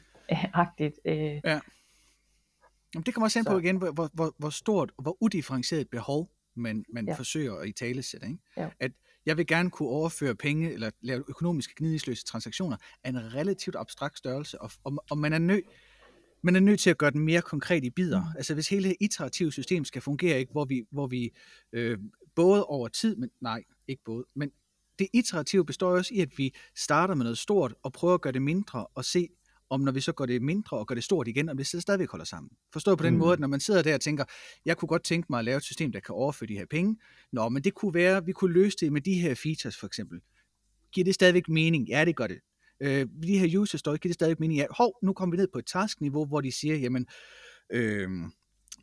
agtigt. 0.55 1.01
Øh, 1.05 1.41
Jamen, 2.95 3.07
det 3.07 3.15
kommer 3.15 3.27
også 3.27 3.39
an 3.39 3.45
på 3.45 3.59
igen, 3.59 3.77
hvor, 3.77 4.11
hvor, 4.15 4.35
hvor, 4.39 4.51
stort 4.51 4.93
og 4.97 5.03
hvor 5.03 5.17
udifferentieret 5.21 5.81
et 5.81 5.91
behov 5.91 6.31
man, 6.57 6.85
man 6.93 7.05
ja. 7.05 7.13
Ja. 7.13 7.19
forsøger 7.19 7.55
at 7.55 7.69
i 7.69 7.73
tale 7.73 8.03
sætte. 8.03 8.27
Ikke? 8.27 8.39
Ja. 8.57 8.69
At 8.81 8.93
jeg 9.27 9.37
vil 9.37 9.47
gerne 9.47 9.71
kunne 9.71 9.89
overføre 9.89 10.35
penge 10.35 10.73
eller 10.73 10.91
lave 11.01 11.25
økonomiske 11.29 11.75
gnidningsløse 11.77 12.25
transaktioner 12.25 12.77
af 13.05 13.09
en 13.09 13.35
relativt 13.35 13.77
abstrakt 13.77 14.19
størrelse, 14.19 14.61
og, 14.61 14.71
og, 14.85 15.05
og 15.11 15.19
man 15.19 15.33
er 15.33 15.39
nødt 15.39 15.65
man 16.43 16.57
er 16.57 16.61
nødt 16.61 16.81
til 16.81 16.91
at 16.91 16.99
gøre 16.99 17.11
den 17.11 17.21
mere 17.21 17.43
konkret 17.43 17.85
i 17.85 17.91
bidder. 17.91 18.21
Mm. 18.21 18.37
Altså 18.37 18.55
hvis 18.55 18.69
hele 18.69 18.89
det 18.89 18.97
iterative 19.01 19.53
system 19.53 19.85
skal 19.85 20.03
fungere, 20.03 20.39
ikke, 20.39 20.53
hvor 20.53 20.65
vi, 20.65 20.83
hvor 20.91 21.07
vi 21.07 21.31
øh, 21.73 21.99
både 22.35 22.65
over 22.65 22.89
tid, 22.89 23.17
men 23.17 23.31
nej, 23.41 23.63
ikke 23.89 24.03
både, 24.05 24.25
men 24.35 24.51
det 24.99 25.09
iterative 25.13 25.67
består 25.67 25.91
også 25.91 26.15
i, 26.15 26.21
at 26.21 26.39
vi 26.39 26.55
starter 26.77 27.15
med 27.15 27.25
noget 27.25 27.39
stort 27.39 27.75
og 27.83 27.93
prøver 27.93 28.15
at 28.15 28.21
gøre 28.21 28.33
det 28.33 28.43
mindre 28.43 28.87
og 28.87 29.05
se, 29.05 29.29
om 29.71 29.81
når 29.81 29.93
vi 29.93 30.01
så 30.01 30.13
gør 30.13 30.27
det 30.27 30.43
mindre 30.43 30.77
og 30.79 30.87
gør 30.87 30.95
det 30.95 31.05
stort 31.05 31.29
igen, 31.29 31.49
om 31.49 31.57
det 31.57 31.67
stadigvæk 31.67 32.11
holder 32.11 32.25
sammen. 32.25 32.51
Forstået 32.73 32.99
på 32.99 33.05
den 33.05 33.13
Mm. 33.15 33.19
måde, 33.19 33.33
at 33.33 33.41
når 33.41 33.49
man 33.49 33.61
sidder 33.61 33.83
der 33.83 33.95
og 33.95 34.01
tænker, 34.01 34.25
jeg 34.65 34.77
kunne 34.77 34.87
godt 34.87 35.05
tænke 35.05 35.27
mig 35.31 35.39
at 35.39 35.45
lave 35.45 35.57
et 35.57 35.63
system, 35.63 35.93
der 35.93 36.01
kan 36.01 36.15
overføre 36.15 36.47
de 36.49 36.55
her 36.55 36.67
penge. 36.71 36.97
Nå, 37.33 37.49
men 37.49 37.65
det 37.65 37.75
kunne 37.75 37.95
være, 37.95 38.17
at 38.17 38.27
vi 38.27 38.33
kunne 38.33 38.53
løse 38.53 38.77
det 38.81 38.93
med 38.93 39.01
de 39.01 39.15
her 39.15 39.35
features 39.35 39.77
for 39.77 39.87
eksempel. 39.87 40.21
Giver 40.93 41.05
det 41.05 41.15
stadigvæk 41.15 41.49
mening? 41.49 41.89
Ja, 41.89 42.05
det 42.05 42.17
gør 42.17 42.27
det. 42.27 42.41
Øh, 42.83 43.07
de 43.23 43.39
her 43.39 43.59
user 43.59 43.79
story, 43.79 43.97
giver 43.97 44.11
det 44.11 44.15
stadigvæk 44.15 44.41
mening? 44.41 44.59
Ja, 44.59 44.67
hov, 44.71 44.99
nu 45.03 45.13
kommer 45.13 45.37
vi 45.37 45.41
ned 45.41 45.49
på 45.53 45.59
et 45.59 45.67
taskniveau, 45.67 46.27
hvor 46.27 46.41
de 46.41 46.53
siger, 46.53 46.77
jamen, 46.77 47.07
øh, 47.73 48.09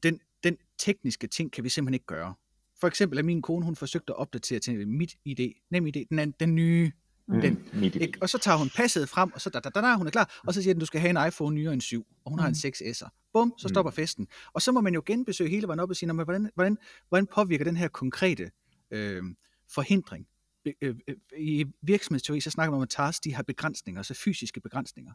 den, 0.04 0.20
den 0.44 0.58
tekniske 0.80 1.28
ting 1.28 1.52
kan 1.52 1.64
vi 1.64 1.70
simpelthen 1.70 1.94
ikke 1.94 2.06
gøre. 2.06 2.34
For 2.80 2.88
eksempel, 2.88 3.20
at 3.20 3.26
min 3.26 3.42
kone, 3.42 3.66
hun 3.66 3.76
forsøgte 3.76 4.14
at 4.14 4.18
opdatere 4.18 4.60
til 4.60 4.88
mit 4.88 5.12
ID, 5.26 5.54
nem 5.72 5.88
ID, 5.88 6.06
den, 6.10 6.20
anden, 6.20 6.36
den 6.40 6.56
nye, 6.56 6.92
Mm. 7.28 7.42
den, 7.42 7.84
ikke? 7.84 8.18
Og 8.22 8.30
så 8.30 8.38
tager 8.38 8.58
hun 8.58 8.70
passet 8.76 9.10
frem, 9.10 9.32
og 9.34 9.42
så 9.42 9.50
da, 9.50 9.60
da, 9.60 9.70
da, 9.70 9.82
da, 9.82 9.96
hun 9.96 10.08
er 10.08 10.12
klar, 10.12 10.40
og 10.48 10.54
så 10.54 10.62
siger 10.62 10.74
den, 10.74 10.80
du 10.80 10.86
skal 10.86 11.02
have 11.02 11.10
en 11.22 11.28
iPhone 11.28 11.56
nyere 11.56 11.74
end 11.74 11.82
7, 11.82 12.08
og 12.26 12.32
hun 12.32 12.40
har 12.40 12.48
en 12.48 12.56
Mm. 12.64 12.70
6S'er. 12.72 13.30
Bum, 13.34 13.54
så 13.58 13.68
Mm. 13.68 13.70
stopper 13.70 13.92
festen. 13.92 14.28
Og 14.54 14.62
så 14.62 14.72
må 14.72 14.82
man 14.82 14.94
jo 14.94 15.04
genbesøge 15.06 15.50
hele 15.50 15.68
vejen 15.68 15.80
op 15.80 15.90
og 15.90 15.96
sige, 15.96 16.08
"Nå, 16.08 16.14
men 16.14 16.24
hvordan, 16.26 16.50
hvordan, 16.56 16.78
hvordan 17.10 17.28
påvirker 17.28 17.66
den 17.66 17.78
her 17.78 17.88
konkrete 17.88 18.52
øh, 18.92 19.24
forhindring 19.70 20.28
øh, 20.82 20.96
øh, 21.08 21.16
i 21.38 21.66
virksomhedsteori, 21.82 22.40
så 22.40 22.50
snakker 22.50 22.72
man 22.72 22.78
om, 22.78 22.82
at 22.84 22.90
tasks 22.90 23.20
de 23.20 23.34
har 23.34 23.44
begrænsninger, 23.44 24.00
altså 24.00 24.14
fysiske 24.14 24.60
begrænsninger 24.62 25.14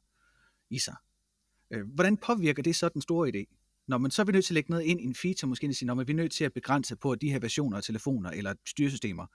i 0.70 0.78
sig. 0.78 0.94
Øh, 1.70 1.86
hvordan 1.94 2.16
påvirker 2.16 2.62
det 2.62 2.76
så 2.76 2.88
den 2.88 3.02
store 3.02 3.28
idé? 3.34 3.58
Når 3.88 3.98
man 3.98 4.10
så 4.10 4.22
er 4.22 4.26
vi 4.26 4.32
nødt 4.32 4.44
til 4.44 4.52
at 4.52 4.54
lægge 4.54 4.70
noget 4.70 4.84
ind 4.84 5.00
i 5.00 5.04
en 5.04 5.14
feature, 5.14 5.48
måske 5.48 5.66
at 5.66 5.76
sige, 5.76 5.86
når 5.86 5.94
man 5.94 6.10
er 6.10 6.14
nødt 6.14 6.32
til 6.32 6.44
at 6.44 6.52
begrænse 6.52 6.96
på, 6.96 7.12
at 7.12 7.20
de 7.20 7.30
her 7.30 7.38
versioner 7.38 7.76
af 7.76 7.82
telefoner 7.82 8.30
eller 8.30 8.54
styresystemer 8.66 9.26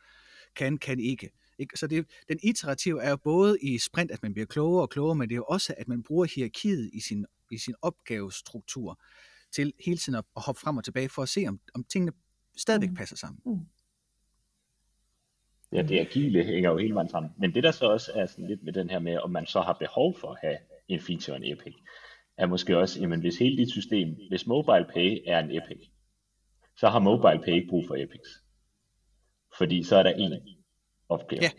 kan, 0.56 0.78
kan 0.78 1.00
ikke. 1.00 1.30
Ikke? 1.60 1.78
Så 1.78 1.88
det, 1.88 2.06
den 2.30 2.39
iterative 2.43 3.02
er 3.04 3.10
jo 3.10 3.15
både 3.17 3.58
i 3.62 3.78
sprint, 3.78 4.12
at 4.12 4.24
man 4.24 4.34
bliver 4.34 4.46
klogere 4.46 4.82
og 4.82 4.89
klogere, 4.89 5.15
men 5.15 5.30
det 5.30 5.34
er 5.34 5.38
jo 5.38 5.46
også, 5.50 5.74
at 5.78 5.88
man 5.88 6.04
bruger 6.04 6.26
hierarkiet 6.36 6.89
i 6.93 7.00
sin, 7.00 7.26
i 7.52 7.58
sin 7.58 7.76
opgavestruktur 7.82 9.00
til 9.52 9.74
hele 9.86 9.98
tiden 9.98 10.17
at, 10.17 10.26
at 10.36 10.43
hoppe 10.46 10.62
frem 10.62 10.78
og 10.78 10.84
tilbage 10.84 11.10
for 11.10 11.22
at 11.22 11.30
se, 11.30 11.46
om, 11.48 11.60
om 11.76 11.84
tingene 11.84 12.12
stadigvæk 12.58 12.89
Mm. 12.89 12.96
passer 12.96 13.15
sammen. 13.15 13.41
Mm. 13.46 13.60
Ja, 15.72 15.82
det 15.82 16.00
agile 16.00 16.43
hænger 16.43 16.70
jo 16.70 16.78
hele 16.78 16.93
vejen 16.93 17.10
sammen. 17.10 17.32
Men 17.38 17.54
det 17.56 17.63
der 17.63 17.72
så 17.72 17.86
også 17.86 18.12
er 18.15 18.26
sådan 18.26 18.48
lidt 18.48 18.63
med 18.63 18.74
den 18.74 18.89
her 18.89 19.00
med, 19.00 19.17
om 19.17 19.32
man 19.32 19.46
så 19.46 19.62
har 19.62 19.74
behov 19.74 20.17
for 20.20 20.28
at 20.32 20.38
have 20.41 20.58
en 20.88 21.00
feature 21.00 21.36
og 21.36 21.46
en 21.46 21.54
epic, 21.54 21.74
er 22.38 22.46
måske 22.46 22.78
også, 22.78 23.00
jamen 23.00 23.20
hvis 23.20 23.38
hele 23.38 23.58
dit 23.58 23.72
system, 23.72 24.15
hvis 24.30 24.48
mobile 24.48 24.86
pay 24.93 25.22
er 25.26 25.39
en 25.39 25.52
epic, 25.52 25.89
så 26.78 26.89
har 26.89 27.00
mobile 27.00 27.43
pay 27.43 27.52
ikke 27.54 27.67
brug 27.70 27.88
for 27.88 27.96
epics. 27.96 28.30
Fordi 29.58 29.84
så 29.84 29.96
er 29.96 30.04
der 30.04 30.12
en 30.13 30.34
opgave. 31.10 31.41
Ja. 31.41 31.50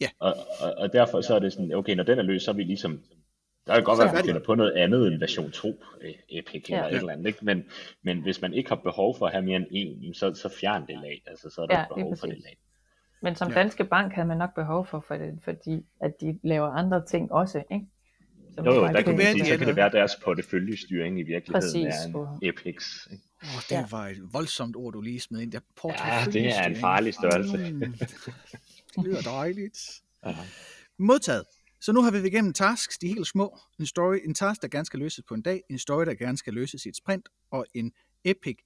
Ja. 0.00 0.08
Og, 0.18 0.34
og, 0.60 0.74
og 0.78 0.92
derfor 0.92 1.20
så 1.20 1.34
er 1.34 1.38
det 1.38 1.52
sådan, 1.52 1.72
okay, 1.74 1.94
når 1.94 2.02
den 2.04 2.18
er 2.18 2.22
løs, 2.22 2.42
så 2.42 2.50
er 2.50 2.54
vi 2.54 2.62
ligesom, 2.62 3.00
der 3.66 3.74
kan 3.74 3.84
godt 3.84 3.98
være, 3.98 4.08
at 4.10 4.16
vi 4.24 4.28
finder 4.28 4.40
på 4.44 4.54
noget 4.54 4.72
andet 4.72 5.06
end 5.12 5.20
version 5.20 5.50
2 5.50 5.68
øh, 6.00 6.10
epic 6.28 6.64
Ja. 6.70 6.74
eller 6.76 6.88
et 6.88 6.96
eller 6.96 7.12
andet, 7.12 7.26
ikke? 7.26 7.38
Men, 7.44 7.64
men 8.02 8.18
hvis 8.22 8.40
man 8.40 8.54
ikke 8.54 8.68
har 8.68 8.76
behov 8.76 9.16
for 9.18 9.26
at 9.26 9.32
have 9.32 9.44
mere 9.44 9.56
end 9.56 9.66
en, 9.70 10.14
så, 10.14 10.34
så 10.34 10.48
fjern 10.60 10.86
det 10.86 10.98
lag, 11.02 11.22
altså 11.26 11.50
så 11.50 11.62
er 11.62 11.66
der 11.66 11.78
Ja, 11.78 11.84
behov 11.94 12.16
for 12.16 12.26
det 12.26 12.38
lag. 12.38 12.56
Men 13.22 13.34
som 13.36 13.48
Ja. 13.48 13.54
Danske 13.54 13.84
Bank 13.84 14.12
havde 14.12 14.28
man 14.28 14.36
nok 14.38 14.54
behov 14.54 14.86
for, 14.86 15.04
for 15.08 15.14
det, 15.16 15.38
fordi 15.44 15.84
at 16.00 16.20
de 16.20 16.38
laver 16.44 16.66
andre 16.68 17.06
ting 17.06 17.32
også, 17.32 17.62
ikke? 17.72 17.86
Som 18.54 18.64
Jo, 18.66 18.72
jo, 18.74 18.80
der 18.86 18.92
kan 19.02 19.06
man 19.06 19.18
være, 19.18 19.32
sige, 19.32 19.44
så 19.46 19.58
kan 19.58 19.66
det 19.66 19.76
være 19.76 19.90
deres 19.90 20.16
porteføljestyring 20.24 21.18
i 21.20 21.22
virkeligheden 21.22 21.52
Præcis, 21.84 22.14
er 22.14 22.38
en 22.42 22.48
epics. 22.48 23.08
ikke? 23.12 23.22
Oh, 23.42 23.48
det 23.62 23.70
Ja. 23.70 23.86
var 23.90 24.08
et 24.08 24.32
voldsomt 24.32 24.76
ord, 24.76 24.92
du 24.92 25.00
lige 25.00 25.20
smed 25.20 25.40
ind 25.40 25.52
der. 25.52 25.60
Ja, 25.84 26.24
det 26.32 26.46
er 26.58 26.62
en 26.66 26.76
farlig 26.76 27.14
størrelse. 27.14 27.72
Mm, 27.72 27.80
det 28.96 29.04
lyder 29.04 29.20
dejligt. 29.22 30.02
Ja. 30.26 30.36
Modtaget. 30.98 31.44
Så 31.80 31.92
nu 31.92 32.02
har 32.02 32.10
vi 32.10 32.18
igennem 32.26 32.52
tasks, 32.52 32.98
de 32.98 33.06
helt 33.08 33.26
små. 33.26 33.58
En 33.78 33.86
story, 33.86 34.16
en 34.24 34.34
task, 34.34 34.62
der 34.62 34.68
gerne 34.68 34.84
skal 34.86 34.98
løses 34.98 35.24
på 35.28 35.34
en 35.34 35.42
dag. 35.42 35.62
En 35.70 35.78
story, 35.78 36.04
der 36.06 36.14
gerne 36.14 36.38
skal 36.38 36.54
løses 36.54 36.86
i 36.86 36.88
et 36.88 36.96
sprint. 36.96 37.28
Og 37.50 37.66
en 37.74 37.92
epic 38.24 38.56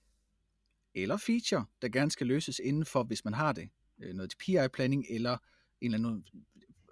eller 0.94 1.16
feature, 1.16 1.64
der 1.82 1.88
gerne 1.88 2.10
skal 2.10 2.26
løses 2.26 2.58
inden 2.64 2.84
for, 2.86 3.02
hvis 3.04 3.24
man 3.24 3.34
har 3.34 3.52
det, 3.52 3.68
øh, 4.02 4.14
noget 4.14 4.30
til 4.30 4.36
PI-planning 4.36 5.04
eller 5.10 5.38
en 5.80 5.94
eller 5.94 6.08
anden 6.08 6.24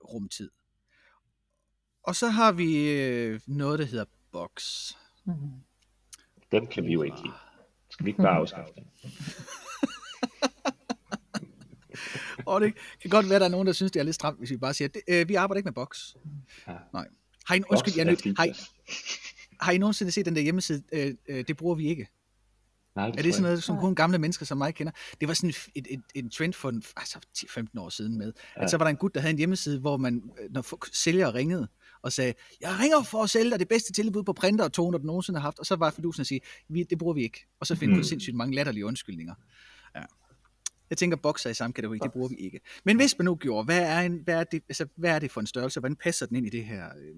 rumtid. 0.04 0.50
Og 2.02 2.16
så 2.16 2.28
har 2.28 2.52
vi 2.52 2.90
øh, 2.90 3.40
noget, 3.46 3.78
der 3.78 3.84
hedder 3.84 4.04
box. 4.32 4.90
Mhm. 5.24 5.50
Dem 6.52 6.66
kan 6.66 6.84
vi 6.84 6.92
jo 6.92 7.02
ikke 7.02 7.16
lide. 7.22 7.34
Skal 7.94 8.06
vi 8.06 8.10
ikke 8.10 8.22
bare 8.22 8.36
afskaffe 8.36 8.72
dem? 8.76 8.84
Og 12.46 12.60
det 12.60 12.74
kan 13.02 13.10
godt 13.10 13.26
være, 13.26 13.34
at 13.36 13.40
der 13.40 13.46
er 13.46 13.50
nogen, 13.50 13.66
der 13.66 13.72
synes, 13.72 13.92
det 13.92 14.00
er 14.00 14.04
lidt 14.04 14.14
stramt, 14.14 14.38
hvis 14.38 14.50
vi 14.50 14.56
bare 14.56 14.74
siger, 14.74 14.88
det, 14.88 15.02
øh, 15.08 15.28
vi 15.28 15.34
arbejder 15.34 15.56
ikke 15.58 15.66
med 15.66 15.72
box. 15.72 16.14
Ja. 16.68 16.72
Nej. 16.92 17.06
Har 17.46 17.54
I, 17.54 17.62
undskyld, 17.70 17.92
Box 17.92 17.96
jeg 17.96 18.02
er 18.02 18.06
er 18.06 18.10
nødt, 18.10 18.36
har, 18.38 18.44
I, 18.44 18.48
features. 18.48 18.70
har 19.60 19.72
I 19.72 19.78
nogensinde 19.78 20.12
set 20.12 20.26
den 20.26 20.36
der 20.36 20.42
hjemmeside, 20.42 20.82
øh, 20.92 21.14
øh, 21.28 21.44
det 21.48 21.56
bruger 21.56 21.74
vi 21.74 21.88
ikke? 21.88 22.08
Nej, 22.96 23.04
Er 23.06 23.10
tror 23.10 23.16
det 23.16 23.24
jeg 23.26 23.34
sådan 23.34 23.42
noget, 23.42 23.62
som 23.62 23.78
kun 23.78 23.94
gamle 23.94 24.18
mennesker 24.18 24.46
som 24.46 24.58
mig 24.58 24.74
kender? 24.74 24.92
Det 25.20 25.28
var 25.28 25.34
sådan 25.34 25.50
et, 25.50 25.68
et, 25.74 25.86
et, 25.90 26.02
en 26.14 26.30
trend 26.30 26.52
for 26.52 26.68
en, 26.68 26.82
altså 26.96 27.18
10-15 27.38 27.64
år 27.78 27.88
siden 27.88 28.18
med, 28.18 28.32
at 28.54 28.62
Ja. 28.62 28.68
så 28.68 28.76
var 28.76 28.84
der 28.84 28.90
en 28.90 28.96
gut, 28.96 29.14
der 29.14 29.20
havde 29.20 29.30
en 29.32 29.38
hjemmeside, 29.38 29.80
hvor 29.80 29.96
man, 29.96 30.22
øh, 30.42 30.52
når 30.52 30.62
folk- 30.62 30.88
sælgere 30.92 31.34
ringede 31.34 31.68
og 32.04 32.12
sagde, 32.12 32.34
jeg 32.60 32.70
ringer 32.82 33.02
for 33.02 33.22
at 33.22 33.30
sælge 33.30 33.50
dig 33.50 33.58
det 33.58 33.68
bedste 33.68 33.92
tilbud 33.92 34.22
på 34.22 34.32
printer 34.32 34.64
og 34.64 34.72
toner, 34.72 34.98
du 34.98 35.06
nogensinde 35.06 35.40
har 35.40 35.42
haft, 35.46 35.58
og 35.58 35.66
så 35.66 35.76
var 35.76 35.90
fidusen 35.90 36.20
at 36.20 36.26
sige, 36.26 36.40
vi, 36.68 36.82
det 36.82 36.98
bruger 36.98 37.14
vi 37.14 37.22
ikke. 37.22 37.46
Og 37.60 37.66
så 37.66 37.76
finde 37.76 37.94
på 37.94 37.98
Mm. 37.98 38.02
sindssygt 38.02 38.36
mange 38.36 38.54
latterlige 38.54 38.86
undskyldninger. 38.86 39.34
Ja. 39.96 40.02
Jeg 40.90 40.98
tænker, 40.98 41.16
bokser 41.16 41.50
i 41.50 41.54
samme 41.54 41.72
kategori, 41.74 41.98
det 42.02 42.12
bruger 42.12 42.28
vi 42.28 42.34
ikke. 42.34 42.60
Men 42.84 42.96
hvis 42.96 43.18
man 43.18 43.24
nu 43.24 43.34
gjorde, 43.34 43.64
hvad 43.64 43.82
er, 43.82 44.00
en, 44.00 44.16
hvad 44.24 44.34
er, 44.40 44.44
det, 44.44 44.62
altså, 44.68 44.86
hvad 44.96 45.10
er 45.14 45.18
det 45.18 45.30
for 45.30 45.40
en 45.40 45.46
størrelse? 45.46 45.80
Hvordan 45.80 45.96
passer 45.96 46.26
den 46.26 46.36
ind 46.36 46.46
i 46.46 46.50
det 46.50 46.64
her, 46.64 46.84
øh, 46.86 47.14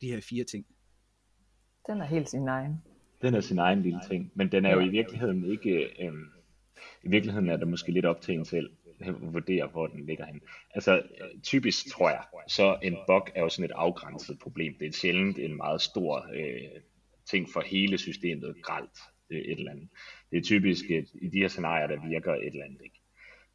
de 0.00 0.06
her 0.06 0.20
fire 0.20 0.44
ting? 0.44 0.66
Den 1.86 2.00
er 2.00 2.06
helt 2.06 2.30
sin 2.30 2.48
egen. 2.48 2.74
Den 3.22 3.34
er 3.34 3.40
sin 3.40 3.58
egen 3.58 3.82
lille 3.82 4.00
ting, 4.10 4.32
men 4.34 4.52
den 4.52 4.64
er 4.64 4.72
jo 4.72 4.80
i 4.80 4.88
virkeligheden 4.88 5.44
ikke, 5.44 6.04
øhm, 6.04 6.24
i 7.04 7.08
virkeligheden 7.08 7.48
er 7.48 7.56
det 7.56 7.68
måske 7.68 7.92
lidt 7.92 8.06
op 8.06 8.20
til 8.20 8.34
en 8.34 8.44
selv 8.44 8.70
vurdere, 9.08 9.66
hvor 9.66 9.86
den 9.86 10.06
ligger 10.06 10.26
hen. 10.26 10.40
Altså 10.74 10.96
øh, 10.96 11.40
typisk 11.42 11.90
tror 11.90 12.10
jeg, 12.10 12.22
så 12.48 12.78
en 12.82 12.96
bug 13.06 13.28
er 13.34 13.40
jo 13.40 13.48
sådan 13.48 13.70
et 13.70 13.74
afgrænset 13.74 14.38
problem. 14.38 14.74
Det 14.80 14.88
er 14.88 14.92
sjældent 14.92 15.38
en 15.38 15.56
meget 15.56 15.80
stor 15.80 16.26
øh, 16.34 16.80
ting 17.30 17.48
for 17.52 17.60
hele 17.60 17.98
systemet 17.98 18.56
gralt 18.62 18.98
øh, 19.30 19.38
et 19.38 19.58
eller 19.58 19.70
andet. 19.70 19.88
Det 20.30 20.38
er 20.38 20.42
typisk 20.42 20.90
et, 20.90 21.08
i 21.14 21.28
de 21.28 21.38
her 21.38 21.48
scenarier, 21.48 21.86
der 21.86 22.08
virker 22.08 22.34
et 22.34 22.46
eller 22.46 22.64
andet 22.64 22.80
ikke. 22.84 23.00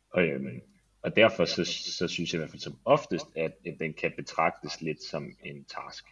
Og, 0.10 0.24
øhm, 0.24 0.62
og 1.02 1.16
derfor 1.16 1.46
så, 1.46 1.66
så 1.98 2.08
synes 2.08 2.34
jeg 2.34 2.38
i 2.38 2.40
hvert 2.40 2.50
fald 2.50 2.62
som 2.62 2.78
oftest, 2.86 3.26
at, 3.36 3.52
at 3.66 3.76
den 3.80 3.94
kan 3.94 4.12
betragtes 4.16 4.82
lidt 4.82 5.04
som 5.04 5.32
en 5.44 5.66
task. 5.66 6.06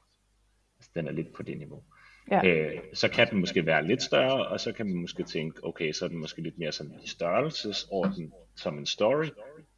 Altså, 0.78 0.92
den 0.96 1.08
er 1.08 1.12
lidt 1.12 1.34
på 1.34 1.44
det 1.44 1.58
niveau. 1.58 1.84
Ja. 2.32 2.46
Øh, 2.46 2.82
så 2.94 3.10
kan 3.10 3.30
den 3.30 3.40
måske 3.40 3.66
være 3.66 3.88
lidt 3.88 4.02
større, 4.02 4.48
og 4.48 4.60
så 4.60 4.72
kan 4.72 4.86
man 4.86 4.96
måske 4.96 5.24
tænke, 5.24 5.64
okay, 5.64 5.92
så 5.92 6.06
er 6.06 6.10
den 6.10 6.18
måske 6.18 6.42
lidt 6.42 6.58
mere 6.58 6.72
sådan 6.72 7.00
i 7.04 7.08
størrelsesorden 7.08 8.34
som 8.56 8.78
en 8.78 8.86
story, 8.86 9.26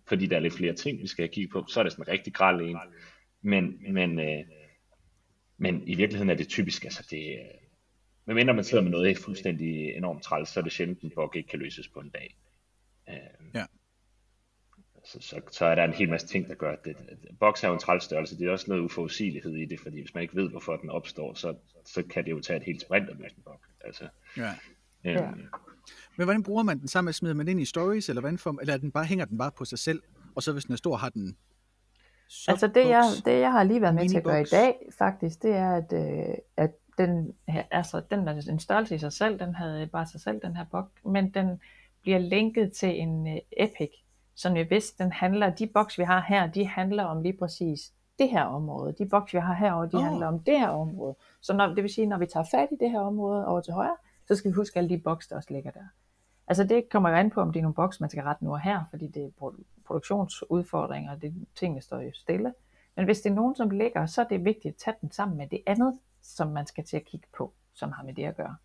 fordi 0.08 0.26
der 0.26 0.36
er 0.36 0.40
lidt 0.40 0.54
flere 0.54 0.74
ting, 0.74 1.02
vi 1.02 1.08
skal 1.08 1.24
have 1.24 1.34
kigget 1.34 1.52
på. 1.52 1.66
Så 1.68 1.80
er 1.80 1.84
det 1.84 1.92
sådan 1.92 2.04
en 2.06 2.12
rigtig 2.12 2.34
græld 2.34 2.62
en. 2.62 2.78
Men, 3.42 3.94
men, 3.94 4.20
øh, 4.20 4.46
men 5.58 5.88
i 5.88 5.96
virkeligheden 5.96 6.30
er 6.30 6.36
det 6.36 6.48
typisk, 6.48 6.84
altså 6.84 7.08
det, 7.12 7.32
øh, 7.40 7.46
medmindre 8.26 8.54
man 8.54 8.64
sidder 8.64 8.84
med 8.84 8.92
noget 8.92 9.18
fuldstændig 9.18 9.96
enormt 9.96 10.24
træls, 10.24 10.50
så 10.50 10.60
er 10.60 10.64
det 10.64 10.72
sjældent, 10.72 11.02
en 11.02 11.12
bug 11.16 11.36
ikke 11.36 11.50
kan 11.50 11.60
løses 11.60 11.88
på 11.88 12.00
en 12.00 12.10
dag. 12.10 12.38
Øh, 13.10 13.16
Ja. 13.54 13.66
så, 15.06 15.18
så, 15.22 15.42
så 15.52 15.66
er 15.66 15.76
der 15.76 15.84
en 15.84 15.94
hel 15.94 16.10
masse 16.10 16.28
ting, 16.28 16.48
der 16.48 16.56
gør 16.56 16.72
at 16.72 16.86
det. 16.86 16.96
Boks 17.40 17.64
er 17.64 17.68
jo 17.68 17.74
en 17.74 17.80
træls 17.80 18.04
størrelse, 18.04 18.38
det 18.38 18.48
er 18.48 18.52
også 18.52 18.66
noget 18.68 18.82
uforudsigelighed 18.82 19.56
i 19.56 19.66
det, 19.66 19.80
fordi 19.80 20.00
hvis 20.00 20.14
man 20.14 20.22
ikke 20.24 20.36
ved, 20.36 20.50
hvorfor 20.50 20.76
den 20.78 20.90
opstår, 20.90 21.34
så, 21.34 21.56
så 21.86 22.04
kan 22.04 22.26
det 22.26 22.32
jo 22.32 22.40
tage 22.40 22.58
et 22.58 22.64
helt 22.64 22.82
sprint 22.82 23.10
at 23.10 23.18
løse 23.18 23.36
en 23.38 23.44
bug. 23.44 23.60
Altså, 23.82 24.08
Ja. 24.38 24.50
øhm, 24.50 24.56
Ja. 25.04 25.32
Men 26.18 26.26
hvordan 26.26 26.44
bruger 26.44 26.64
man 26.64 26.80
den 26.80 26.88
sammen? 26.88 27.14
Smider 27.14 27.36
man 27.36 27.46
den 27.46 27.52
ind 27.52 27.62
i 27.62 27.66
stories, 27.66 28.10
eller, 28.10 28.22
hvordan 28.22 28.38
får, 28.38 28.56
eller 28.62 28.74
er 28.74 28.78
den 28.78 28.92
bare, 28.92 29.06
hænger 29.06 29.26
den 29.26 29.38
bare 29.38 29.52
på 29.52 29.66
sig 29.66 29.80
selv? 29.80 30.02
Og 30.36 30.44
så 30.44 30.52
hvis 30.52 30.66
den 30.66 30.74
er 30.74 30.78
stor, 30.78 30.96
har 30.96 31.10
den 31.10 31.38
Altså 32.48 32.68
det 32.68 32.88
jeg, 32.90 33.04
det 33.26 33.40
jeg 33.40 33.52
har 33.52 33.64
lige 33.64 33.82
været 33.82 33.96
med 33.96 34.10
til 34.10 34.18
at 34.18 34.24
gøre 34.24 34.42
i 34.42 34.46
dag, 34.52 34.76
faktisk, 34.98 35.44
det 35.44 35.52
er, 35.52 35.72
at, 35.72 35.94
øh, 35.94 36.36
at 36.58 36.72
den, 36.98 37.34
her, 37.48 37.64
altså, 37.72 38.02
den 38.12 38.28
er 38.28 38.50
en 38.50 38.60
størrelse 38.60 38.96
i 38.96 38.98
sig 38.98 39.14
selv, 39.14 39.40
den 39.40 39.56
havde 39.56 39.88
bare 39.88 40.06
sig 40.06 40.22
selv, 40.22 40.42
den 40.42 40.56
her 40.56 40.66
bog, 40.72 40.88
men 41.06 41.30
den 41.30 41.62
bliver 42.02 42.18
linket 42.18 42.72
til 42.72 43.02
en 43.02 43.28
øh, 43.28 43.38
epic, 43.58 43.90
som 44.36 44.58
jeg 44.58 44.70
vidste, 44.70 45.04
den 45.04 45.12
handler, 45.12 45.50
de 45.50 45.68
boks 45.68 46.00
vi 46.00 46.04
har 46.04 46.26
her, 46.28 46.52
de 46.52 46.68
handler 46.68 47.04
om 47.04 47.22
lige 47.22 47.38
præcis 47.40 47.94
det 48.20 48.30
her 48.30 48.44
område. 48.44 48.96
De 49.00 49.10
boks 49.10 49.34
vi 49.34 49.40
har 49.40 49.54
herovre, 49.54 49.90
de 49.92 49.98
oh. 49.98 50.04
handler 50.04 50.28
om 50.28 50.40
det 50.40 50.60
her 50.60 50.70
område. 50.70 51.16
Så 51.42 51.54
når, 51.54 51.68
det 51.68 51.84
vil 51.84 51.94
sige, 51.94 52.08
når 52.08 52.18
vi 52.18 52.26
tager 52.26 52.46
fat 52.52 52.68
i 52.72 52.76
det 52.80 52.92
her 52.92 53.00
område 53.00 53.48
over 53.48 53.62
til 53.62 53.74
højre, 53.74 53.96
så 54.28 54.36
skal 54.36 54.52
vi 54.52 54.56
huske 54.56 54.78
alle 54.78 54.90
de 54.90 54.98
boks, 54.98 55.28
der 55.28 55.36
også 55.36 55.54
ligger 55.54 55.72
der. 55.72 55.86
Altså 56.48 56.64
det 56.64 56.90
kommer 56.90 57.10
jo 57.10 57.16
an 57.16 57.30
på, 57.30 57.42
om 57.42 57.52
det 57.52 57.60
er 57.60 57.64
nogle 57.64 57.76
boks, 57.76 58.00
man 58.00 58.10
skal 58.10 58.24
rette 58.24 58.44
nu 58.44 58.52
og 58.52 58.62
her, 58.62 58.84
fordi 58.90 59.08
det 59.08 59.24
er 59.24 59.30
produ- 59.42 59.64
produktionsudfordringer, 59.86 61.16
det, 61.16 61.48
tingene 61.56 61.82
står 61.82 62.00
jo 62.00 62.12
stille. 62.14 62.54
Men 62.96 63.06
hvis 63.06 63.22
det 63.22 63.30
er 63.30 63.34
nogen, 63.34 63.56
som 63.56 63.70
ligger, 63.70 64.06
så 64.06 64.22
er 64.22 64.28
det 64.28 64.46
vigtigt 64.46 64.74
at 64.74 64.76
tage 64.76 64.96
den 65.02 65.12
sammen 65.12 65.38
med 65.38 65.48
det 65.48 65.62
andet, 65.66 66.00
som 66.22 66.48
man 66.48 66.66
skal 66.66 66.84
til 66.84 66.98
at 66.98 67.06
kigge 67.06 67.28
på, 67.38 67.54
som 67.74 67.92
har 67.92 68.04
med 68.04 68.14
det 68.14 68.24
at 68.24 68.36
gøre. 68.36 68.56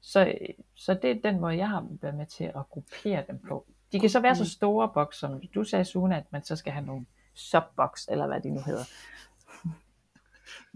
Så, 0.00 0.34
så 0.74 0.94
det 0.94 1.10
er 1.10 1.30
den 1.30 1.40
måde, 1.40 1.56
jeg 1.56 1.68
har 1.68 1.86
været 2.00 2.14
med 2.14 2.26
til 2.26 2.44
at 2.44 2.68
gruppere 2.70 3.24
dem 3.28 3.38
på. 3.48 3.66
De 3.92 4.00
kan 4.00 4.10
så 4.10 4.20
være 4.20 4.36
så 4.36 4.50
store 4.50 4.88
boks, 4.94 5.18
som 5.18 5.40
du 5.54 5.64
sagde, 5.64 5.84
Sune, 5.84 6.16
at 6.16 6.24
man 6.30 6.44
så 6.44 6.56
skal 6.56 6.72
have 6.72 6.86
nogle 6.86 7.06
subbox, 7.34 8.08
eller 8.08 8.26
hvad 8.26 8.40
de 8.40 8.50
nu 8.50 8.60
hedder. 8.60 8.84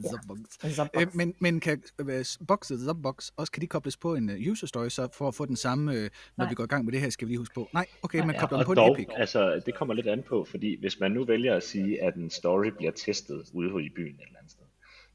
Subbox. 0.03 0.75
Subbox. 0.75 1.03
Øh, 1.03 1.07
men, 1.15 1.35
men 1.39 1.61
kan 1.61 1.83
øh, 1.99 2.25
box 2.49 2.71
og 2.71 2.79
subbox 2.79 3.31
også 3.37 3.53
kan 3.53 3.61
de 3.61 3.67
kobles 3.67 3.97
på 3.97 4.15
en 4.15 4.31
uh, 4.31 4.37
user 4.51 4.67
story, 4.67 4.89
så 4.89 5.09
for 5.13 5.29
at 5.29 5.35
få 5.35 5.47
den 5.47 5.57
samme, 5.57 5.93
øh, 5.93 6.03
når 6.37 6.45
Nej. 6.45 6.49
vi 6.49 6.55
går 6.55 6.65
i 6.65 6.67
gang 6.67 6.85
med 6.85 6.93
det 6.93 7.01
her, 7.01 7.11
skal 7.11 7.29
vi 7.29 7.33
lige 7.33 7.39
huske 7.39 7.55
på. 7.55 7.69
Nej, 7.73 7.87
okay, 8.03 8.19
Nej, 8.19 8.27
man 8.27 8.35
ja, 8.35 8.41
kobler 8.41 8.59
den 8.59 8.67
på 8.67 8.75
dog, 8.75 8.89
en 8.89 8.95
epic. 8.95 9.07
altså, 9.17 9.63
det 9.67 9.75
kommer 9.75 9.95
lidt 9.95 10.07
an 10.07 10.23
på, 10.23 10.45
fordi 10.51 10.81
hvis 10.81 11.01
man 11.01 11.11
nu 11.11 11.25
vælger 11.25 11.57
at 11.57 11.63
sige, 11.63 12.03
at 12.03 12.15
en 12.15 12.31
story 12.31 12.67
bliver 12.67 12.93
testet 12.93 13.45
ude 13.53 13.85
i 13.85 13.89
byen 13.89 14.15
et 14.15 14.27
eller 14.27 14.39
andet 14.39 14.51
sted, 14.53 14.65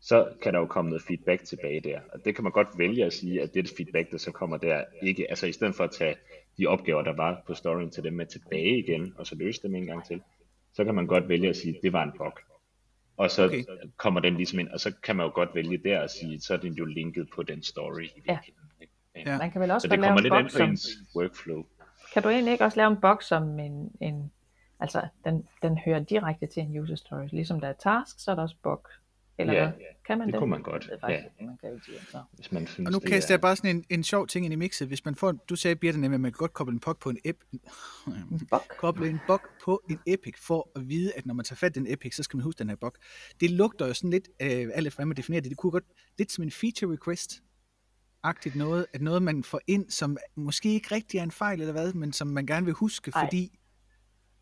så 0.01 0.27
kan 0.41 0.53
der 0.53 0.59
jo 0.59 0.65
komme 0.65 0.89
noget 0.89 1.03
feedback 1.03 1.43
tilbage 1.43 1.79
der. 1.79 1.99
Og 2.13 2.25
det 2.25 2.35
kan 2.35 2.43
man 2.43 2.51
godt 2.51 2.67
vælge 2.77 3.05
at 3.05 3.13
sige, 3.13 3.41
at 3.41 3.53
det 3.53 3.73
feedback, 3.77 4.11
der 4.11 4.17
så 4.17 4.31
kommer 4.31 4.57
der, 4.57 4.83
ikke, 5.01 5.29
altså 5.29 5.47
i 5.47 5.51
stedet 5.51 5.75
for 5.75 5.83
at 5.83 5.91
tage 5.91 6.15
de 6.57 6.65
opgaver, 6.65 7.03
der 7.03 7.15
var 7.15 7.43
på 7.47 7.53
storyen 7.53 7.89
til 7.89 8.03
dem 8.03 8.13
med 8.13 8.25
tilbage 8.25 8.79
igen, 8.79 9.13
og 9.17 9.27
så 9.27 9.35
løse 9.35 9.61
dem 9.63 9.75
en 9.75 9.85
gang 9.85 10.05
til, 10.05 10.21
så 10.73 10.83
kan 10.83 10.95
man 10.95 11.07
godt 11.07 11.29
vælge 11.29 11.49
at 11.49 11.55
sige, 11.55 11.75
at 11.75 11.81
det 11.83 11.93
var 11.93 12.03
en 12.03 12.11
bug. 12.17 12.39
Og 13.17 13.31
så 13.31 13.43
Okay. 13.45 13.63
kommer 13.97 14.19
den 14.19 14.37
ligesom 14.37 14.59
ind, 14.59 14.67
og 14.69 14.79
så 14.79 14.91
kan 15.03 15.15
man 15.15 15.25
jo 15.25 15.31
godt 15.35 15.55
vælge 15.55 15.77
der 15.77 16.01
at 16.01 16.11
sige, 16.11 16.41
så 16.41 16.53
er 16.53 16.57
den 16.57 16.73
jo 16.73 16.85
linket 16.85 17.29
på 17.35 17.43
den 17.43 17.63
story 17.63 18.01
i 18.03 18.11
virkeligheden. 18.15 18.69
ikke? 19.15 19.29
Ja. 19.31 19.37
Man 19.37 19.51
kan 19.51 19.61
vel 19.61 19.71
også 19.71 19.87
Så 19.87 19.91
det 19.91 19.99
lave 19.99 20.07
kommer 20.07 20.19
en 20.19 20.23
lidt 20.23 20.33
an 20.33 20.43
boks 20.43 20.53
på 20.53 20.57
som, 20.57 20.69
ens 20.69 20.87
workflow. 21.15 21.65
kan 22.13 22.23
du 22.23 22.29
egentlig 22.29 22.51
ikke 22.51 22.65
også 22.65 22.77
lave 22.77 22.91
en 22.91 23.01
boks 23.01 23.25
som 23.27 23.59
en, 23.59 23.91
en 24.01 24.31
Altså, 24.79 25.07
den, 25.25 25.47
den 25.61 25.77
hører 25.77 25.99
direkte 25.99 26.47
til 26.47 26.63
en 26.63 26.77
user 26.79 26.95
story. 26.95 27.27
Ligesom 27.31 27.59
der 27.59 27.67
er 27.67 27.73
task, 27.73 28.19
så 28.19 28.31
er 28.31 28.35
der 28.35 28.41
også 28.41 28.55
bug. 28.63 28.87
Eller 29.37 29.53
Ja, 29.53 29.63
hvad? 29.69 29.73
Kan 30.07 30.17
man 30.17 30.27
det 30.27 30.33
det? 30.33 30.39
kunne 30.39 30.49
man 30.49 30.61
godt, 30.61 30.87
ved 30.89 30.99
faktisk 31.01 31.19
ja. 31.23 31.25
ikke, 31.25 31.45
man 31.45 31.57
kan 31.61 31.69
jo 31.69 31.79
sige, 31.85 31.97
så. 32.11 32.23
Hvis 32.31 32.51
man 32.51 32.67
synes, 32.67 32.87
Og 32.87 32.91
nu 32.93 32.99
det 32.99 33.07
kaster 33.09 33.31
er- 33.31 33.33
jeg 33.33 33.41
bare 33.41 33.55
sådan 33.55 33.75
en, 33.75 33.85
en 33.89 34.03
sjov 34.03 34.27
ting 34.27 34.45
ind 34.45 34.53
i 34.53 34.55
mixet. 34.55 34.87
Hvis 34.87 35.05
man 35.05 35.15
får, 35.15 35.31
du 35.31 35.55
sagde, 35.55 35.75
Birte, 35.75 35.99
nemlig, 35.99 36.15
at 36.15 36.21
man 36.21 36.31
kan 36.31 36.37
godt 36.37 36.53
koble 36.53 36.73
en 36.73 36.79
bug 36.79 36.97
på 36.97 37.09
en 37.09 37.17
app, 37.25 37.37
En 38.07 38.47
bug? 38.51 38.61
koble 38.79 39.09
en 39.09 39.19
bug 39.27 39.39
på 39.65 39.81
en 39.89 39.99
epic, 40.07 40.33
for 40.39 40.71
at 40.75 40.89
vide, 40.89 41.11
at 41.15 41.25
når 41.25 41.33
man 41.33 41.45
tager 41.45 41.55
fat 41.57 41.75
i 41.75 41.79
den 41.79 41.87
epic, 41.93 42.15
så 42.15 42.23
skal 42.23 42.37
man 42.37 42.43
huske 42.43 42.59
den 42.59 42.69
her 42.69 42.75
bug. 42.75 42.91
Det 43.39 43.51
lugter 43.51 43.87
jo 43.87 43.93
sådan 43.93 44.09
lidt, 44.09 44.29
øh, 44.41 44.47
alt 44.49 44.87
efter 44.87 44.97
hvordan 44.97 45.07
man 45.07 45.17
definerer 45.17 45.41
det, 45.41 45.49
det 45.49 45.57
kunne 45.57 45.71
godt, 45.71 45.83
lidt 46.17 46.31
som 46.31 46.43
en 46.43 46.51
feature 46.51 46.93
request, 46.93 47.41
agtigt 48.23 48.55
noget, 48.55 48.85
at 48.93 49.01
noget 49.01 49.21
man 49.23 49.43
får 49.43 49.61
ind, 49.67 49.89
som 49.89 50.17
måske 50.35 50.73
ikke 50.73 50.95
rigtig 50.95 51.17
er 51.17 51.23
en 51.23 51.31
fejl 51.31 51.59
eller 51.61 51.71
hvad, 51.73 51.93
men 51.93 52.13
som 52.13 52.27
man 52.27 52.45
gerne 52.45 52.65
vil 52.65 52.73
huske, 52.73 53.11
Ej. 53.15 53.25
fordi, 53.25 53.59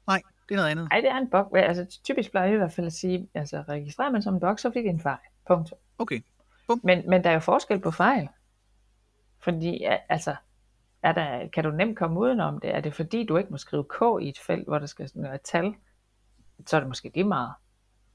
nej, 0.08 0.22
det 0.52 0.58
er 0.58 0.62
noget 0.62 0.72
andet. 0.72 0.88
Ej, 0.92 1.02
det 1.02 1.10
er 1.10 1.18
en 1.18 1.30
bug. 1.30 1.58
Altså, 1.58 2.00
typisk 2.04 2.32
plejer 2.32 2.46
jeg 2.46 2.54
i 2.54 2.58
hvert 2.58 2.72
fald 2.72 2.88
at 2.88 2.94
sige, 2.94 3.30
altså 3.34 3.64
registrerer 3.70 4.12
man 4.12 4.22
som 4.22 4.34
en 4.34 4.40
bug, 4.40 4.60
så 4.60 4.70
bliver 4.70 4.84
det 4.84 4.90
en 4.90 5.00
fejl. 5.00 5.18
Punkt. 5.48 5.74
Okay, 5.98 6.22
Men, 6.84 7.10
men 7.10 7.24
der 7.24 7.30
er 7.30 7.34
jo 7.34 7.40
forskel 7.40 7.80
på 7.80 7.92
fejl. 7.92 8.30
Fordi, 9.40 9.86
altså, 10.10 10.36
er 11.04 11.12
der, 11.12 11.48
kan 11.48 11.64
du 11.64 11.72
nemt 11.72 11.98
komme 11.98 12.20
udenom 12.20 12.60
det? 12.60 12.76
Er 12.76 12.80
det 12.82 12.94
fordi, 12.94 13.26
du 13.26 13.38
ikke 13.38 13.50
må 13.50 13.58
skrive 13.58 13.84
K 13.84 14.22
i 14.22 14.30
et 14.30 14.40
felt, 14.40 14.68
hvor 14.68 14.80
der 14.80 14.86
skal 14.86 15.10
være 15.16 15.36
et 15.36 15.42
tal? 15.42 15.74
Så 16.68 16.76
er 16.76 16.80
det 16.80 16.88
måske 16.88 17.12
lige 17.14 17.24
meget. 17.24 17.54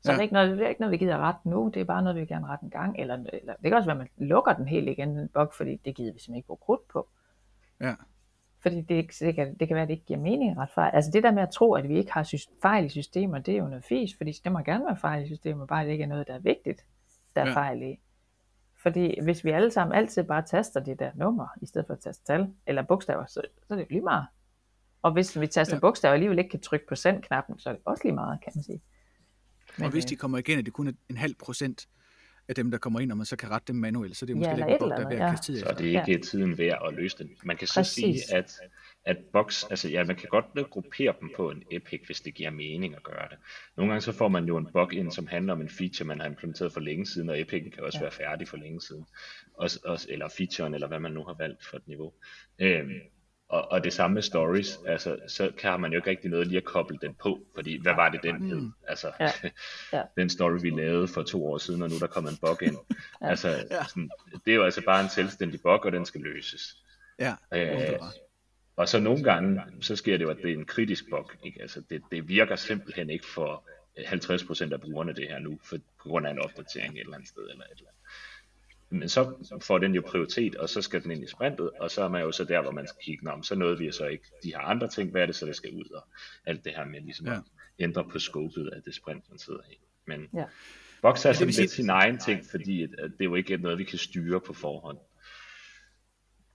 Så 0.02 0.12
ja. 0.12 0.12
Ja. 0.12 0.14
er 0.14 0.16
det, 0.18 0.22
ikke 0.22 0.34
noget, 0.34 0.58
det 0.58 0.64
er 0.64 0.68
ikke 0.68 0.80
noget, 0.80 0.92
vi 0.92 0.96
gider 0.96 1.18
rette 1.18 1.48
nu. 1.48 1.70
Det 1.74 1.80
er 1.80 1.84
bare 1.84 2.02
noget, 2.02 2.14
vi 2.16 2.20
vil 2.20 2.28
gerne 2.28 2.46
rette 2.46 2.64
en 2.64 2.70
gang. 2.70 2.98
Eller, 2.98 3.14
eller 3.14 3.52
det 3.54 3.62
kan 3.62 3.74
også 3.74 3.86
være, 3.86 4.00
at 4.00 4.08
man 4.18 4.28
lukker 4.28 4.52
den 4.52 4.68
helt 4.68 4.88
igen, 4.88 5.16
den 5.18 5.28
bug, 5.28 5.54
fordi 5.54 5.76
det 5.84 5.96
gider 5.96 6.12
vi 6.12 6.18
simpelthen 6.18 6.36
ikke 6.36 6.46
bruge 6.46 6.58
krudt 6.62 6.88
på. 6.88 7.08
ja. 7.80 7.94
Fordi 8.66 8.80
det, 8.80 8.94
ikke, 8.94 9.14
det, 9.20 9.34
kan, 9.34 9.54
det 9.58 9.68
kan 9.68 9.74
være, 9.74 9.82
at 9.82 9.88
det 9.88 9.94
ikke 9.94 10.06
giver 10.06 10.20
mening 10.20 10.50
at 10.50 10.56
rette 10.58 10.74
fejl. 10.74 10.90
Altså 10.94 11.10
det 11.10 11.22
der 11.22 11.30
med 11.32 11.42
at 11.42 11.50
tro, 11.50 11.72
at 11.74 11.88
vi 11.88 11.98
ikke 11.98 12.12
har 12.12 12.32
fejl 12.62 12.84
i 12.84 12.88
systemer, 12.88 13.38
det 13.38 13.54
er 13.54 13.58
jo 13.58 13.68
noget 13.68 13.84
fis, 13.84 14.10
fordi 14.16 14.32
det 14.44 14.52
må 14.52 14.58
gerne 14.58 14.84
være 14.84 14.96
fejl 14.96 15.24
i 15.24 15.26
systemer, 15.26 15.66
bare 15.66 15.84
det 15.84 15.92
ikke 15.92 16.04
er 16.04 16.08
noget, 16.08 16.26
der 16.26 16.34
er 16.34 16.38
vigtigt, 16.38 16.84
der 17.36 17.42
er 17.42 17.46
Ja. 17.48 17.54
fejl 17.54 17.82
i. 17.82 18.00
Fordi 18.82 19.20
hvis 19.22 19.44
vi 19.44 19.50
alle 19.50 19.70
sammen 19.70 19.96
altid 19.96 20.24
bare 20.24 20.42
taster 20.42 20.80
det 20.80 20.98
der 20.98 21.10
nummer, 21.14 21.46
i 21.62 21.66
stedet 21.66 21.86
for 21.86 21.94
at 21.94 22.00
taste 22.00 22.24
tal, 22.24 22.48
eller 22.66 22.82
bogstaver, 22.82 23.26
så, 23.26 23.42
så 23.68 23.74
er 23.74 23.76
det 23.76 23.82
jo 23.82 23.88
lige 23.90 24.02
meget. 24.02 24.26
Og 25.02 25.12
hvis 25.12 25.40
vi 25.40 25.46
taster 25.46 25.76
Ja. 25.76 25.80
bogstaver 25.80 26.10
og 26.10 26.14
alligevel 26.14 26.38
ikke 26.38 26.50
kan 26.50 26.60
trykke 26.60 26.86
på 26.86 26.94
send-knappen, 26.94 27.58
så 27.58 27.68
er 27.70 27.74
det 27.74 27.82
også 27.84 28.04
lige 28.04 28.14
meget, 28.14 28.40
kan 28.44 28.52
man 28.54 28.62
sige. 28.64 28.82
Og 29.82 29.90
hvis 29.90 30.04
øh, 30.04 30.08
de 30.08 30.16
kommer 30.16 30.38
igen, 30.38 30.58
at 30.58 30.64
det 30.64 30.72
kun 30.72 30.88
er 30.88 30.92
en 31.10 31.16
halv 31.16 31.34
procent 31.34 31.88
af 32.48 32.54
dem, 32.54 32.70
der 32.70 32.78
kommer 32.78 33.00
ind, 33.00 33.10
og 33.10 33.16
man 33.16 33.26
så 33.26 33.36
kan 33.36 33.50
rette 33.50 33.72
dem 33.72 33.76
manuelt, 33.76 34.16
så 34.16 34.26
det 34.26 34.32
er 34.36 34.38
Ja, 34.40 34.50
måske 34.50 34.56
lidt 34.70 34.82
et 34.82 34.84
en 34.84 34.90
der 34.90 34.96
er 34.96 35.08
værd 35.08 35.12
at 35.12 35.18
ja. 35.18 35.30
kaste 35.30 35.46
tid 35.52 35.60
Så 35.60 35.66
er 35.66 35.74
det 35.74 35.84
ikke 35.84 36.18
tiden 36.18 36.58
værd 36.58 36.82
at 36.88 36.94
løse 36.94 37.18
den. 37.18 37.30
Man 37.44 37.56
kan 37.56 37.68
så 37.68 37.74
Præcis. 37.74 37.94
sige, 38.24 38.36
at, 38.36 38.52
at 39.04 39.16
box, 39.32 39.64
altså 39.70 39.88
ja, 39.88 40.04
man 40.04 40.16
kan 40.16 40.28
godt 40.28 40.70
gruppere 40.70 41.14
dem 41.20 41.30
på 41.36 41.50
en 41.50 41.62
epic, 41.70 42.00
hvis 42.06 42.20
det 42.20 42.34
giver 42.34 42.50
mening 42.50 42.94
at 42.94 43.02
gøre 43.02 43.28
det. 43.30 43.38
Nogle 43.76 43.92
gange 43.92 44.00
så 44.02 44.12
får 44.12 44.28
man 44.28 44.44
jo 44.44 44.56
en 44.56 44.68
bug 44.72 44.92
ind, 44.92 45.12
som 45.12 45.26
handler 45.26 45.52
om 45.52 45.60
en 45.60 45.68
feature, 45.68 46.06
man 46.06 46.20
har 46.20 46.26
implementeret 46.26 46.72
for 46.72 46.80
længe 46.80 47.06
siden, 47.06 47.28
og 47.30 47.40
epicen 47.40 47.70
kan 47.70 47.82
også 47.84 47.98
Ja. 47.98 48.02
være 48.02 48.12
færdig 48.12 48.48
for 48.48 48.56
længe 48.56 48.80
siden. 48.80 49.06
Også, 49.54 49.80
også, 49.84 50.06
eller 50.10 50.28
featuren, 50.28 50.74
eller 50.74 50.88
hvad 50.88 51.00
man 51.00 51.12
nu 51.12 51.24
har 51.24 51.34
valgt 51.38 51.66
for 51.66 51.76
et 51.76 51.88
niveau. 51.88 52.12
Øhm, 52.58 52.90
og, 53.48 53.72
og 53.72 53.84
det 53.84 53.92
samme 53.92 54.14
med 54.14 54.22
stories, 54.22 54.78
altså, 54.86 55.16
så 55.28 55.50
kan 55.58 55.80
man 55.80 55.92
jo 55.92 55.96
ikke 55.98 56.10
rigtig 56.10 56.30
noget 56.30 56.46
lige 56.46 56.56
at 56.58 56.64
koble 56.64 56.98
den 57.02 57.14
på, 57.14 57.40
fordi 57.54 57.82
hvad 57.82 57.94
var 57.94 58.08
det 58.08 58.22
den 58.22 58.42
hed? 58.50 58.70
Altså, 58.88 59.12
Ja. 59.20 59.30
Ja. 59.92 60.02
den 60.16 60.30
story 60.30 60.58
vi 60.62 60.70
lavede 60.70 61.08
for 61.08 61.22
to 61.22 61.46
år 61.46 61.58
siden, 61.58 61.82
og 61.82 61.88
nu 61.88 61.94
er 61.94 61.98
der 61.98 62.06
kommet 62.06 62.30
en 62.30 62.38
bug 62.42 62.62
ind. 62.62 62.76
Altså, 63.20 63.64
sådan, 63.88 64.10
det 64.44 64.50
er 64.50 64.54
jo 64.54 64.64
altså 64.64 64.84
bare 64.84 65.02
en 65.02 65.10
selvstændig 65.10 65.60
bug, 65.62 65.84
og 65.84 65.92
den 65.92 66.06
skal 66.06 66.20
løses. 66.20 66.76
Ja, 67.18 67.34
Øh, 67.52 67.98
og 68.76 68.88
så 68.88 68.98
nogle 69.00 69.22
gange, 69.24 69.62
så 69.80 69.96
sker 69.96 70.16
det 70.16 70.24
jo, 70.24 70.30
at 70.30 70.36
det 70.36 70.50
er 70.50 70.54
en 70.54 70.64
kritisk 70.64 71.04
bug. 71.10 71.30
Ikke? 71.44 71.62
Altså, 71.62 71.82
det, 71.90 72.02
det 72.10 72.28
virker 72.28 72.56
simpelthen 72.56 73.10
ikke 73.10 73.26
for 73.26 73.68
50% 73.98 74.72
af 74.72 74.80
brugerne 74.80 75.12
det 75.14 75.28
her 75.28 75.38
nu, 75.38 75.58
for, 75.64 75.76
på 75.76 76.08
grund 76.08 76.26
af 76.26 76.30
en 76.30 76.38
opdatering 76.38 76.94
et 76.94 77.00
eller 77.00 77.14
andet 77.14 77.28
sted. 77.28 77.42
Eller 77.42 77.64
et 77.64 77.70
eller 77.78 77.88
andet. 77.88 78.00
Men 78.90 79.08
så 79.08 79.48
får 79.62 79.78
den 79.78 79.94
jo 79.94 80.02
prioritet, 80.06 80.54
og 80.56 80.68
så 80.68 80.82
skal 80.82 81.02
den 81.02 81.10
ind 81.10 81.24
i 81.24 81.26
sprintet, 81.26 81.70
og 81.80 81.90
så 81.90 82.02
er 82.02 82.08
man 82.08 82.22
jo 82.22 82.32
så 82.32 82.44
der, 82.44 82.62
hvor 82.62 82.70
man 82.70 82.86
skal 82.88 83.02
kigge, 83.04 83.30
om 83.30 83.42
så 83.42 83.54
nåede 83.54 83.78
vi 83.78 83.92
så 83.92 84.06
ikke 84.06 84.24
de 84.42 84.48
her 84.48 84.58
andre 84.58 84.88
ting, 84.88 85.10
hvad 85.10 85.22
er 85.22 85.26
det 85.26 85.34
så, 85.34 85.46
der 85.46 85.52
skal 85.52 85.70
ud, 85.72 85.84
og 85.94 86.04
alt 86.46 86.64
det 86.64 86.72
her 86.76 86.84
med 86.84 87.00
ligesom 87.00 87.26
Ja. 87.26 87.34
at 87.34 87.42
ændre 87.78 88.04
på 88.04 88.18
scopet 88.18 88.68
af 88.68 88.82
det 88.82 88.94
sprint, 88.94 89.24
man 89.30 89.38
sidder 89.38 89.60
i. 89.72 89.78
Men 90.06 90.28
Ja. 90.34 90.44
Box 91.02 91.24
er 91.26 91.32
sådan 91.32 91.54
lidt 91.54 91.70
sin 91.70 91.90
egen 91.90 92.18
ting, 92.18 92.44
fordi 92.50 92.82
at, 92.82 92.90
at 92.98 93.10
det 93.10 93.20
er 93.20 93.24
jo 93.24 93.34
ikke 93.34 93.56
noget, 93.56 93.78
vi 93.78 93.84
kan 93.84 93.98
styre 93.98 94.40
på 94.40 94.52
forhånd. 94.52 94.98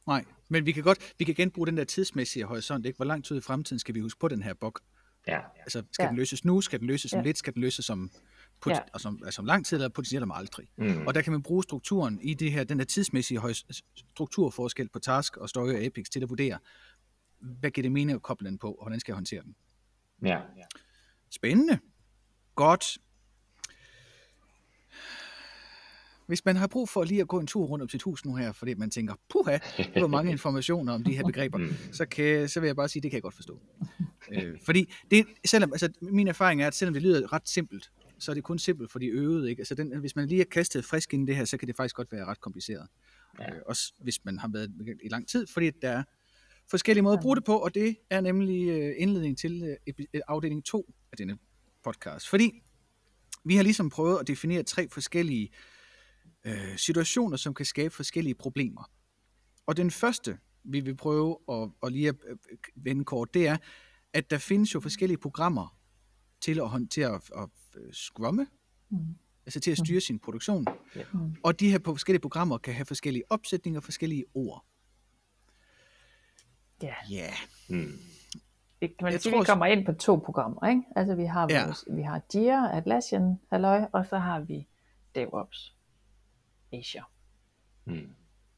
Nej, 0.08 0.26
men 0.50 0.66
vi 0.66 0.72
kan 0.72 0.84
godt, 0.84 1.14
vi 1.20 1.26
kan 1.26 1.36
genbruge 1.36 1.68
den 1.68 1.78
der 1.78 1.84
tidsmæssige 1.84 2.46
horisont, 2.46 2.86
ikke? 2.86 2.96
Hvor 2.98 3.06
lang 3.06 3.26
tid 3.26 3.38
i 3.38 3.42
fremtiden 3.42 3.80
skal 3.80 3.96
vi 3.96 4.00
huske 4.00 4.20
på 4.20 4.28
den 4.28 4.44
her 4.44 4.54
bug? 4.54 4.76
Ja, 5.28 5.40
Altså, 5.60 5.84
skal 5.92 6.04
Ja. 6.04 6.10
den 6.10 6.18
løses 6.18 6.46
nu? 6.46 6.62
Skal 6.62 6.80
den 6.80 6.88
løses 6.88 7.14
om 7.14 7.20
Ja. 7.20 7.26
lidt? 7.26 7.38
Skal 7.38 7.54
den 7.54 7.62
løses 7.62 7.90
om, 7.90 8.12
Ja. 8.70 8.80
altså, 8.94 9.08
om, 9.08 9.22
altså 9.26 9.42
om 9.42 9.46
lang 9.46 9.66
tid, 9.66 9.78
eller 9.78 9.90
potentielt 9.90 10.24
om 10.24 10.32
aldrig? 10.32 10.68
Mm. 10.78 11.08
Og 11.08 11.14
der 11.16 11.22
kan 11.22 11.32
man 11.34 11.44
bruge 11.44 11.64
strukturen 11.64 12.20
i 12.22 12.34
det 12.34 12.52
her, 12.52 12.64
den 12.64 12.78
her 12.80 12.86
tidsmæssige 12.86 13.42
strukturforskel 13.96 14.90
på 14.90 15.00
task 15.00 15.38
og 15.38 15.50
story 15.50 15.70
og 15.74 15.80
Apex 15.80 16.06
til 16.10 16.24
at 16.24 16.30
vurdere, 16.30 16.58
hvad 17.40 17.72
giver 17.72 17.84
det 17.84 17.92
mening 17.92 18.16
at 18.16 18.22
koble 18.22 18.50
den 18.50 18.58
på, 18.58 18.72
og 18.72 18.84
hvordan 18.84 19.00
skal 19.00 19.12
jeg 19.12 19.16
håndtere 19.16 19.42
den? 19.44 19.56
ja. 20.58 20.64
Spændende. 21.30 21.80
Godt. 22.56 22.98
Hvis 26.28 26.46
man 26.46 26.56
har 26.56 26.68
brug 26.68 26.90
for 26.90 27.04
lige 27.04 27.22
at 27.22 27.28
gå 27.28 27.40
en 27.40 27.48
tur 27.48 27.66
rundt 27.66 27.84
om 27.84 27.90
sit 27.90 28.02
hus 28.02 28.26
nu 28.26 28.36
her, 28.36 28.52
fordi 28.52 28.74
man 28.74 28.90
tænker, 28.92 29.14
puha, 29.30 29.58
det 29.78 30.02
var 30.02 30.08
mange 30.08 30.32
informationer 30.38 30.94
om 30.94 31.04
de 31.04 31.16
her 31.16 31.24
begreber, 31.26 31.58
Mm. 31.58 31.74
så, 31.92 32.06
kan, 32.06 32.50
så 32.50 32.60
vil 32.60 32.68
jeg 32.68 32.76
bare 32.76 32.90
sige, 32.90 33.02
det 33.02 33.12
kan 33.12 33.16
jeg 33.16 33.22
godt 33.22 33.34
forstå. 33.36 33.60
øh, 34.32 34.58
fordi 34.66 34.94
det, 35.12 35.26
selvom, 35.46 35.74
altså, 35.74 35.90
min 36.02 36.28
erfaring 36.28 36.62
er, 36.64 36.68
at 36.68 36.76
selvom 36.76 36.94
det 36.94 37.02
lyder 37.04 37.34
ret 37.34 37.50
simpelt, 37.50 37.92
så 38.22 38.32
er 38.32 38.34
det 38.34 38.44
kun 38.44 38.60
simpelt 38.60 38.92
for 38.92 39.00
de 39.00 39.06
øvede. 39.06 39.50
Ikke? 39.50 39.60
Altså 39.60 39.76
den, 39.76 40.00
hvis 40.00 40.16
man 40.16 40.28
lige 40.28 40.42
er 40.42 40.46
kastet 40.46 40.86
frisk 40.86 41.14
ind 41.14 41.24
i 41.24 41.28
det 41.28 41.36
her, 41.36 41.46
så 41.46 41.58
kan 41.58 41.68
det 41.68 41.76
faktisk 41.76 41.96
godt 41.96 42.12
være 42.12 42.26
ret 42.26 42.42
kompliceret. 42.42 42.88
Ja. 43.40 43.56
Øh, 43.56 43.62
også 43.66 43.94
hvis 44.00 44.26
man 44.26 44.40
har 44.40 44.50
været 44.54 44.72
i 45.04 45.10
lang 45.10 45.28
tid, 45.28 45.48
fordi 45.48 45.70
der 45.82 45.90
er 45.90 46.04
forskellige 46.70 47.04
måder 47.04 47.18
at 47.18 47.22
bruge 47.22 47.36
det 47.36 47.44
på, 47.44 47.58
og 47.58 47.76
det 47.76 47.98
er 48.10 48.22
nemlig 48.22 48.70
øh, 48.70 48.96
indledning 48.98 49.38
til 49.38 49.78
øh, 49.88 49.94
øh, 50.14 50.22
afdeling 50.28 50.66
2 50.66 50.94
af 51.12 51.18
denne 51.18 51.38
podcast. 51.84 52.30
Fordi 52.30 52.52
vi 53.46 53.56
har 53.56 53.64
ligesom 53.64 53.90
prøvet 53.90 54.20
at 54.20 54.28
definere 54.28 54.64
tre 54.64 54.90
forskellige 54.90 55.50
øh, 56.46 56.78
situationer, 56.78 57.38
som 57.38 57.54
kan 57.54 57.66
skabe 57.66 57.94
forskellige 57.94 58.36
problemer. 58.36 58.90
Og 59.66 59.78
den 59.78 59.92
første, 59.92 60.38
vi 60.64 60.80
vil 60.80 60.96
prøve 60.96 61.38
at, 61.52 61.70
at 61.84 61.92
lige 61.92 62.10
at 62.10 62.16
vende 62.76 63.06
kort, 63.06 63.34
det 63.34 63.48
er, 63.48 63.58
at 64.14 64.32
der 64.32 64.38
findes 64.38 64.74
jo 64.74 64.80
forskellige 64.80 65.18
programmer 65.18 65.78
til 66.42 66.60
at 66.60 66.70
håndtere 66.70 67.16
at, 67.16 67.30
at 67.38 67.44
øh, 67.44 67.50
scrumme, 67.92 68.48
Mm. 68.90 68.98
altså 69.46 69.60
til 69.60 69.72
at 69.72 69.78
styre 69.78 70.02
sin 70.02 70.20
produktion. 70.20 70.66
Ja. 70.96 71.04
Mm. 71.14 71.36
Og 71.44 71.60
de 71.60 71.72
her 71.72 71.80
på 71.80 71.94
forskellige 71.94 72.22
programmer 72.22 72.58
kan 72.58 72.74
have 72.74 72.86
forskellige 72.86 73.24
opsætninger 73.30 73.80
og 73.80 73.84
forskellige 73.84 74.26
ord. 74.34 74.66
Ja, 76.84 76.94
Ja, 77.10 77.34
Mm. 77.70 78.00
det 78.82 78.98
kan 78.98 79.04
man 79.06 79.12
Jeg 79.14 79.22
sige, 79.22 79.32
tror 79.32 79.40
vi 79.40 79.46
kommer 79.46 79.66
ind 79.66 79.86
på 79.86 79.94
to 79.94 80.16
programmer, 80.16 80.68
ikke? 80.70 80.82
Altså 80.96 81.16
vi 81.16 81.26
har, 81.26 81.48
Ja. 81.50 81.66
vores, 81.66 81.86
vi 81.92 82.02
har 82.02 82.22
Jira, 82.36 82.78
Atlassian, 82.78 83.40
Halløj, 83.52 83.86
og 83.94 84.06
så 84.06 84.18
har 84.18 84.40
vi 84.40 84.68
DevOps, 85.16 85.76
Azure. 86.74 87.04
Mm. 87.86 88.10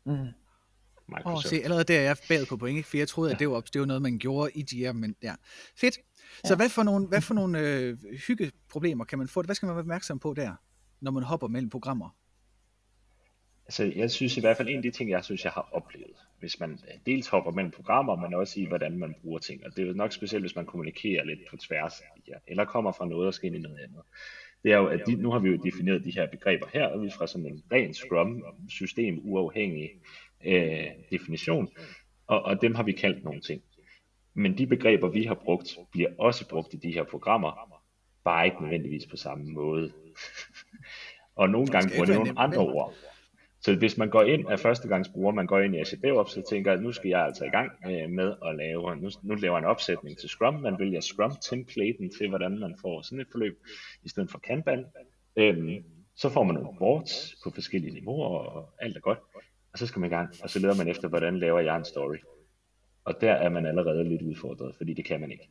Mm. 0.06 0.28
Og 1.14 1.20
Microsoft. 1.28 1.48
se, 1.50 1.64
allerede 1.64 1.84
der 1.84 1.98
er 2.00 2.02
jeg 2.04 2.18
bagud 2.30 2.46
på 2.46 2.58
point, 2.58 2.78
ikke? 2.78 2.90
for 2.90 2.98
jeg 2.98 3.08
troede, 3.08 3.32
at 3.32 3.40
det 3.40 3.50
var, 3.50 3.62
det 3.62 3.80
var 3.82 3.86
noget, 3.88 4.02
man 4.02 4.18
gjorde 4.20 4.52
i 4.56 4.66
Jira, 4.74 4.94
men 4.94 5.16
ja, 5.24 5.34
fedt. 5.78 5.94
Så 5.94 6.02
Ja. 6.50 6.56
hvad 6.56 6.70
for 6.70 6.84
nogle, 6.84 7.08
hvad 7.08 7.22
for 7.22 7.34
nogle 7.34 7.60
øh, 7.60 7.98
hyggeproblemer 8.28 9.06
kan 9.06 9.18
man 9.18 9.28
få? 9.28 9.42
Hvad 9.42 9.56
skal 9.56 9.66
man 9.68 9.76
være 9.76 9.82
opmærksom 9.82 10.20
på 10.20 10.34
der, 10.34 10.52
når 11.02 11.12
man 11.12 11.24
hopper 11.24 11.48
mellem 11.48 11.70
programmer? 11.70 12.10
Altså, 13.66 13.92
jeg 13.96 14.12
synes 14.12 14.38
i 14.38 14.40
hvert 14.40 14.58
fald 14.58 14.70
en 14.70 14.78
af 14.78 14.84
de 14.84 14.92
ting, 14.92 15.10
jeg 15.10 15.24
synes, 15.24 15.44
jeg 15.44 15.52
har 15.52 15.70
oplevet, 15.72 16.16
hvis 16.40 16.60
man 16.60 16.72
øh, 16.72 17.00
dels 17.06 17.28
hopper 17.28 17.52
mellem 17.52 17.72
programmer, 17.72 18.16
men 18.16 18.34
også 18.34 18.60
i, 18.60 18.66
hvordan 18.66 18.98
man 18.98 19.16
bruger 19.22 19.40
ting. 19.40 19.66
Og 19.66 19.76
det 19.76 19.84
er 19.84 19.88
jo 19.88 19.94
nok 19.94 20.12
specielt, 20.14 20.44
hvis 20.44 20.56
man 20.56 20.66
kommunikerer 20.66 21.24
lidt 21.26 21.40
på 21.50 21.58
tværs 21.58 22.00
af 22.00 22.08
de 22.16 22.22
her, 22.28 22.40
eller 22.48 22.66
kommer 22.66 22.92
fra 22.92 23.06
noget 23.06 23.28
og 23.28 23.34
skal 23.34 23.48
ind 23.48 23.56
i 23.56 23.60
noget 23.60 23.78
andet. 23.78 24.02
Det 24.64 24.72
er 24.72 24.78
jo, 24.78 24.88
at 24.88 25.02
de, 25.08 25.16
nu 25.16 25.32
har 25.32 25.40
vi 25.40 25.50
jo 25.50 25.56
defineret 25.64 26.04
de 26.06 26.12
her 26.12 26.28
begreber 26.28 26.68
her, 26.74 26.96
ud 26.96 27.10
fra 27.10 27.28
sådan 27.28 27.48
en 27.48 27.64
ren 27.72 27.94
Scrum-system, 27.94 29.20
uafhængig 29.24 29.90
øh, 30.46 30.88
definition, 31.12 31.70
og, 32.28 32.42
og 32.42 32.62
dem 32.62 32.76
har 32.76 32.84
vi 32.84 32.92
kaldt 32.92 33.24
nogle 33.24 33.42
ting. 33.42 33.62
Men 34.34 34.58
de 34.58 34.68
begreber, 34.68 35.10
vi 35.10 35.24
har 35.24 35.34
brugt, 35.34 35.78
bliver 35.92 36.10
også 36.18 36.50
brugt 36.50 36.74
i 36.74 36.78
de 36.78 36.92
her 36.92 37.04
programmer, 37.04 37.82
bare 38.24 38.46
ikke 38.46 38.62
nødvendigvis 38.62 39.06
på 39.06 39.18
samme 39.18 39.46
måde. 39.46 39.92
og 41.36 41.50
nogle 41.50 41.68
gange 41.68 41.90
bruger 41.96 42.06
de 42.06 42.16
nogle 42.16 42.40
andre 42.40 42.62
ord. 42.62 42.94
Så 43.62 43.76
hvis 43.76 43.98
man 43.98 44.10
går 44.10 44.22
ind 44.22 44.48
af 44.50 44.60
førstegangsbruger, 44.60 45.32
man 45.32 45.48
går 45.48 45.60
ind 45.60 45.76
i 45.76 45.80
Azure 45.80 46.28
så 46.28 46.42
tænker 46.50 46.74
at 46.74 46.82
nu 46.82 46.92
skal 46.92 47.10
jeg 47.10 47.26
altså 47.26 47.46
i 47.46 47.50
gang 47.50 47.72
øh, 47.86 48.10
med 48.10 48.34
at 48.46 48.56
lave, 48.56 48.96
nu, 48.96 49.10
nu 49.22 49.36
laver 49.36 49.58
en 49.58 49.66
opsætning 49.66 50.18
til 50.18 50.30
Scrum, 50.30 50.54
man 50.54 50.80
vælger 50.80 51.02
Scrum-templaten 51.02 52.10
til, 52.18 52.30
hvordan 52.30 52.60
man 52.60 52.76
får 52.82 53.02
sådan 53.02 53.20
et 53.20 53.28
forløb, 53.32 53.60
i 54.04 54.10
stedet 54.10 54.32
for 54.32 54.40
Kanban. 54.40 54.86
Øhm, 55.36 55.84
så 56.16 56.30
får 56.30 56.44
man 56.44 56.56
nogle 56.56 56.78
boards 56.80 57.36
på 57.44 57.50
forskellige 57.50 57.94
niveauer, 57.94 58.28
og 58.28 58.70
alt 58.80 58.98
er 58.98 59.02
godt. 59.02 59.20
Og 59.74 59.80
så 59.80 59.88
skal 59.88 60.00
man 60.00 60.12
i 60.12 60.14
gang, 60.14 60.30
og 60.44 60.50
så 60.50 60.60
leder 60.60 60.76
man 60.76 60.88
efter, 60.88 61.08
hvordan 61.08 61.40
laver 61.40 61.60
jeg 61.60 61.78
en 61.78 61.86
story. 61.86 62.18
Og 63.06 63.22
der 63.22 63.34
er 63.34 63.50
man 63.50 63.66
allerede 63.66 64.04
lidt 64.04 64.22
udfordret, 64.22 64.76
fordi 64.76 64.94
det 64.94 65.06
kan 65.06 65.22
man 65.22 65.32
ikke. 65.32 65.50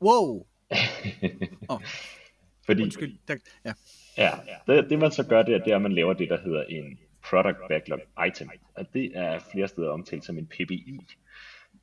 Wow, 0.00 0.46
oh. 1.68 1.80
Fordi, 2.66 2.82
Undskyld. 2.82 3.18
Der, 3.28 3.36
ja. 3.64 3.72
Ja, 4.16 4.30
det, 4.66 4.90
det 4.90 4.98
man 4.98 5.12
så 5.12 5.26
gør, 5.26 5.42
det 5.42 5.54
er, 5.54 5.58
det 5.58 5.72
er, 5.72 5.76
at 5.76 5.82
man 5.82 5.92
laver 5.92 6.12
det, 6.12 6.30
der 6.30 6.40
hedder 6.40 6.62
en 6.62 6.98
Product 7.30 7.58
Backlog 7.68 8.00
Item. 8.28 8.50
Og 8.74 8.86
det 8.94 9.12
er 9.14 9.38
flere 9.52 9.68
steder 9.68 9.90
omtalt 9.90 10.24
som 10.24 10.38
en 10.38 10.46
PBI. 10.46 11.00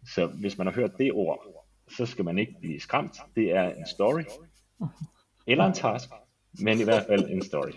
Så 0.08 0.26
hvis 0.28 0.58
man 0.58 0.68
har 0.68 0.74
hørt 0.74 0.98
det 0.98 1.12
ord, 1.14 1.66
så 1.90 2.06
skal 2.06 2.26
man 2.26 2.38
ikke 2.38 2.56
blive 2.60 2.80
skræmt. 2.80 3.18
Det 3.36 3.52
er 3.52 3.74
en 3.74 3.88
story, 3.88 4.24
eller 5.48 5.66
en 5.66 5.74
task, 5.74 6.10
men 6.60 6.80
i 6.80 6.84
hvert 6.84 7.06
fald 7.08 7.30
en 7.30 7.44
story. 7.44 7.72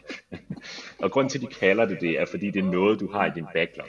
og 1.03 1.11
grund 1.11 1.31
til, 1.31 1.39
at 1.39 1.51
de 1.51 1.55
kalder 1.55 1.85
det 1.85 2.01
det, 2.01 2.21
er 2.21 2.27
fordi 2.27 2.51
det 2.51 2.65
er 2.65 2.71
noget, 2.71 3.01
du 3.01 3.13
har 3.13 3.27
i 3.27 3.31
din 3.35 3.47
backlog. 3.55 3.89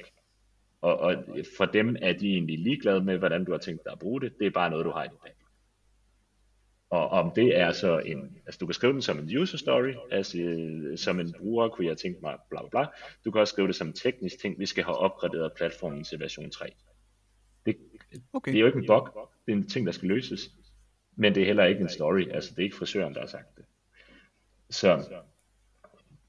Og, 0.82 0.98
og 1.00 1.16
for 1.58 1.66
dem 1.66 1.96
er 2.02 2.14
de 2.14 2.28
egentlig 2.28 2.60
ligeglade 2.60 3.02
med, 3.04 3.18
hvordan 3.18 3.46
du 3.46 3.52
har 3.52 3.58
tænkt 3.58 3.84
dig 3.84 3.92
at 3.92 4.00
bruge 4.00 4.22
det. 4.22 4.34
Det 4.40 4.48
er 4.48 4.52
bare 4.52 4.70
noget, 4.70 4.86
du 4.86 4.92
har 4.92 5.04
i 5.04 5.08
din 5.08 5.18
backlog. 5.24 5.46
Og 6.90 7.10
om 7.10 7.32
det 7.36 7.58
er 7.58 7.72
så 7.72 8.00
en, 8.00 8.38
altså 8.46 8.58
du 8.60 8.66
kan 8.66 8.74
skrive 8.74 8.94
den 8.94 9.02
som 9.02 9.20
en 9.20 9.38
user 9.38 9.58
story, 9.58 9.94
altså 10.12 10.38
som 10.96 11.20
en 11.20 11.34
bruger 11.40 11.70
kunne 11.70 11.88
jeg 11.88 11.98
tænke 11.98 12.20
mig, 12.22 12.36
bla 12.50 12.60
bla 12.62 12.70
bla. 12.70 12.86
Du 13.26 13.32
kan 13.32 13.42
også 13.42 13.52
skrive 13.52 13.68
det 13.68 13.76
som 13.76 13.88
en 13.88 13.94
teknisk 13.94 14.40
ting, 14.40 14.60
vi 14.60 14.66
skal 14.66 14.84
have 14.84 14.98
opgraderet 14.98 15.52
platformen 15.58 16.04
til 16.04 16.20
version 16.20 16.50
3. 16.50 16.66
Det, 17.66 17.78
okay. 18.34 18.52
det 18.52 18.58
er 18.58 18.62
jo 18.62 18.68
ikke 18.68 18.80
en 18.80 18.88
bug, 18.88 19.10
det 19.46 19.52
er 19.52 19.56
en 19.58 19.68
ting, 19.68 19.86
der 19.86 19.92
skal 19.92 20.08
løses. 20.08 20.52
Men 21.16 21.36
det 21.36 21.42
er 21.42 21.48
heller 21.48 21.66
ikke 21.66 21.82
en 21.82 21.90
story, 21.90 22.28
altså 22.32 22.52
det 22.52 22.60
er 22.60 22.64
ikke 22.64 22.76
frisøren, 22.76 23.14
der 23.14 23.20
har 23.20 23.28
sagt 23.28 23.58
det. 23.58 23.66
Så 24.70 25.06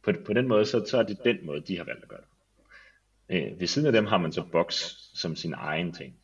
på, 0.03 0.13
på 0.27 0.33
den 0.33 0.49
måde, 0.49 0.67
så, 0.67 0.85
så 0.87 0.99
er 0.99 1.03
det 1.03 1.19
den 1.25 1.47
måde, 1.47 1.61
de 1.61 1.77
har 1.77 1.85
valgt 1.85 2.03
at 2.03 2.09
gøre 2.09 2.21
det. 2.21 2.27
Øh, 3.29 3.61
ved 3.61 3.67
siden 3.67 3.87
af 3.87 3.93
dem 3.93 4.07
har 4.07 4.19
man 4.19 4.33
så 4.33 4.45
Box 4.53 4.75
som 5.15 5.37
sin 5.37 5.55
egen 5.57 5.93
ting. 5.93 6.17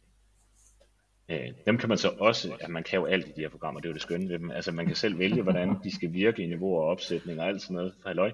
Øh, 1.29 1.49
dem 1.67 1.79
kan 1.79 1.89
man 1.89 1.99
så 1.99 2.09
også, 2.09 2.57
at 2.61 2.71
man 2.71 2.83
kan 2.83 2.99
jo 2.99 3.05
alt 3.07 3.29
i 3.29 3.33
de 3.37 3.41
her 3.41 3.49
programmer, 3.49 3.81
det 3.81 3.87
er 3.87 3.91
jo 3.91 3.95
det 3.95 4.03
skønne 4.03 4.29
ved 4.29 4.39
dem. 4.39 4.51
Altså 4.51 4.73
man 4.73 4.87
kan 4.87 4.97
selv 4.97 5.19
vælge, 5.19 5.43
hvordan 5.43 5.77
de 5.85 5.95
skal 5.95 6.13
virke 6.13 6.43
i 6.43 6.47
niveau 6.47 6.77
og 6.77 6.85
opsætning 6.85 7.41
og 7.41 7.47
alt 7.47 7.63
sådan 7.63 7.75
noget. 7.75 7.95
Halløj. 8.07 8.33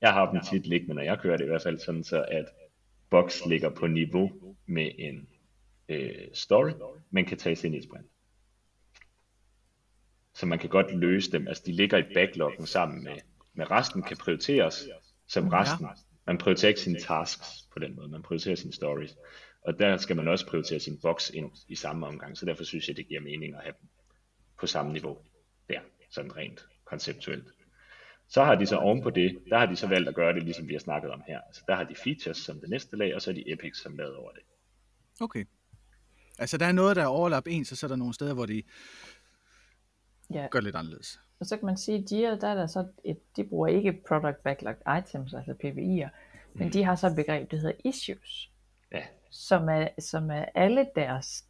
Jeg 0.00 0.12
har 0.12 0.32
dem 0.32 0.40
tit 0.40 0.66
liggende, 0.66 0.94
når 0.94 1.02
jeg 1.02 1.18
kører 1.18 1.36
det 1.36 1.44
i 1.44 1.48
hvert 1.48 1.62
fald, 1.62 1.78
sådan 1.78 2.04
så 2.04 2.24
at 2.28 2.44
Box 3.10 3.46
ligger 3.46 3.70
på 3.70 3.86
niveau 3.86 4.30
med 4.66 4.90
en 4.98 5.28
øh, 5.88 6.28
story, 6.32 6.70
men 7.10 7.24
kan 7.24 7.38
tages 7.38 7.64
ind 7.64 7.74
i 7.74 7.78
et 7.78 7.84
sprint. 7.84 8.06
Så 10.34 10.46
man 10.46 10.58
kan 10.58 10.70
godt 10.70 10.94
løse 10.94 11.32
dem, 11.32 11.48
altså 11.48 11.62
de 11.66 11.72
ligger 11.72 11.98
i 11.98 12.14
backloggen 12.14 12.66
sammen 12.66 13.04
med, 13.04 13.16
med 13.54 13.70
resten, 13.70 14.02
kan 14.02 14.16
prioriteres 14.16 14.88
som 15.28 15.48
resten. 15.48 15.86
Man 16.26 16.38
prioriterer 16.38 16.68
ikke 16.68 16.80
sine 16.80 17.00
tasks 17.00 17.68
på 17.72 17.78
den 17.78 17.96
måde, 17.96 18.08
man 18.08 18.22
prioriterer 18.22 18.56
sine 18.56 18.72
stories. 18.72 19.16
Og 19.64 19.78
der 19.78 19.96
skal 19.96 20.16
man 20.16 20.28
også 20.28 20.46
prioritere 20.46 20.80
sin 20.80 20.98
boks 21.02 21.30
ind 21.30 21.50
i 21.68 21.74
samme 21.74 22.06
omgang, 22.06 22.38
så 22.38 22.46
derfor 22.46 22.64
synes 22.64 22.88
jeg, 22.88 22.96
det 22.96 23.08
giver 23.08 23.20
mening 23.20 23.54
at 23.54 23.62
have 23.62 23.74
dem 23.80 23.88
på 24.60 24.66
samme 24.66 24.92
niveau 24.92 25.18
der, 25.68 25.80
sådan 26.10 26.36
rent 26.36 26.66
konceptuelt. 26.84 27.48
Så 28.28 28.44
har 28.44 28.54
de 28.54 28.66
så 28.66 28.76
oven 28.76 29.02
på 29.02 29.10
det, 29.10 29.38
der 29.50 29.58
har 29.58 29.66
de 29.66 29.76
så 29.76 29.86
valgt 29.86 30.08
at 30.08 30.14
gøre 30.14 30.34
det, 30.34 30.42
ligesom 30.42 30.68
vi 30.68 30.72
har 30.74 30.80
snakket 30.80 31.10
om 31.10 31.22
her. 31.26 31.40
Altså 31.40 31.62
der 31.68 31.74
har 31.74 31.84
de 31.84 31.94
features 31.94 32.36
som 32.36 32.60
det 32.60 32.70
næste 32.70 32.96
lag, 32.96 33.14
og 33.14 33.22
så 33.22 33.30
er 33.30 33.34
de 33.34 33.52
epics 33.52 33.82
som 33.82 33.96
lavet 33.96 34.16
over 34.16 34.30
det. 34.30 34.42
Okay. 35.20 35.44
Altså 36.38 36.58
der 36.58 36.66
er 36.66 36.72
noget, 36.72 36.96
der 36.96 37.02
er 37.02 37.06
overlap 37.06 37.46
ens, 37.46 37.72
og 37.72 37.78
så 37.78 37.86
er 37.86 37.88
der 37.88 37.96
nogle 37.96 38.14
steder, 38.14 38.34
hvor 38.34 38.46
de 38.46 38.62
ja. 40.34 40.46
gør 40.50 40.60
lidt 40.60 40.76
anderledes. 40.76 41.20
Og 41.40 41.46
så 41.46 41.56
kan 41.56 41.66
man 41.66 41.76
sige, 41.76 41.98
at 41.98 42.10
de, 42.10 42.40
der 42.40 42.48
er 42.48 42.54
der 42.54 42.66
så 42.66 42.86
et, 43.04 43.36
de 43.36 43.44
bruger 43.44 43.66
ikke 43.66 44.02
product 44.08 44.42
backlog 44.42 44.74
items, 44.98 45.34
altså 45.34 45.52
PBI'er, 45.52 46.08
men 46.54 46.66
mm. 46.66 46.70
de 46.70 46.84
har 46.84 46.94
så 46.94 47.06
et 47.06 47.16
begreb, 47.16 47.50
der 47.50 47.56
hedder 47.56 47.74
issues. 47.84 48.50
Ja. 48.92 49.02
Som 49.30 49.68
er, 49.68 49.88
som 49.98 50.30
er 50.30 50.44
alle 50.54 50.86
deres 50.96 51.44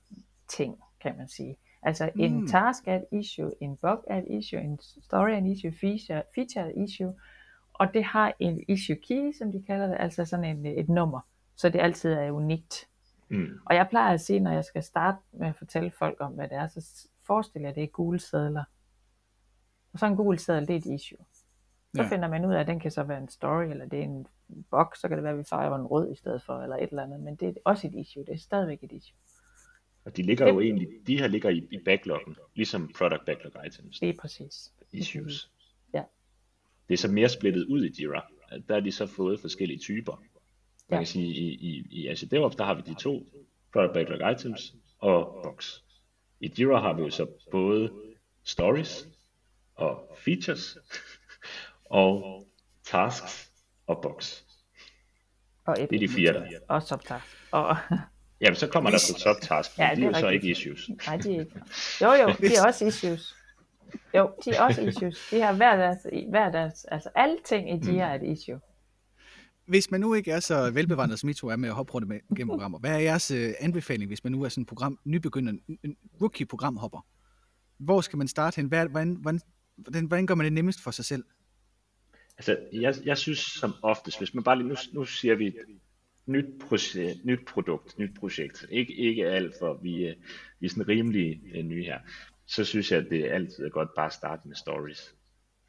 ting, 0.48 0.78
kan 1.00 1.16
man 1.16 1.28
sige. 1.28 1.56
Altså 1.82 2.10
mm. 2.14 2.20
en 2.20 2.48
task 2.48 2.82
er 2.86 2.96
et 2.96 3.04
issue, 3.12 3.52
en 3.60 3.76
bug 3.76 4.04
er 4.06 4.18
et 4.18 4.26
issue, 4.30 4.60
en 4.60 4.78
story 4.82 5.30
er 5.30 5.38
et 5.38 5.46
issue, 5.46 5.72
feature, 5.80 6.22
feature 6.34 6.64
er 6.64 6.68
et 6.68 6.88
issue, 6.88 7.14
og 7.72 7.94
det 7.94 8.04
har 8.04 8.32
en 8.38 8.64
issue 8.68 8.96
key, 8.96 9.32
som 9.38 9.52
de 9.52 9.62
kalder 9.62 9.86
det, 9.86 9.96
altså 10.00 10.24
sådan 10.24 10.44
en, 10.44 10.66
et 10.66 10.88
nummer, 10.88 11.20
så 11.56 11.68
det 11.68 11.80
altid 11.80 12.12
er 12.12 12.30
unikt. 12.30 12.88
Mm. 13.28 13.60
Og 13.66 13.74
jeg 13.74 13.86
plejer 13.90 14.14
at 14.14 14.20
sige, 14.20 14.40
når 14.40 14.52
jeg 14.52 14.64
skal 14.64 14.82
starte 14.82 15.18
med 15.32 15.48
at 15.48 15.56
fortælle 15.56 15.90
folk 15.90 16.16
om, 16.20 16.32
hvad 16.32 16.48
det 16.48 16.56
er, 16.56 16.68
så 16.68 17.08
forestiller 17.26 17.68
jeg, 17.68 17.70
at 17.70 17.76
det 17.76 17.82
er 17.82 17.88
gule 17.88 18.18
sædler. 18.18 18.64
Og 19.94 20.00
så 20.00 20.06
en 20.06 20.16
gul 20.16 20.38
sædel, 20.38 20.68
det 20.68 20.74
er 20.74 20.78
et 20.78 21.00
issue. 21.00 21.24
Så 21.94 22.02
ja. 22.02 22.08
finder 22.08 22.28
man 22.28 22.44
ud 22.44 22.54
af, 22.54 22.60
at 22.60 22.66
den 22.66 22.80
kan 22.80 22.90
så 22.90 23.02
være 23.02 23.18
en 23.18 23.28
story, 23.28 23.64
eller 23.64 23.86
det 23.86 23.98
er 23.98 24.02
en 24.02 24.26
box, 24.70 24.98
så 24.98 25.08
kan 25.08 25.16
det 25.16 25.24
være, 25.24 25.32
at 25.32 25.38
vi 25.38 25.44
fejrer 25.44 25.76
en 25.76 25.86
rød 25.86 26.12
i 26.12 26.16
stedet 26.16 26.42
for, 26.42 26.62
eller 26.62 26.76
et 26.76 26.88
eller 26.88 27.02
andet, 27.02 27.20
men 27.20 27.36
det 27.36 27.48
er 27.48 27.52
også 27.64 27.86
et 27.86 27.94
issue, 27.94 28.24
det 28.24 28.34
er 28.34 28.38
stadigvæk 28.38 28.82
et 28.82 28.92
issue. 28.92 29.16
Og 30.04 30.16
de 30.16 30.22
ligger 30.22 30.48
jo 30.48 30.60
egentlig, 30.60 30.88
de 31.06 31.18
her 31.18 31.26
ligger 31.26 31.50
i, 31.50 31.68
i 31.70 31.78
backloggen, 31.84 32.36
ligesom 32.54 32.90
product 32.98 33.24
backlog 33.26 33.66
items. 33.66 34.00
Det 34.00 34.08
er 34.08 34.14
præcis. 34.20 34.72
Issues. 34.92 35.50
Ja. 35.92 36.02
Det 36.88 36.94
er 36.94 36.98
så 36.98 37.08
mere 37.08 37.28
splittet 37.28 37.64
ud 37.64 37.84
i 37.84 38.02
Jira. 38.02 38.26
Der 38.68 38.76
er 38.76 38.80
de 38.80 38.92
så 38.92 39.06
fået 39.06 39.40
forskellige 39.40 39.78
typer. 39.78 40.16
Man 40.16 40.26
ja. 40.90 40.96
kan 40.96 41.06
sige, 41.06 41.26
i, 41.26 41.54
i, 41.54 41.86
i 41.90 42.08
Azure 42.08 42.28
DevOps, 42.28 42.56
der 42.56 42.64
har 42.64 42.74
vi 42.74 42.82
de 42.86 42.94
to, 42.94 43.26
product 43.72 43.94
backlog 43.94 44.32
items 44.32 44.74
og 44.98 45.40
box. 45.44 45.78
I 46.40 46.52
Jira 46.58 46.80
har 46.80 46.92
vi 46.92 47.02
jo 47.02 47.10
så 47.10 47.26
både 47.50 47.92
stories 48.44 49.08
og 49.74 50.16
features 50.24 50.78
og 51.90 52.46
tasks 52.84 53.50
og 53.86 54.00
box. 54.02 54.42
Og 55.66 55.76
det 55.76 55.92
er 55.92 55.98
de 55.98 56.08
fire 56.08 56.32
der. 56.32 56.58
Og 56.68 56.82
subtask. 56.82 57.24
Og... 57.50 57.76
Jamen, 58.40 58.56
så 58.56 58.68
kommer 58.68 58.90
der 58.90 58.98
så 58.98 59.18
subtask, 59.18 59.78
ja, 59.78 59.90
det, 59.90 59.96
det 59.96 60.04
er 60.04 60.08
jo 60.08 60.14
så 60.14 60.28
ikke 60.28 60.50
issues. 60.50 60.90
Nej, 61.06 61.16
de 61.16 61.36
er 61.36 61.40
ikke. 61.40 61.60
Jo, 62.00 62.12
jo, 62.12 62.28
de 62.40 62.54
er 62.54 62.66
også 62.66 62.86
issues. 62.86 63.36
Jo, 64.14 64.30
de 64.44 64.50
er 64.50 64.62
også 64.62 64.82
issues. 64.82 65.28
De 65.30 65.40
har 65.40 65.52
hver 65.52 65.76
deres, 65.76 65.98
hver 66.30 66.50
deres 66.50 66.84
altså 66.84 67.08
alle 67.14 67.36
ting 67.44 67.70
i 67.70 67.86
de 67.86 67.92
mm. 67.92 67.98
er 67.98 68.14
et 68.14 68.22
issue. 68.22 68.60
Hvis 69.66 69.90
man 69.90 70.00
nu 70.00 70.14
ikke 70.14 70.30
er 70.30 70.40
så 70.40 70.70
velbevandret 70.70 71.18
som 71.18 71.28
I 71.28 71.34
to 71.34 71.48
er 71.48 71.56
med 71.56 71.68
at 71.68 71.74
hoppe 71.74 71.92
rundt 71.92 72.08
med 72.08 72.20
gennem 72.36 72.48
programmer, 72.48 72.78
hvad 72.78 72.90
er 72.90 72.98
jeres 72.98 73.30
uh, 73.30 73.38
anbefaling, 73.60 74.08
hvis 74.08 74.24
man 74.24 74.32
nu 74.32 74.42
er 74.42 74.48
sådan 74.48 74.62
en 74.62 74.66
program, 74.66 74.98
nybegynder, 75.04 75.52
en 75.82 75.96
rookie-programhopper? 76.20 77.06
Hvor 77.78 78.00
skal 78.00 78.16
man 78.16 78.28
starte 78.28 78.56
hen? 78.56 78.66
Hvordan, 78.66 79.16
hvordan, 79.20 79.40
hvordan, 79.76 80.06
hvordan 80.06 80.26
gør 80.26 80.34
man 80.34 80.44
det 80.44 80.52
nemmest 80.52 80.80
for 80.80 80.90
sig 80.90 81.04
selv? 81.04 81.24
Altså, 82.38 82.58
jeg, 82.72 82.94
jeg 83.04 83.18
synes 83.18 83.38
som 83.38 83.74
oftest, 83.82 84.18
hvis 84.18 84.34
man 84.34 84.44
bare 84.44 84.58
lige, 84.58 84.68
nu, 84.68 84.74
nu 84.92 85.04
siger 85.04 85.34
vi 85.34 85.52
nyt, 86.26 86.46
projekt, 86.60 87.24
nyt 87.24 87.46
produkt, 87.46 87.98
nyt 87.98 88.14
projekt, 88.18 88.66
ikke, 88.70 88.94
ikke 88.94 89.26
alt 89.26 89.54
for, 89.58 89.74
vi, 89.82 90.06
øh, 90.06 90.16
vi 90.60 90.66
er 90.66 90.70
sådan 90.70 90.88
rimelig 90.88 91.40
uh, 91.58 91.64
nye 91.64 91.84
her, 91.84 91.98
så 92.46 92.64
synes 92.64 92.92
jeg, 92.92 93.00
at 93.00 93.10
det 93.10 93.30
er 93.30 93.34
altid 93.34 93.70
godt 93.70 93.88
bare 93.96 94.06
at 94.06 94.12
starte 94.12 94.48
med 94.48 94.56
stories. 94.56 95.14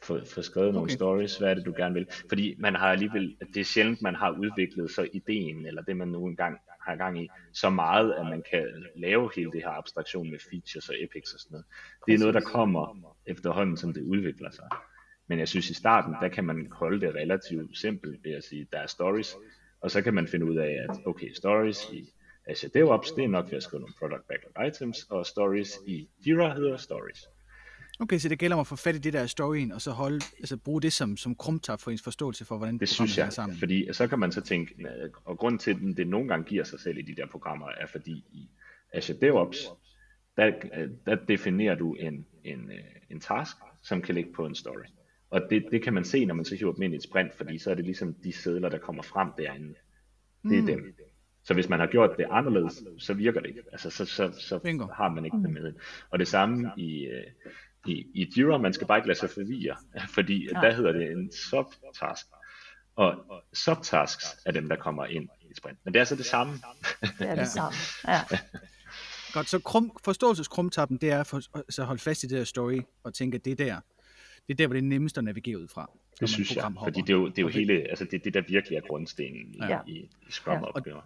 Få, 0.03 0.25
få 0.25 0.41
skrevet 0.41 0.69
okay. 0.69 0.75
nogle 0.75 0.91
stories, 0.91 1.37
hvad 1.37 1.49
er 1.49 1.53
det, 1.53 1.65
du 1.65 1.73
gerne 1.77 1.93
vil. 1.93 2.07
Fordi 2.29 2.55
man 2.59 2.75
har 2.75 2.91
alligevel, 2.91 3.37
det 3.53 3.59
er 3.59 3.63
sjældent, 3.63 4.01
man 4.01 4.15
har 4.15 4.31
udviklet 4.31 4.91
så 4.91 5.07
ideen, 5.13 5.65
eller 5.65 5.81
det 5.81 5.97
man 5.97 6.07
nu 6.07 6.25
engang 6.25 6.57
har 6.81 6.95
gang 6.95 7.23
i, 7.23 7.29
så 7.53 7.69
meget, 7.69 8.13
at 8.13 8.25
man 8.25 8.43
kan 8.51 8.85
lave 8.95 9.29
hele 9.35 9.51
det 9.51 9.61
her 9.61 9.69
abstraktion 9.69 10.31
med 10.31 10.39
features 10.49 10.89
og 10.89 10.95
epics 10.99 11.33
og 11.33 11.39
sådan 11.39 11.51
noget. 11.51 11.65
Det 12.07 12.13
er 12.13 12.19
noget, 12.19 12.33
der 12.33 12.41
kommer 12.41 13.14
efterhånden, 13.27 13.77
som 13.77 13.93
det 13.93 14.01
udvikler 14.01 14.51
sig. 14.51 14.67
Men 15.27 15.39
jeg 15.39 15.47
synes 15.47 15.69
i 15.69 15.73
starten, 15.73 16.15
der 16.21 16.27
kan 16.27 16.43
man 16.43 16.67
holde 16.71 17.01
det 17.01 17.15
relativt 17.15 17.77
simpelt 17.77 18.23
ved 18.23 18.31
at 18.31 18.43
sige, 18.43 18.67
der 18.71 18.79
er 18.79 18.87
stories, 18.87 19.35
og 19.81 19.91
så 19.91 20.01
kan 20.01 20.13
man 20.13 20.27
finde 20.27 20.45
ud 20.45 20.55
af, 20.55 20.85
at 20.89 20.97
okay, 21.05 21.33
stories 21.33 21.89
i 21.93 22.09
Azure 22.47 22.71
DevOps, 22.73 23.11
det 23.11 23.23
er 23.23 23.27
nok 23.27 23.45
ved 23.45 23.57
at 23.57 23.63
skrive 23.63 23.81
nogle 23.81 23.93
product 23.99 24.27
backlog 24.27 24.67
items, 24.67 25.03
og 25.09 25.25
stories 25.25 25.73
i 25.87 26.09
Jira 26.25 26.53
hedder 26.53 26.77
stories. 26.77 27.27
Okay, 27.99 28.17
så 28.17 28.29
det 28.29 28.39
gælder 28.39 28.55
om 28.55 28.59
at 28.59 28.67
få 28.67 28.75
fat 28.75 28.95
i 28.95 28.97
det 28.97 29.13
der 29.13 29.25
storyen, 29.25 29.71
og 29.71 29.81
så 29.81 29.91
holde, 29.91 30.25
altså 30.39 30.57
bruge 30.57 30.81
det 30.81 30.93
som, 30.93 31.17
som 31.17 31.35
krumtap 31.35 31.81
for 31.81 31.91
ens 31.91 32.01
forståelse 32.01 32.45
for, 32.45 32.57
hvordan 32.57 32.77
det 32.77 32.89
synes 32.89 33.17
jeg, 33.17 33.33
sammen. 33.33 33.57
fordi 33.57 33.87
så 33.91 34.07
kan 34.07 34.19
man 34.19 34.31
så 34.31 34.41
tænke, 34.41 34.75
og 35.25 35.37
grund 35.37 35.59
til, 35.59 35.71
at 35.71 35.97
det 35.97 36.07
nogle 36.07 36.27
gange 36.27 36.45
giver 36.45 36.63
sig 36.63 36.79
selv 36.79 36.97
i 36.97 37.01
de 37.01 37.15
der 37.15 37.27
programmer, 37.27 37.67
er 37.67 37.87
fordi 37.87 38.11
i 38.11 38.49
Azure 38.93 39.17
DevOps, 39.21 39.57
der, 40.37 40.51
der 41.05 41.15
definerer 41.15 41.75
du 41.75 41.93
en, 41.93 42.25
en, 42.45 42.71
en 43.09 43.19
task, 43.19 43.55
som 43.81 44.01
kan 44.01 44.15
ligge 44.15 44.33
på 44.33 44.45
en 44.45 44.55
story. 44.55 44.85
Og 45.29 45.41
det, 45.49 45.65
det 45.71 45.83
kan 45.83 45.93
man 45.93 46.05
se, 46.05 46.25
når 46.25 46.35
man 46.35 46.45
så 46.45 46.55
hiver 46.55 46.73
dem 46.73 46.81
ind 46.81 46.93
i 46.93 46.97
et 46.97 47.03
sprint, 47.03 47.33
fordi 47.33 47.57
så 47.57 47.71
er 47.71 47.75
det 47.75 47.85
ligesom 47.85 48.13
de 48.13 48.31
sædler, 48.31 48.69
der 48.69 48.77
kommer 48.77 49.03
frem 49.03 49.29
derinde. 49.37 49.75
Det 50.43 50.57
er 50.57 50.61
mm. 50.61 50.67
dem. 50.67 50.95
Så 51.43 51.53
hvis 51.53 51.69
man 51.69 51.79
har 51.79 51.87
gjort 51.87 52.17
det 52.17 52.25
anderledes, 52.29 52.83
så 52.99 53.13
virker 53.13 53.39
det 53.39 53.49
ikke. 53.49 53.61
Altså, 53.71 53.89
så, 53.89 54.05
så, 54.05 54.31
så 54.39 54.87
har 54.95 55.09
man 55.09 55.25
ikke 55.25 55.37
det 55.37 55.49
med. 55.49 55.73
Og 56.09 56.19
det 56.19 56.27
samme 56.27 56.71
i, 56.77 57.05
øh, 57.05 57.23
i, 57.85 58.05
i 58.13 58.33
Jira, 58.37 58.57
man 58.57 58.73
skal 58.73 58.87
bare 58.87 58.97
ikke 58.97 59.07
lade 59.07 59.19
sig 59.19 59.29
forvirre, 59.29 59.75
fordi 60.15 60.49
ja. 60.53 60.59
der 60.61 60.73
hedder 60.73 60.91
det 60.91 61.11
en 61.11 61.31
subtask. 61.31 62.25
Og 62.95 63.43
subtasks 63.53 64.25
er 64.45 64.51
dem, 64.51 64.69
der 64.69 64.75
kommer 64.75 65.05
ind 65.05 65.29
i 65.41 65.53
sprint. 65.57 65.79
Men 65.83 65.93
det 65.93 65.99
er 65.99 66.03
så 66.03 66.15
det 66.15 66.25
samme. 66.25 66.53
Det 67.01 67.29
er 67.29 67.35
det 67.35 67.47
samme, 67.47 67.77
ja. 68.07 68.21
Godt, 69.35 69.49
så 69.49 69.59
krum, 69.59 69.91
forståelseskrumtappen, 70.03 70.97
det 70.97 71.09
er 71.11 71.23
for, 71.23 71.41
altså 71.55 71.83
holde 71.83 72.01
fast 72.01 72.23
i 72.23 72.27
det 72.27 72.37
der 72.37 72.43
story, 72.43 72.79
og 73.03 73.13
tænke, 73.13 73.35
at 73.35 73.45
det 73.45 73.51
er 73.51 73.65
der, 73.65 73.79
det 74.47 74.53
er 74.53 74.55
der, 74.55 74.67
hvor 74.67 74.73
det 74.73 74.81
er 74.81 74.87
nemmest 74.87 75.17
at 75.17 75.23
navigere 75.23 75.59
ud 75.59 75.67
fra. 75.67 75.91
Det 76.19 76.29
synes 76.29 76.55
jeg, 76.55 76.73
fordi 76.83 77.01
det 77.01 77.09
er 77.09 77.13
jo, 77.13 77.27
det 77.27 77.37
er 77.37 77.41
jo 77.41 77.47
hele, 77.47 77.73
altså 77.73 78.05
det, 78.11 78.23
det 78.23 78.33
der 78.33 78.41
virkelig 78.47 78.75
er 78.77 78.81
grundstenen 78.87 79.53
i, 79.53 79.57
ja. 79.59 79.79
i, 79.87 79.91
i 79.91 80.31
Scrum-opgaver. 80.31 81.01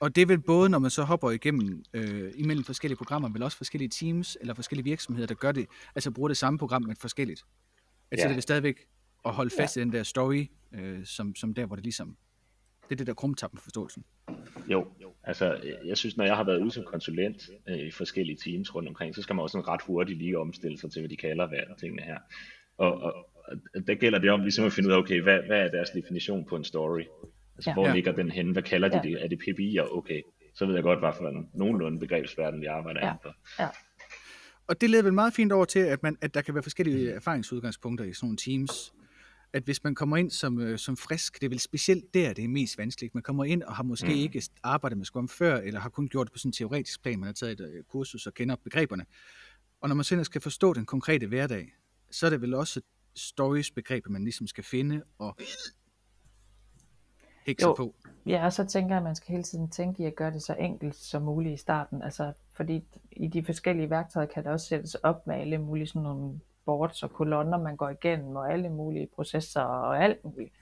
Og 0.00 0.16
det 0.16 0.22
er 0.22 0.26
vel 0.26 0.40
både, 0.40 0.68
når 0.68 0.78
man 0.78 0.90
så 0.90 1.02
hopper 1.02 1.30
igennem 1.30 1.84
øh, 1.92 2.32
imellem 2.36 2.64
forskellige 2.64 2.96
programmer, 2.96 3.28
men 3.28 3.42
også 3.42 3.56
forskellige 3.56 3.88
teams 3.88 4.36
eller 4.40 4.54
forskellige 4.54 4.84
virksomheder, 4.84 5.26
der 5.26 5.34
gør 5.34 5.52
det, 5.52 5.66
altså 5.94 6.10
bruger 6.10 6.28
det 6.28 6.36
samme 6.36 6.58
program, 6.58 6.82
men 6.82 6.96
forskelligt. 6.96 7.44
Altså 8.10 8.24
Ja. 8.24 8.28
det 8.28 8.34
vil 8.34 8.42
stadigvæk 8.42 8.86
at 9.24 9.34
holde 9.34 9.50
fast 9.56 9.76
i 9.76 9.80
den 9.80 9.92
der 9.92 10.02
story, 10.02 10.46
øh, 10.74 11.04
som, 11.04 11.34
som 11.34 11.54
der, 11.54 11.66
hvor 11.66 11.76
det 11.76 11.84
ligesom, 11.84 12.16
det 12.90 12.94
er 12.94 12.96
det 12.96 13.06
der 13.06 13.14
krumtappen 13.14 13.60
forståelsen. 13.62 14.04
Jo, 14.68 14.86
altså 15.24 15.54
øh, 15.54 15.88
jeg 15.88 15.96
synes, 15.96 16.16
når 16.16 16.24
jeg 16.24 16.36
har 16.36 16.44
været 16.44 16.60
ude 16.60 16.70
som 16.70 16.84
konsulent 16.84 17.50
øh, 17.68 17.78
i 17.78 17.90
forskellige 17.90 18.36
teams 18.44 18.74
rundt 18.74 18.88
omkring, 18.88 19.14
så 19.14 19.22
skal 19.22 19.36
man 19.36 19.42
også 19.42 19.52
sådan 19.52 19.68
ret 19.68 19.80
hurtigt 19.86 20.18
lige 20.18 20.38
omstille 20.38 20.78
sig 20.78 20.92
til, 20.92 21.00
hvad 21.02 21.08
de 21.08 21.16
kalder 21.16 21.48
hvad 21.48 21.58
tingene 21.80 22.02
her. 22.02 22.18
Og, 22.78 22.92
og, 23.02 23.14
og 23.44 23.86
der 23.86 23.94
gælder 23.94 24.18
det 24.18 24.30
om 24.30 24.40
ligesom 24.40 24.64
at 24.64 24.72
finde 24.72 24.88
ud 24.88 24.94
af, 24.94 24.98
okay, 24.98 25.20
hvad, 25.22 25.38
hvad 25.46 25.60
er 25.60 25.68
deres 25.70 25.90
definition 25.90 26.44
på 26.44 26.56
en 26.56 26.64
story? 26.64 27.02
Altså, 27.56 27.70
Ja. 27.70 27.74
hvor 27.74 27.86
Ja. 27.88 27.94
ligger 27.94 28.12
den 28.12 28.30
henne? 28.30 28.52
Hvad 28.52 28.62
kalder 28.62 28.88
de 28.88 28.96
Ja. 28.96 29.02
det? 29.02 29.24
Er 29.24 29.28
det 29.28 29.38
PBI'er? 29.42 29.96
Okay, 29.96 30.22
så 30.54 30.66
ved 30.66 30.74
jeg 30.74 30.82
godt, 30.82 30.98
hvad 30.98 31.12
for 31.18 31.28
en 31.28 31.48
nogenlunde 31.54 31.98
begrebsverden, 31.98 32.60
vi 32.60 32.66
arbejder 32.66 33.00
Ja. 33.00 33.06
ja. 33.06 33.12
for. 33.22 33.34
Ja, 33.58 33.68
Og 34.68 34.80
det 34.80 34.90
leder 34.90 35.02
vel 35.02 35.12
meget 35.12 35.34
fint 35.34 35.52
over 35.52 35.64
til, 35.64 35.78
at, 35.78 36.02
man, 36.02 36.16
at 36.20 36.34
der 36.34 36.40
kan 36.40 36.54
være 36.54 36.62
forskellige 36.62 37.10
erfaringsudgangspunkter 37.12 38.04
i 38.04 38.12
sådan 38.12 38.26
nogle 38.26 38.36
teams. 38.36 38.92
At 39.52 39.62
hvis 39.62 39.84
man 39.84 39.94
kommer 39.94 40.16
ind 40.16 40.30
som, 40.30 40.60
øh, 40.60 40.78
som 40.78 40.96
frisk, 40.96 41.40
det 41.40 41.44
er 41.44 41.48
vel 41.48 41.60
specielt 41.60 42.14
der, 42.14 42.32
det 42.32 42.44
er 42.44 42.48
mest 42.48 42.78
vanskeligt. 42.78 43.14
Man 43.14 43.22
kommer 43.22 43.44
ind 43.44 43.62
og 43.62 43.76
har 43.76 43.82
måske 43.82 44.06
mm. 44.06 44.14
Ikke 44.14 44.42
arbejdet 44.62 44.98
med 44.98 45.04
Scrum 45.04 45.28
før, 45.28 45.56
eller 45.56 45.80
har 45.80 45.88
kun 45.88 46.08
gjort 46.08 46.26
det 46.26 46.32
på 46.32 46.38
sådan 46.38 46.48
en 46.48 46.52
teoretisk 46.52 47.02
plan. 47.02 47.18
Man 47.18 47.26
har 47.26 47.32
taget 47.32 47.60
et 47.60 47.70
øh, 47.74 47.84
kursus 47.84 48.26
og 48.26 48.34
kender 48.34 48.56
begreberne. 48.56 49.04
Og 49.80 49.88
når 49.88 49.96
man 49.96 50.04
så 50.04 50.24
skal 50.24 50.40
forstå 50.40 50.72
den 50.72 50.86
konkrete 50.86 51.26
hverdag, 51.26 51.72
så 52.10 52.26
er 52.26 52.30
det 52.30 52.40
vel 52.40 52.54
også 52.54 52.80
stories 53.14 53.70
begreber, 53.70 54.10
man 54.10 54.24
ligesom 54.24 54.46
skal 54.46 54.64
finde 54.64 55.02
og 55.18 55.36
Jo. 57.62 57.74
på. 57.74 57.94
Ja, 58.26 58.44
og 58.44 58.52
så 58.52 58.64
tænker 58.66 58.90
jeg, 58.90 58.96
at 58.96 59.02
man 59.02 59.16
skal 59.16 59.32
hele 59.32 59.42
tiden 59.42 59.68
tænke 59.68 60.02
i 60.02 60.06
at 60.06 60.16
gøre 60.16 60.30
det 60.30 60.42
så 60.42 60.54
enkelt 60.54 60.96
som 60.96 61.22
muligt 61.22 61.54
i 61.54 61.56
starten. 61.56 62.02
Altså, 62.02 62.32
fordi 62.52 62.84
i 63.12 63.26
de 63.26 63.44
forskellige 63.44 63.90
værktøjer 63.90 64.26
kan 64.26 64.44
der 64.44 64.50
også 64.50 64.66
sættes 64.66 64.94
op 64.94 65.26
med 65.26 65.34
alle 65.34 65.58
mulige 65.58 65.86
sådan 65.86 66.02
nogle 66.02 66.40
boards 66.64 67.02
og 67.02 67.12
kolonner, 67.12 67.58
man 67.58 67.76
går 67.76 67.88
igennem, 67.88 68.36
og 68.36 68.52
alle 68.52 68.68
mulige 68.68 69.08
processer 69.14 69.60
og 69.60 70.04
alt 70.04 70.24
muligt. 70.24 70.52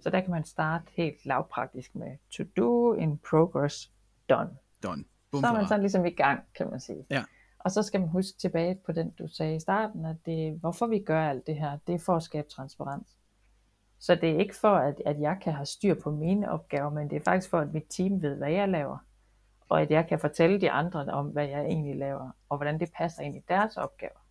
Så 0.00 0.10
der 0.10 0.20
kan 0.20 0.30
man 0.30 0.44
starte 0.44 0.84
helt 0.92 1.26
lavpraktisk 1.26 1.94
med 1.94 2.16
to 2.30 2.44
do, 2.56 2.92
in 2.92 3.18
progress, 3.18 3.92
done. 4.28 4.50
Done. 4.82 5.04
Bum, 5.30 5.40
Så 5.40 5.46
er 5.46 5.52
man 5.52 5.66
sådan 5.68 5.80
ligesom 5.80 6.06
i 6.06 6.10
gang, 6.10 6.40
kan 6.54 6.70
man 6.70 6.80
sige. 6.80 7.06
Ja. 7.10 7.24
Og 7.58 7.70
så 7.70 7.82
skal 7.82 8.00
man 8.00 8.08
huske 8.08 8.38
tilbage 8.38 8.74
på 8.86 8.92
den, 8.92 9.10
du 9.10 9.28
sagde 9.28 9.56
i 9.56 9.60
starten, 9.60 10.04
at 10.04 10.16
det, 10.26 10.58
hvorfor 10.60 10.86
vi 10.86 10.98
gør 10.98 11.28
alt 11.28 11.46
det 11.46 11.56
her, 11.56 11.78
det 11.86 11.94
er 11.94 11.98
for 11.98 12.16
at 12.16 12.22
skabe 12.22 12.48
transparens. 12.48 13.16
Så 13.98 14.14
det 14.14 14.30
er 14.30 14.38
ikke 14.38 14.56
for, 14.56 14.74
at, 14.76 15.02
at 15.06 15.20
jeg 15.20 15.38
kan 15.42 15.52
have 15.52 15.66
styr 15.66 15.94
på 15.94 16.10
mine 16.10 16.50
opgaver, 16.50 16.90
men 16.90 17.10
det 17.10 17.16
er 17.16 17.20
faktisk 17.24 17.50
for, 17.50 17.58
at 17.58 17.72
mit 17.72 17.86
team 17.90 18.22
ved, 18.22 18.36
hvad 18.36 18.50
jeg 18.50 18.68
laver. 18.68 18.98
Og 19.68 19.82
at 19.82 19.90
jeg 19.90 20.06
kan 20.08 20.18
fortælle 20.18 20.60
de 20.60 20.70
andre 20.70 21.04
om, 21.12 21.26
hvad 21.26 21.46
jeg 21.48 21.64
egentlig 21.64 21.96
laver, 21.96 22.30
og 22.48 22.56
hvordan 22.56 22.80
det 22.80 22.92
passer 22.96 23.22
ind 23.22 23.36
i 23.36 23.42
deres 23.48 23.76
opgaver. 23.76 24.23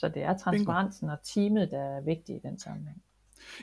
Så 0.00 0.08
det 0.08 0.22
er 0.22 0.38
transparensen 0.38 1.08
og 1.10 1.18
teamet, 1.22 1.70
der 1.70 1.80
er 1.80 2.00
vigtigt 2.00 2.44
i 2.44 2.48
den 2.48 2.58
sammenhæng. 2.58 3.02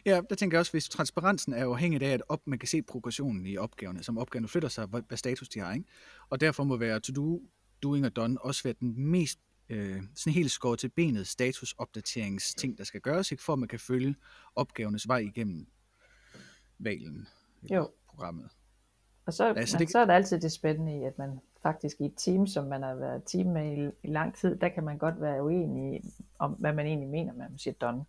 Ja, 0.05 0.21
der 0.29 0.35
tænker 0.35 0.57
jeg 0.57 0.59
også, 0.59 0.71
hvis 0.71 0.89
transparensen 0.89 1.53
er 1.53 1.65
afhængig 1.65 2.01
af, 2.01 2.09
at 2.13 2.21
op, 2.29 2.39
man 2.47 2.59
kan 2.59 2.67
se 2.67 2.81
progressionen 2.81 3.45
i 3.45 3.57
opgaverne, 3.57 4.03
som 4.03 4.17
opgaverne 4.17 4.47
flytter 4.47 4.69
sig, 4.69 4.85
hvad, 4.85 5.17
status 5.17 5.49
de 5.49 5.59
har, 5.59 5.73
ikke? 5.73 5.85
Og 6.29 6.41
derfor 6.41 6.63
må 6.63 6.77
være 6.77 6.99
to 6.99 7.13
do, 7.13 7.41
doing 7.83 8.05
og 8.05 8.15
done 8.15 8.41
også 8.41 8.63
være 8.63 8.73
den 8.79 9.09
mest 9.11 9.39
øh, 9.69 10.01
sådan 10.15 10.33
helt 10.33 10.51
skåret 10.51 10.79
til 10.79 10.89
benet 10.89 11.27
statusopdateringsting, 11.27 12.77
der 12.77 12.83
skal 12.83 13.01
gøres, 13.01 13.31
ikke? 13.31 13.43
for 13.43 13.53
at 13.53 13.59
man 13.59 13.67
kan 13.69 13.79
følge 13.79 14.15
opgavernes 14.55 15.07
vej 15.07 15.17
igennem 15.17 15.67
valen 16.79 17.27
i 17.63 17.73
Jo. 17.73 17.89
programmet. 18.09 18.49
Og 19.25 19.33
så, 19.33 19.53
Altså, 19.53 19.77
det- 19.77 19.87
det... 19.87 19.91
så 19.91 19.99
er 19.99 20.05
der 20.05 20.13
altid 20.13 20.39
det 20.39 20.51
spændende 20.51 20.99
i, 20.99 21.03
at 21.03 21.17
man 21.17 21.39
faktisk 21.63 21.95
i 21.99 22.05
et 22.05 22.13
team, 22.17 22.47
som 22.47 22.65
man 22.65 22.83
har 22.83 22.95
været 22.95 23.23
team 23.23 23.47
med 23.47 23.77
i, 23.77 24.07
i 24.07 24.11
lang 24.11 24.35
tid, 24.35 24.55
der 24.55 24.69
kan 24.69 24.83
man 24.83 24.97
godt 24.97 25.21
være 25.21 25.43
uenig 25.43 26.01
om, 26.39 26.51
hvad 26.51 26.73
man 26.73 26.85
egentlig 26.85 27.09
mener, 27.09 27.33
når 27.33 27.49
man 27.49 27.57
siger 27.57 27.73
done. 27.73 28.05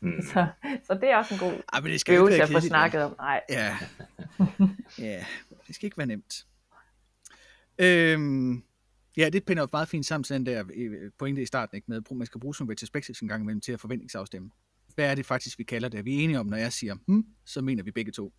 Mm. 0.00 0.22
Så, 0.32 0.46
så 0.86 0.94
det 0.94 1.10
er 1.10 1.16
også 1.16 1.34
en 1.34 1.40
god 1.40 1.62
Ej, 1.72 1.80
men 1.80 1.92
det 1.92 2.00
skal 2.00 2.14
øvelse 2.14 2.42
at 2.42 2.48
få 2.48 2.60
snakket 2.60 3.02
om. 3.02 3.14
Nej, 3.18 3.40
Ja. 3.50 3.76
ja, 4.98 5.24
det 5.66 5.74
skal 5.74 5.86
ikke 5.86 5.98
være 5.98 6.06
nemt. 6.06 6.46
Øhm, 7.78 8.62
ja, 9.16 9.28
det 9.28 9.44
pinder 9.44 9.62
jo 9.62 9.68
meget 9.72 9.88
fint 9.88 10.06
sammen 10.06 10.24
til 10.24 10.34
den 10.34 10.46
der 10.46 10.64
øh, 10.74 11.10
pointe 11.18 11.42
i 11.42 11.46
starten, 11.46 11.76
ikke? 11.76 11.84
med 11.88 11.96
at 11.96 12.16
man 12.16 12.26
skal 12.26 12.40
bruge 12.40 12.54
som 12.54 12.68
retrospectives 12.68 13.20
en 13.20 13.28
gang 13.28 13.42
imellem 13.42 13.60
til 13.60 13.72
at 13.72 13.80
forventningsafstemme. 13.80 14.50
Hvad 14.94 15.10
er 15.10 15.14
det 15.14 15.26
faktisk, 15.26 15.58
vi 15.58 15.64
kalder 15.64 15.88
det? 15.88 16.04
Vi 16.04 16.14
er 16.14 16.24
enige 16.24 16.40
om, 16.40 16.46
når 16.46 16.56
jeg 16.56 16.72
siger, 16.72 16.96
hmm, 17.06 17.26
så 17.44 17.60
mener 17.60 17.82
vi 17.82 17.90
begge 17.90 18.12
to. 18.12 18.32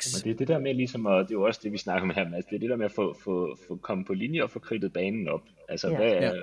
X. 0.00 0.24
Men 0.24 0.24
det 0.24 0.30
er 0.34 0.38
det 0.38 0.48
der 0.48 0.58
med 0.58 0.74
ligesom, 0.74 1.06
og 1.06 1.22
det 1.24 1.30
er 1.30 1.34
jo 1.38 1.42
også 1.42 1.60
det, 1.62 1.72
vi 1.72 1.78
snakker 1.78 2.02
om 2.02 2.10
her, 2.14 2.28
Mads, 2.28 2.44
det 2.44 2.54
er 2.54 2.58
det 2.60 2.70
der 2.70 2.76
med 2.76 2.84
at 2.84 2.92
få, 2.92 3.16
få, 3.24 3.56
få 3.68 3.76
komme 3.76 4.04
på 4.04 4.14
linje 4.14 4.42
og 4.42 4.50
få 4.50 4.58
kridtet 4.58 4.92
banen 4.92 5.28
op. 5.28 5.42
Altså, 5.68 5.88
Ja. 5.90 5.96
hvad, 5.96 6.12
er, 6.12 6.34
Ja. 6.34 6.40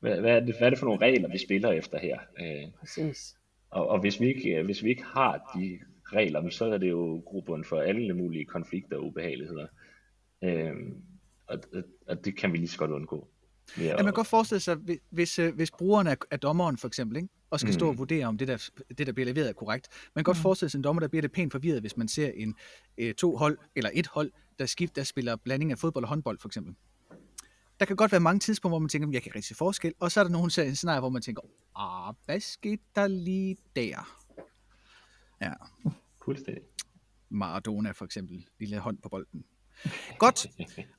hvad, 0.00 0.20
hvad, 0.20 0.30
er 0.36 0.40
det, 0.40 0.54
hvad 0.58 0.66
er 0.66 0.70
det 0.70 0.78
for 0.78 0.86
nogle 0.86 1.00
regler, 1.06 1.28
vi 1.28 1.38
spiller 1.38 1.70
efter 1.72 1.98
her? 1.98 2.18
Øh, 2.40 2.70
præcis. 2.80 3.34
Og, 3.70 3.88
og 3.88 4.00
hvis, 4.00 4.20
vi 4.20 4.26
ikke, 4.28 4.62
hvis 4.62 4.84
vi 4.84 4.88
ikke 4.90 5.04
har 5.04 5.52
de 5.58 5.78
regler, 6.04 6.50
så 6.50 6.64
er 6.64 6.78
det 6.78 6.90
jo 6.90 7.22
grobund 7.26 7.64
for 7.64 7.80
alle 7.80 8.14
mulige 8.14 8.44
konflikter 8.44 8.96
og 8.96 9.04
ubehageligheder. 9.06 9.66
Øhm, 10.44 10.94
og, 11.46 11.58
og, 12.06 12.24
det 12.24 12.36
kan 12.36 12.52
vi 12.52 12.56
lige 12.58 12.68
så 12.68 12.78
godt 12.78 12.90
undgå. 12.90 13.28
Ja, 13.80 13.96
man 13.96 14.04
kan 14.04 14.12
godt 14.14 14.26
forestille 14.26 14.60
sig, 14.60 14.74
hvis- 14.76 15.00
hvis, 15.10 15.38
øh, 15.38 15.54
hvis 15.54 15.70
brugeren 15.70 16.06
er, 16.06 16.14
er 16.30 16.36
dommeren 16.36 16.76
for 16.78 16.86
eksempel, 16.88 17.16
ikke? 17.16 17.28
Og 17.50 17.60
skal 17.60 17.74
stå 17.74 17.86
og 17.86 17.92
Mm. 17.92 17.98
vurdere, 17.98 18.26
om 18.26 18.38
det 18.38 18.48
der, 18.48 18.68
det, 18.98 19.06
der 19.06 19.12
bliver 19.12 19.26
leveret, 19.26 19.48
er 19.48 19.52
korrekt. 19.52 19.88
Man 20.14 20.24
kan 20.24 20.24
godt 20.24 20.36
Mm. 20.36 20.42
forestille 20.42 20.70
sig 20.70 20.78
en 20.78 20.84
dommer, 20.84 21.00
der 21.00 21.08
bliver 21.08 21.20
det 21.22 21.32
pænt 21.32 21.52
forvirret, 21.52 21.80
hvis 21.80 21.96
man 21.96 22.08
ser 22.08 22.30
en 22.34 22.54
øh, 22.98 23.14
to 23.14 23.36
hold, 23.36 23.58
eller 23.76 23.90
et 23.94 24.06
hold, 24.06 24.32
der 24.58 24.66
skift, 24.66 24.96
der 24.96 25.04
spiller 25.04 25.36
blanding 25.36 25.72
af 25.72 25.78
fodbold 25.78 26.04
og 26.04 26.08
håndbold 26.08 26.38
for 26.38 26.48
eksempel. 26.48 26.74
Der 27.80 27.86
kan 27.86 27.96
godt 27.96 28.12
være 28.12 28.20
mange 28.20 28.40
tidspunkter, 28.40 28.72
hvor 28.72 28.78
man 28.78 28.88
tænker, 28.88 29.08
jeg 29.12 29.22
kan 29.22 29.28
ikke 29.28 29.36
rigtig 29.38 29.56
forskel, 29.56 29.94
og 30.00 30.12
så 30.12 30.20
er 30.20 30.24
der 30.24 30.30
nogle 30.30 30.50
scenarier, 30.74 31.00
hvor 31.00 31.08
man 31.08 31.22
tænker, 31.22 31.42
ah, 31.76 32.14
hvad 32.24 32.40
skete 32.40 32.82
der 32.94 33.06
lige 33.06 33.56
der? 33.76 34.18
Ja, 35.40 35.52
Fuldstændig. 36.24 36.62
Maradona 37.28 37.90
for 37.90 38.04
eksempel, 38.04 38.46
lille 38.60 38.78
hånd 38.78 38.98
på 39.02 39.08
bolden. 39.08 39.44
Godt. 40.18 40.46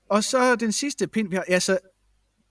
Og 0.10 0.24
så 0.24 0.56
den 0.56 0.72
sidste 0.72 1.08
pind, 1.08 1.30
vi 1.30 1.36
har, 1.36 1.44
altså 1.48 1.80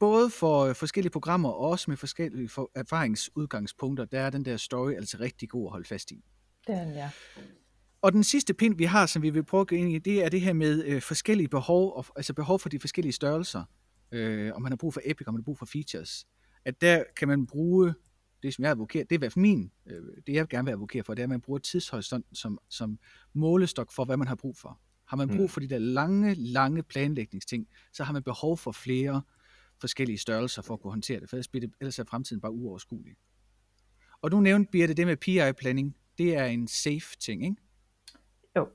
både 0.01 0.31
for 0.31 0.61
øh, 0.65 0.75
forskellige 0.75 1.13
programmer 1.13 1.49
og 1.49 1.59
også 1.59 1.91
med 1.91 1.97
forskellige 1.97 2.49
for 2.49 2.71
erfaringsudgangspunkter, 2.75 4.05
der 4.05 4.21
er 4.21 4.31
den 4.31 4.45
der 4.45 4.57
story 4.57 4.93
altså 4.93 5.17
rigtig 5.21 5.49
god 5.49 5.67
at 5.67 5.71
holde 5.71 5.89
fast 5.89 6.11
i. 6.11 6.25
Det 6.67 6.75
er 6.75 6.85
den, 6.85 6.95
ja. 6.95 7.11
Og 8.03 8.13
den 8.13 8.25
sidste 8.25 8.55
pind, 8.55 8.77
vi 8.77 8.85
har, 8.85 9.07
som 9.07 9.23
vi 9.23 9.31
vil 9.31 9.45
prøve 9.45 9.61
at 9.61 9.67
gå 9.67 9.77
ind 9.77 9.93
i, 9.93 9.99
det 9.99 10.25
er 10.25 10.29
det 10.29 10.41
her 10.41 10.53
med 10.53 10.85
øh, 10.85 11.03
forskellige 11.03 11.49
behov, 11.49 11.93
og, 11.97 12.07
altså 12.17 12.35
behov 12.35 12.59
for 12.59 12.69
de 12.69 12.81
forskellige 12.81 13.13
størrelser. 13.13 13.65
Øh, 14.13 14.53
om 14.55 14.63
man 14.63 14.73
har 14.73 14.77
brug 14.77 14.95
for 14.95 15.01
epic, 15.05 15.27
om 15.27 15.35
man 15.35 15.41
har 15.41 15.45
brug 15.45 15.59
for 15.59 15.67
features. 15.67 16.27
At 16.65 16.81
der 16.81 17.05
kan 17.17 17.29
man 17.29 17.47
bruge, 17.47 17.95
det 18.43 18.55
som 18.55 18.63
jeg 18.63 18.71
advokerer, 18.71 19.05
det 19.05 19.13
er 19.13 19.19
i 19.19 19.19
hvert 19.19 19.33
fald 19.33 19.43
min, 19.43 19.71
øh, 19.87 20.03
det 20.27 20.33
jeg 20.35 20.49
gerne 20.49 20.65
vil 20.65 20.73
advokere 20.73 21.03
for, 21.05 21.15
det 21.15 21.23
er, 21.23 21.25
at 21.25 21.29
man 21.29 21.41
bruger 21.41 21.59
tidshorisonten 21.59 22.35
som, 22.35 22.59
som 22.69 22.99
målestok 23.35 23.93
for, 23.93 24.05
hvad 24.05 24.17
man 24.17 24.29
har 24.29 24.35
brug 24.35 24.57
for. 24.57 24.81
Har 25.09 25.17
man 25.17 25.29
brug 25.29 25.41
Mm. 25.41 25.49
for 25.49 25.61
de 25.61 25.69
der 25.69 25.79
lange, 25.79 26.35
lange 26.35 26.83
planlægningsting, 26.83 27.67
så 27.93 28.05
har 28.05 28.13
man 28.13 28.23
behov 28.23 28.57
for 28.59 28.73
flere 28.73 29.23
forskellige 29.81 30.19
størrelser 30.19 30.63
for 30.63 30.75
at 30.75 30.81
kunne 30.81 30.91
håndtere 30.93 31.21
det, 31.21 31.29
for 31.31 31.37
ellers, 31.37 31.49
det, 31.49 31.73
ellers 31.81 31.99
er 31.99 32.05
fremtiden 32.05 32.41
bare 32.41 32.53
uoverskuelig. 32.53 33.17
Og 34.23 34.31
nu 34.31 34.41
nævnte 34.41 34.71
Birte 34.71 34.95
det 34.95 35.07
med 35.07 35.17
PI-planning, 35.17 35.97
det 36.19 36.37
er 36.37 36.45
en 36.45 36.69
safe 36.69 37.17
ting, 37.21 37.45
ikke? 37.45 37.57
Jo. 38.57 38.69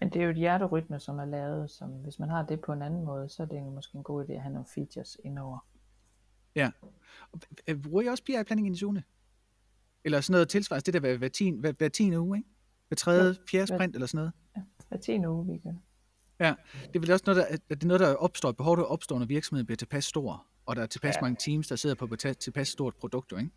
Men 0.00 0.12
det 0.12 0.20
er 0.20 0.24
jo 0.24 0.30
et 0.30 0.36
hjerterytme, 0.36 1.00
som 1.00 1.18
er 1.18 1.24
lavet, 1.24 1.70
som 1.70 1.90
hvis 1.90 2.18
man 2.18 2.28
har 2.28 2.42
det 2.42 2.60
på 2.60 2.72
en 2.72 2.82
anden 2.82 3.04
måde, 3.04 3.28
så 3.28 3.42
er 3.42 3.46
det 3.46 3.62
måske 3.72 3.96
en 3.96 4.02
god 4.02 4.24
idé 4.24 4.32
at 4.32 4.40
have 4.42 4.52
nogle 4.52 4.68
features 4.74 5.16
indover. 5.24 5.58
Øh, 7.68 7.82
Bruger 7.82 8.02
I 8.02 8.06
også 8.06 8.24
PI-planning 8.24 8.68
i 8.74 8.78
zone? 8.78 9.02
Eller 10.04 10.20
sådan 10.20 10.32
noget 10.32 10.48
tilsvarende, 10.48 10.84
det 10.86 10.94
der 10.94 11.00
hver, 11.00 11.16
hver, 11.16 11.28
tiende, 11.28 11.60
hver, 11.60 11.72
hver 11.72 11.88
tiende 11.88 12.20
uge, 12.20 12.38
ikke? 12.38 12.48
Hver 12.88 12.94
tredje, 12.96 13.34
fjerde 13.50 13.66
hver- 13.66 13.76
sprint 13.76 13.94
eller 13.94 14.06
sådan 14.06 14.18
noget? 14.18 14.32
Hver 14.88 14.98
10 14.98 15.26
uge, 15.26 15.46
vi 15.46 15.58
kan. 16.38 16.54
Det 16.86 16.96
er 16.96 17.00
vel 17.00 17.12
også 17.12 17.24
noget, 17.26 17.36
der, 17.36 17.44
at 17.54 17.60
det 17.68 17.82
er 17.82 17.86
noget, 17.86 18.00
der 18.00 18.14
opstår, 18.14 18.52
behov, 18.52 18.76
der 18.76 18.82
opstår, 18.82 19.18
når 19.18 19.26
virksomheden 19.26 19.66
bliver 19.66 19.76
tilpas 19.76 20.04
stor, 20.04 20.46
og 20.66 20.76
der 20.76 20.82
er 20.82 20.86
tilpas 20.86 21.14
Ja. 21.16 21.20
mange 21.20 21.36
teams, 21.40 21.68
der 21.68 21.76
sidder 21.76 21.94
på 21.96 22.04
et 22.04 22.36
tilpas 22.38 22.68
stort 22.68 22.94
produkt, 22.96 23.32
jo, 23.32 23.36
ikke? 23.36 23.50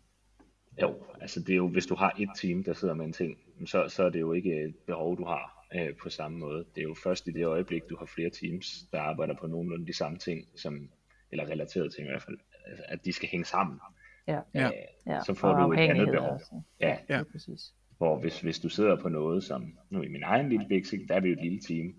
Jo, 0.82 0.94
altså 1.20 1.40
det 1.40 1.50
er 1.52 1.56
jo, 1.56 1.68
hvis 1.68 1.86
du 1.86 1.94
har 1.94 2.14
et 2.18 2.28
team, 2.36 2.64
der 2.64 2.72
sidder 2.72 2.94
med 2.94 3.04
en 3.04 3.12
ting, 3.12 3.38
så, 3.66 3.88
så 3.88 4.02
er 4.04 4.10
det 4.10 4.20
jo 4.20 4.32
ikke 4.32 4.62
et 4.62 4.74
behov, 4.86 5.16
du 5.18 5.24
har 5.24 5.66
øh, 5.74 5.96
på 6.02 6.08
samme 6.10 6.38
måde. 6.38 6.58
Det 6.74 6.78
er 6.78 6.82
jo 6.82 6.94
først 7.02 7.26
i 7.28 7.30
det 7.30 7.44
øjeblik, 7.46 7.82
du 7.90 7.96
har 7.98 8.06
flere 8.06 8.30
teams, 8.30 8.84
der 8.92 9.00
arbejder 9.00 9.34
på 9.40 9.46
nogenlunde 9.46 9.86
de 9.86 9.92
samme 9.96 10.18
ting, 10.18 10.48
som, 10.56 10.88
eller 11.30 11.44
relaterede 11.44 11.88
ting 11.90 12.06
i 12.06 12.10
hvert 12.10 12.22
fald, 12.22 12.38
altså, 12.66 12.84
at 12.88 13.04
de 13.04 13.12
skal 13.12 13.28
hænge 13.28 13.44
sammen. 13.44 13.80
Ja, 14.26 14.40
Ja. 14.54 14.66
Øh, 14.66 14.72
ja. 15.06 15.20
Så 15.26 15.34
får 15.34 15.48
og 15.48 15.68
du 15.68 15.72
et 15.72 15.78
andet 15.78 16.08
behov. 16.08 16.28
også. 16.28 16.60
Ja. 16.80 16.88
Ja, 16.88 16.96
Ja. 17.08 17.16
ja. 17.18 17.22
præcis. 17.32 17.74
Hvor 17.98 18.20
hvis, 18.20 18.40
hvis 18.40 18.58
du 18.58 18.68
sidder 18.68 18.96
på 18.96 19.08
noget 19.08 19.44
som, 19.44 19.78
nu 19.90 20.02
i 20.02 20.08
min 20.08 20.22
egen 20.22 20.48
lille 20.48 20.66
basic, 20.68 21.08
der 21.08 21.14
er 21.14 21.20
vi 21.20 21.28
jo 21.28 21.34
et 21.34 21.42
lille 21.42 21.60
team, 21.60 21.94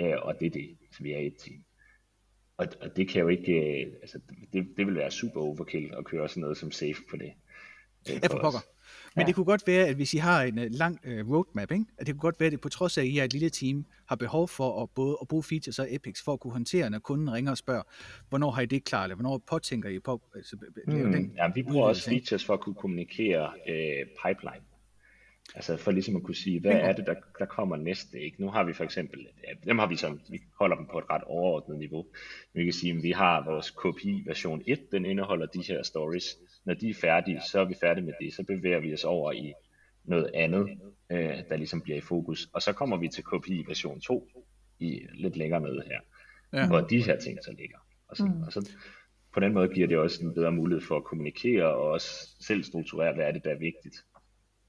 øh, 0.00 0.14
og 0.22 0.40
det 0.40 0.46
er 0.46 0.50
det, 0.50 0.76
så 0.92 1.02
vi 1.02 1.12
er 1.12 1.18
et 1.18 1.34
team. 1.38 1.64
Og, 2.56 2.66
og 2.80 2.96
det 2.96 3.08
kan 3.08 3.20
jo 3.20 3.28
ikke, 3.28 3.82
øh, 3.82 3.92
altså 4.02 4.20
det, 4.52 4.68
det 4.76 4.86
vil 4.86 4.94
være 4.94 5.10
super 5.10 5.40
overkill 5.40 5.94
at 5.98 6.04
køre 6.04 6.28
sådan 6.28 6.40
noget 6.40 6.56
som 6.56 6.72
safe 6.72 7.02
på 7.10 7.16
det. 7.16 7.32
Øh, 8.10 8.14
Ja, 8.22 8.28
for 8.28 8.40
pokker. 8.40 8.58
Men 9.14 9.22
Ja. 9.22 9.26
det 9.26 9.34
kunne 9.34 9.44
godt 9.44 9.66
være, 9.66 9.86
at 9.86 9.94
hvis 9.96 10.14
I 10.14 10.16
har 10.16 10.42
en 10.42 10.58
uh, 10.58 10.64
lang 10.70 10.98
uh, 11.06 11.32
roadmap, 11.34 11.72
ikke? 11.72 11.84
at 11.98 12.06
det 12.06 12.14
kunne 12.14 12.20
godt 12.20 12.40
være, 12.40 12.46
at 12.46 12.52
det 12.52 12.60
på 12.60 12.68
trods 12.68 12.98
af, 12.98 13.02
at 13.02 13.08
I 13.08 13.18
er 13.18 13.24
et 13.24 13.32
lille 13.32 13.50
team, 13.50 13.86
har 14.08 14.16
behov 14.16 14.48
for 14.48 14.82
at 14.82 14.90
både 14.90 15.18
at 15.22 15.28
bruge 15.28 15.42
features 15.42 15.78
og 15.78 15.94
epics, 15.94 16.22
for 16.22 16.32
at 16.32 16.40
kunne 16.40 16.52
håndtere, 16.52 16.90
når 16.90 16.98
kunden 16.98 17.32
ringer 17.32 17.50
og 17.50 17.58
spørger, 17.58 17.82
hvornår 18.28 18.50
har 18.50 18.62
I 18.62 18.66
det 18.66 18.84
klar, 18.84 19.02
eller 19.02 19.14
hvornår 19.16 19.38
påtænker 19.38 19.88
I 19.88 19.98
på 19.98 20.22
altså, 20.34 20.56
lave 20.86 21.12
den 21.12 21.22
Mm, 21.22 21.30
ja, 21.36 21.50
vi 21.54 21.62
bruger 21.62 21.86
også 21.86 22.10
features 22.10 22.44
for 22.44 22.54
at 22.54 22.60
kunne 22.60 22.74
kommunikere 22.74 23.52
øh, 23.68 24.06
pipeline. 24.26 24.64
Altså 25.54 25.76
for 25.76 25.90
ligesom 25.90 26.16
at 26.16 26.22
kunne 26.22 26.34
sige, 26.34 26.60
hvad 26.60 26.72
er 26.72 26.92
det, 26.92 27.06
der, 27.06 27.14
der 27.38 27.46
kommer 27.46 27.76
næste? 27.76 28.20
Ikke? 28.20 28.40
Nu 28.40 28.50
har 28.50 28.64
vi 28.64 28.72
for 28.72 28.84
eksempel, 28.84 29.26
ja, 29.48 29.52
dem 29.68 29.78
har 29.78 29.86
vi 29.86 29.96
sådan, 29.96 30.20
vi 30.28 30.40
holder 30.58 30.76
dem 30.76 30.86
på 30.86 30.98
et 30.98 31.04
ret 31.10 31.22
overordnet 31.24 31.78
niveau. 31.78 32.06
Vi 32.54 32.64
kan 32.64 32.72
sige, 32.72 32.92
at 32.96 33.02
vi 33.02 33.10
har 33.10 33.44
vores 33.44 33.70
KPI 33.70 34.22
version 34.26 34.62
1, 34.66 34.92
den 34.92 35.04
indeholder 35.06 35.46
de 35.46 35.62
her 35.68 35.82
stories. 35.82 36.24
Når 36.64 36.74
de 36.74 36.90
er 36.90 36.94
færdige, 36.94 37.40
så 37.50 37.60
er 37.60 37.64
vi 37.64 37.74
færdige 37.80 38.04
med 38.04 38.14
det. 38.20 38.34
Så 38.34 38.42
bevæger 38.42 38.80
vi 38.80 38.94
os 38.94 39.04
over 39.04 39.32
i 39.32 39.52
noget 40.04 40.30
andet, 40.34 40.68
øh, 41.12 41.18
der 41.48 41.56
ligesom 41.56 41.80
bliver 41.80 41.98
i 41.98 42.00
fokus. 42.00 42.48
Og 42.52 42.62
så 42.62 42.72
kommer 42.72 42.96
vi 42.96 43.08
til 43.08 43.24
KPI 43.24 43.64
version 43.68 44.00
2 44.00 44.28
i 44.80 45.06
lidt 45.14 45.36
længere 45.36 45.60
nede 45.60 45.82
her, 45.86 46.00
Ja. 46.60 46.66
hvor 46.68 46.80
de 46.80 47.02
her 47.04 47.18
ting 47.20 47.38
så 47.44 47.54
ligger. 47.58 47.78
Og 48.08 48.16
så, 48.16 48.24
Mm. 48.24 48.42
og 48.42 48.52
så 48.52 48.70
på 49.34 49.40
den 49.40 49.52
måde 49.52 49.68
giver 49.68 49.86
det 49.86 49.98
også 49.98 50.24
en 50.24 50.34
bedre 50.34 50.52
mulighed 50.52 50.86
for 50.86 50.96
at 50.96 51.04
kommunikere 51.04 51.64
og 51.74 51.90
også 51.90 52.28
selv 52.40 52.62
strukturere, 52.62 53.14
hvad 53.14 53.24
er 53.26 53.32
det, 53.32 53.44
der 53.44 53.50
er 53.50 53.58
vigtigt. 53.58 54.04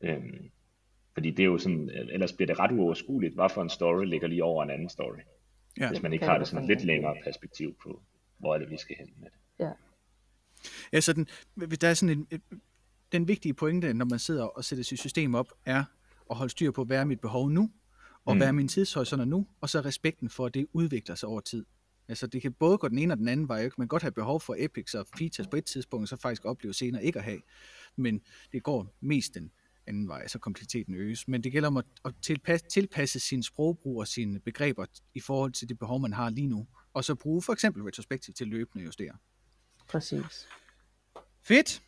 Øhm, 0.02 0.50
fordi 1.18 1.32
det 1.32 1.40
er 1.40 1.46
jo 1.48 1.58
sådan, 1.58 1.90
ellers 1.90 2.34
bliver 2.34 2.48
det 2.48 2.60
ret 2.60 2.72
uoverskueligt, 2.72 3.34
hvad 3.36 3.50
for 3.54 3.62
en 3.62 3.70
story 3.70 4.06
ligger 4.06 4.28
lige 4.28 4.44
over 4.44 4.64
en 4.64 4.70
anden 4.70 4.90
story. 4.90 5.18
Ja. 5.80 5.90
Hvis 5.90 6.02
man 6.02 6.14
ikke 6.14 6.26
har 6.26 6.38
det 6.38 6.48
sådan 6.48 6.68
lidt 6.68 6.84
længere 6.84 7.16
perspektiv 7.24 7.76
på, 7.84 8.02
hvor 8.38 8.56
er 8.56 8.60
det, 8.60 8.70
vi 8.70 8.78
skal 8.78 8.96
hen 9.00 9.10
med 9.18 9.30
det. 9.30 9.38
Ja. 9.66 9.72
Ja, 10.94 11.02
så 11.02 11.14
den, 11.14 11.28
hvis 11.56 11.80
der 11.80 11.88
er 11.88 11.94
sådan 11.94 12.18
en, 12.18 12.28
en- 12.32 12.62
den 13.12 13.28
vigtige 13.28 13.54
pointe, 13.54 13.94
når 13.94 14.06
man 14.06 14.20
sidder 14.20 14.44
og 14.44 14.64
sætter 14.64 14.84
sit 14.84 15.00
system 15.00 15.36
op, 15.36 15.48
er 15.66 15.84
at 16.32 16.36
holde 16.38 16.52
styr 16.52 16.72
på, 16.72 16.84
hvad 16.84 16.98
er 17.00 17.04
mit 17.06 17.20
behov 17.20 17.50
nu, 17.50 17.72
og 18.26 18.34
Mm. 18.34 18.40
hvad 18.40 18.48
er 18.48 18.52
min 18.52 18.68
tidshorisont 18.68 19.28
nu, 19.28 19.48
og 19.62 19.70
så 19.70 19.80
respekten 19.82 20.30
for, 20.30 20.46
at 20.46 20.54
det 20.54 20.68
udvikler 20.74 21.16
sig 21.16 21.30
over 21.30 21.40
tid. 21.42 21.66
Altså 22.08 22.28
det 22.28 22.42
kan 22.42 22.54
både 22.54 22.78
gå 22.78 22.88
den 22.88 22.98
ene 22.98 23.14
og 23.14 23.18
den 23.18 23.28
anden 23.28 23.48
vej. 23.48 23.64
ikke? 23.64 23.76
Man 23.78 23.86
kan 23.86 23.90
godt 23.90 24.02
have 24.02 24.12
behov 24.12 24.42
for 24.42 24.56
epics 24.60 24.94
og 24.96 25.06
features 25.18 25.48
på 25.48 25.56
et 25.58 25.66
tidspunkt, 25.66 26.04
og 26.04 26.08
så 26.08 26.16
faktisk 26.22 26.46
opleve 26.46 26.74
senere 26.74 27.04
ikke 27.04 27.20
at 27.20 27.26
have. 27.26 27.42
Men 27.96 28.22
det 28.52 28.64
går 28.64 28.96
mest 29.02 29.34
den 29.36 29.52
anden 29.88 30.08
vej, 30.08 30.28
så 30.28 30.40
kompleksiteten 30.40 30.96
øges. 30.96 31.28
Men 31.28 31.44
det 31.44 31.52
gælder 31.52 31.68
om 31.68 31.78
at, 31.78 31.86
at 32.06 32.14
tilpasse, 32.22 32.66
tilpasse 32.68 33.20
sin 33.20 33.44
sprogbrug 33.44 34.00
og 34.00 34.08
sine 34.08 34.40
begreber 34.40 34.86
i 35.16 35.20
forhold 35.20 35.52
til 35.52 35.70
det 35.70 35.80
behov, 35.80 36.00
man 36.00 36.14
har 36.14 36.30
lige 36.30 36.48
nu. 36.48 36.68
Og 36.94 37.04
så 37.04 37.16
bruge 37.16 37.42
for 37.42 37.54
eksempel 37.54 37.84
retrospektiv 37.84 38.34
til 38.34 38.48
løbende 38.48 38.84
at 38.84 38.86
justere. 38.86 39.18
Præcis. 39.90 40.48
Fedt. 41.44 41.82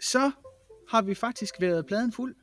Så 0.00 0.30
har 0.88 1.02
vi 1.02 1.14
faktisk 1.14 1.54
været 1.60 1.86
pladen 1.86 2.12
fuld. 2.12 2.36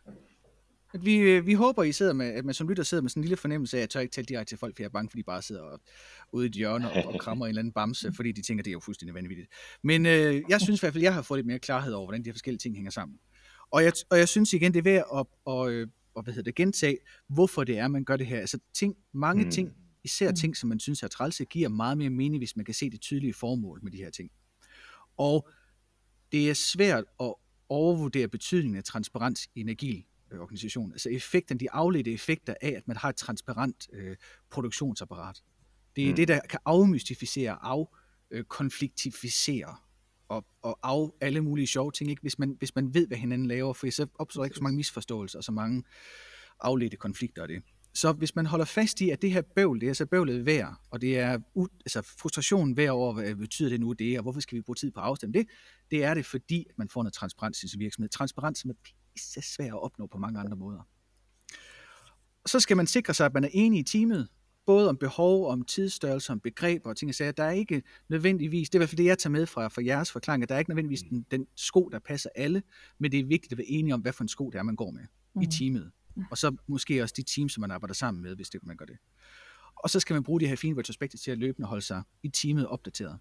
At 0.94 1.06
vi, 1.06 1.18
øh, 1.18 1.46
vi 1.46 1.54
håber, 1.54 1.84
I 1.84 1.92
sidder 1.92 2.14
med, 2.14 2.26
at 2.26 2.46
man 2.46 2.54
som 2.54 2.70
lytter 2.70 2.84
sidder 2.84 3.02
med 3.02 3.10
sådan 3.10 3.22
en 3.22 3.24
lille 3.24 3.38
fornemmelse 3.38 3.78
af, 3.78 3.80
at 3.80 3.82
jeg 3.82 3.90
tør 3.90 4.00
ikke 4.00 4.14
tale 4.14 4.26
direkte 4.26 4.52
til 4.52 4.58
folk, 4.58 4.76
for 4.76 4.84
jeg 4.84 4.88
er 4.88 4.92
bange, 4.92 5.10
for 5.10 5.18
de 5.18 5.24
bare 5.24 5.42
sidder 5.42 5.62
og, 5.62 5.82
ude 6.32 6.46
i 6.46 6.50
et 6.50 6.56
hjørne 6.56 6.92
og, 6.92 7.14
og 7.14 7.20
krammer 7.20 7.46
en 7.46 7.50
eller 7.50 7.60
anden 7.60 7.74
bamse, 7.74 8.14
fordi 8.14 8.32
de 8.32 8.42
tænker, 8.42 8.64
det 8.64 8.72
er 8.72 8.74
jo 8.74 8.80
fuldstændig 8.80 9.16
vanvittigt. 9.16 9.50
Men 9.84 10.06
øh, 10.06 10.42
jeg 10.50 10.62
synes 10.62 10.80
i 10.80 10.82
hvert 10.82 10.94
fald, 10.94 11.04
jeg 11.04 11.14
har 11.14 11.22
fået 11.22 11.38
lidt 11.38 11.48
mere 11.48 11.60
klarhed 11.60 11.94
over, 11.94 12.06
hvordan 12.06 12.24
de 12.24 12.30
her 12.30 12.34
forskellige 12.34 12.60
ting 12.60 12.76
hænger 12.76 12.92
sammen. 12.92 13.20
Og 13.76 13.84
jeg, 13.84 13.94
og 14.10 14.18
jeg 14.18 14.30
synes 14.30 14.54
igen, 14.54 14.74
det 14.74 14.80
er 14.80 14.84
værd 14.84 15.06
at, 15.16 15.26
og, 15.46 15.72
øh, 15.72 15.88
og, 16.14 16.24
hvad 16.24 16.34
hedder 16.34 16.44
det, 16.44 16.56
gentage, 16.56 16.98
hvorfor 17.28 17.64
det 17.64 17.78
er, 17.78 17.88
man 17.88 18.04
gør 18.06 18.18
det 18.18 18.28
her. 18.28 18.40
Altså 18.40 18.60
ting, 18.74 18.96
mange 19.14 19.44
Mm. 19.46 19.52
ting, 19.52 19.74
især 20.04 20.30
Mm. 20.30 20.36
ting, 20.36 20.58
som 20.58 20.70
man 20.70 20.80
synes 20.80 21.04
er 21.04 21.08
trælse, 21.08 21.46
giver 21.46 21.70
meget 21.70 21.98
mere 21.98 22.10
mening, 22.10 22.40
hvis 22.40 22.56
man 22.56 22.66
kan 22.66 22.74
se 22.74 22.90
det 22.90 23.02
tydelige 23.02 23.34
formål 23.34 23.80
med 23.84 23.92
de 23.92 23.98
her 23.98 24.10
ting. 24.10 24.32
Og 25.18 25.50
det 26.32 26.50
er 26.50 26.54
svært 26.54 27.04
at 27.20 27.34
overvurdere 27.70 28.28
betydningen 28.28 28.78
af 28.78 28.84
transparens 28.84 29.50
i 29.56 29.60
en 29.62 29.70
agil 29.70 30.06
øh, 30.32 30.40
organisation. 30.40 30.92
Altså 30.92 31.10
effekten, 31.10 31.60
de 31.60 31.72
afledte 31.72 32.14
effekter 32.14 32.54
af, 32.62 32.70
at 32.78 32.88
man 32.88 32.98
har 32.98 33.10
et 33.10 33.16
transparent 33.16 33.88
øh, 33.94 34.16
produktionsapparat. 34.52 35.44
Det 35.96 36.06
er 36.06 36.10
mm. 36.10 36.16
Det, 36.16 36.28
der 36.28 36.40
kan 36.50 36.60
afmystificere, 36.66 37.58
afkonfliktificere 38.32 39.76
og, 40.30 40.46
og 40.62 40.78
af 41.22 41.26
alle 41.26 41.42
mulige 41.42 41.68
sjove 41.68 41.92
ting, 41.92 42.10
ikke? 42.10 42.22
Hvis, 42.22 42.40
man, 42.40 42.56
hvis 42.60 42.76
man 42.76 42.94
ved, 42.94 43.08
hvad 43.08 43.18
hinanden 43.18 43.48
laver, 43.48 43.74
for 43.74 43.92
så 43.92 44.08
opstår 44.20 44.42
der 44.42 44.46
ikke 44.46 44.58
så 44.58 44.64
mange 44.64 44.76
misforståelser 44.76 45.40
og 45.40 45.44
så 45.44 45.52
mange 45.52 45.84
afledte 46.60 46.98
konflikter 46.98 47.42
af 47.42 47.48
det. 47.48 47.64
Så 47.94 48.12
hvis 48.12 48.36
man 48.36 48.46
holder 48.46 48.66
fast 48.66 49.02
i, 49.02 49.10
at 49.10 49.22
det 49.22 49.32
her 49.32 49.42
bøvl, 49.42 49.82
det 49.82 49.90
er 49.90 49.94
så 49.94 50.06
bøvlet 50.06 50.46
værd, 50.46 50.76
og 50.92 51.02
det 51.02 51.20
er 51.20 51.38
u- 51.38 51.80
altså 51.86 52.02
frustrationen 52.02 52.78
værd 52.78 52.90
over, 52.90 53.14
hvad 53.14 53.36
betyder 53.36 53.70
det 53.70 53.80
nu 53.80 53.94
det, 53.94 54.18
og 54.18 54.22
hvorfor 54.22 54.40
skal 54.40 54.56
vi 54.56 54.62
bruge 54.62 54.76
tid 54.76 54.92
på 54.92 55.00
at 55.00 55.06
afstemme 55.06 55.34
det, 55.34 55.48
det 55.92 56.04
er 56.04 56.14
det, 56.14 56.26
fordi 56.26 56.66
man 56.78 56.90
får 56.90 57.04
noget 57.04 57.14
transparens 57.14 57.64
i 57.64 57.68
sin 57.68 57.80
virksomhed. 57.80 58.10
Transparens, 58.10 58.60
som 58.60 58.70
er 58.70 58.74
pisse 58.84 59.42
svært 59.42 59.68
at 59.68 59.84
opnå 59.84 60.08
på 60.08 60.18
mange 60.18 60.40
andre 60.40 60.58
måder. 60.58 60.88
Så 62.46 62.60
skal 62.60 62.78
man 62.78 62.88
sikre 62.88 63.14
sig, 63.14 63.26
at 63.26 63.34
man 63.34 63.44
er 63.44 63.50
enig 63.52 63.80
i 63.80 63.84
teamet, 63.84 64.28
både 64.66 64.90
om 64.90 64.98
behov, 64.98 65.48
om 65.52 65.62
tidsstørrelse, 65.66 66.32
om 66.32 66.40
begreber 66.40 66.90
og 66.90 66.98
ting 66.98 67.10
og 67.10 67.16
sager. 67.16 67.32
Der 67.32 67.44
er 67.44 67.52
ikke 67.52 67.84
nødvendigvis, 68.10 68.70
det 68.70 68.76
er 68.76 68.80
i 68.80 68.82
hvert 68.82 68.90
fald 68.90 68.98
det, 68.98 69.06
jeg 69.06 69.18
tager 69.18 69.32
med 69.32 69.46
fra, 69.46 69.68
fra 69.68 69.82
jeres 69.86 70.12
forklaring, 70.12 70.44
at 70.44 70.50
der 70.50 70.56
er 70.56 70.60
ikke 70.60 70.72
nødvendigvis 70.72 71.02
den, 71.02 71.26
den 71.32 71.48
sko, 71.56 71.90
der 71.92 72.00
passer 72.00 72.30
alle, 72.36 72.64
men 73.00 73.12
det 73.12 73.20
er 73.20 73.26
vigtigt 73.26 73.52
at 73.52 73.58
være 73.58 73.68
enige 73.68 73.94
om, 73.94 74.02
hvad 74.02 74.14
for 74.14 74.24
en 74.24 74.28
sko 74.28 74.50
det 74.50 74.60
er, 74.60 74.64
man 74.64 74.76
går 74.76 74.92
med 74.92 75.02
mm. 75.36 75.42
i 75.42 75.46
Mm. 75.46 75.52
teamet. 75.52 75.92
Og 76.32 76.38
så 76.38 76.56
måske 76.68 77.02
også 77.04 77.14
de 77.18 77.24
teams, 77.24 77.54
som 77.54 77.62
man 77.62 77.72
arbejder 77.72 77.94
sammen 77.94 78.24
med, 78.24 78.36
hvis 78.36 78.50
det 78.50 78.66
man 78.66 78.78
gør 78.78 78.86
det. 78.86 78.98
Og 79.76 79.90
så 79.90 80.00
skal 80.00 80.14
man 80.14 80.24
bruge 80.24 80.40
de 80.40 80.48
her 80.48 80.56
fine 80.56 80.80
retrospekter 80.80 81.18
til 81.18 81.32
at 81.32 81.38
løbende 81.38 81.68
holde 81.68 81.82
sig 81.82 82.04
i 82.24 82.30
teamet 82.30 82.68
opdateret. 82.68 83.20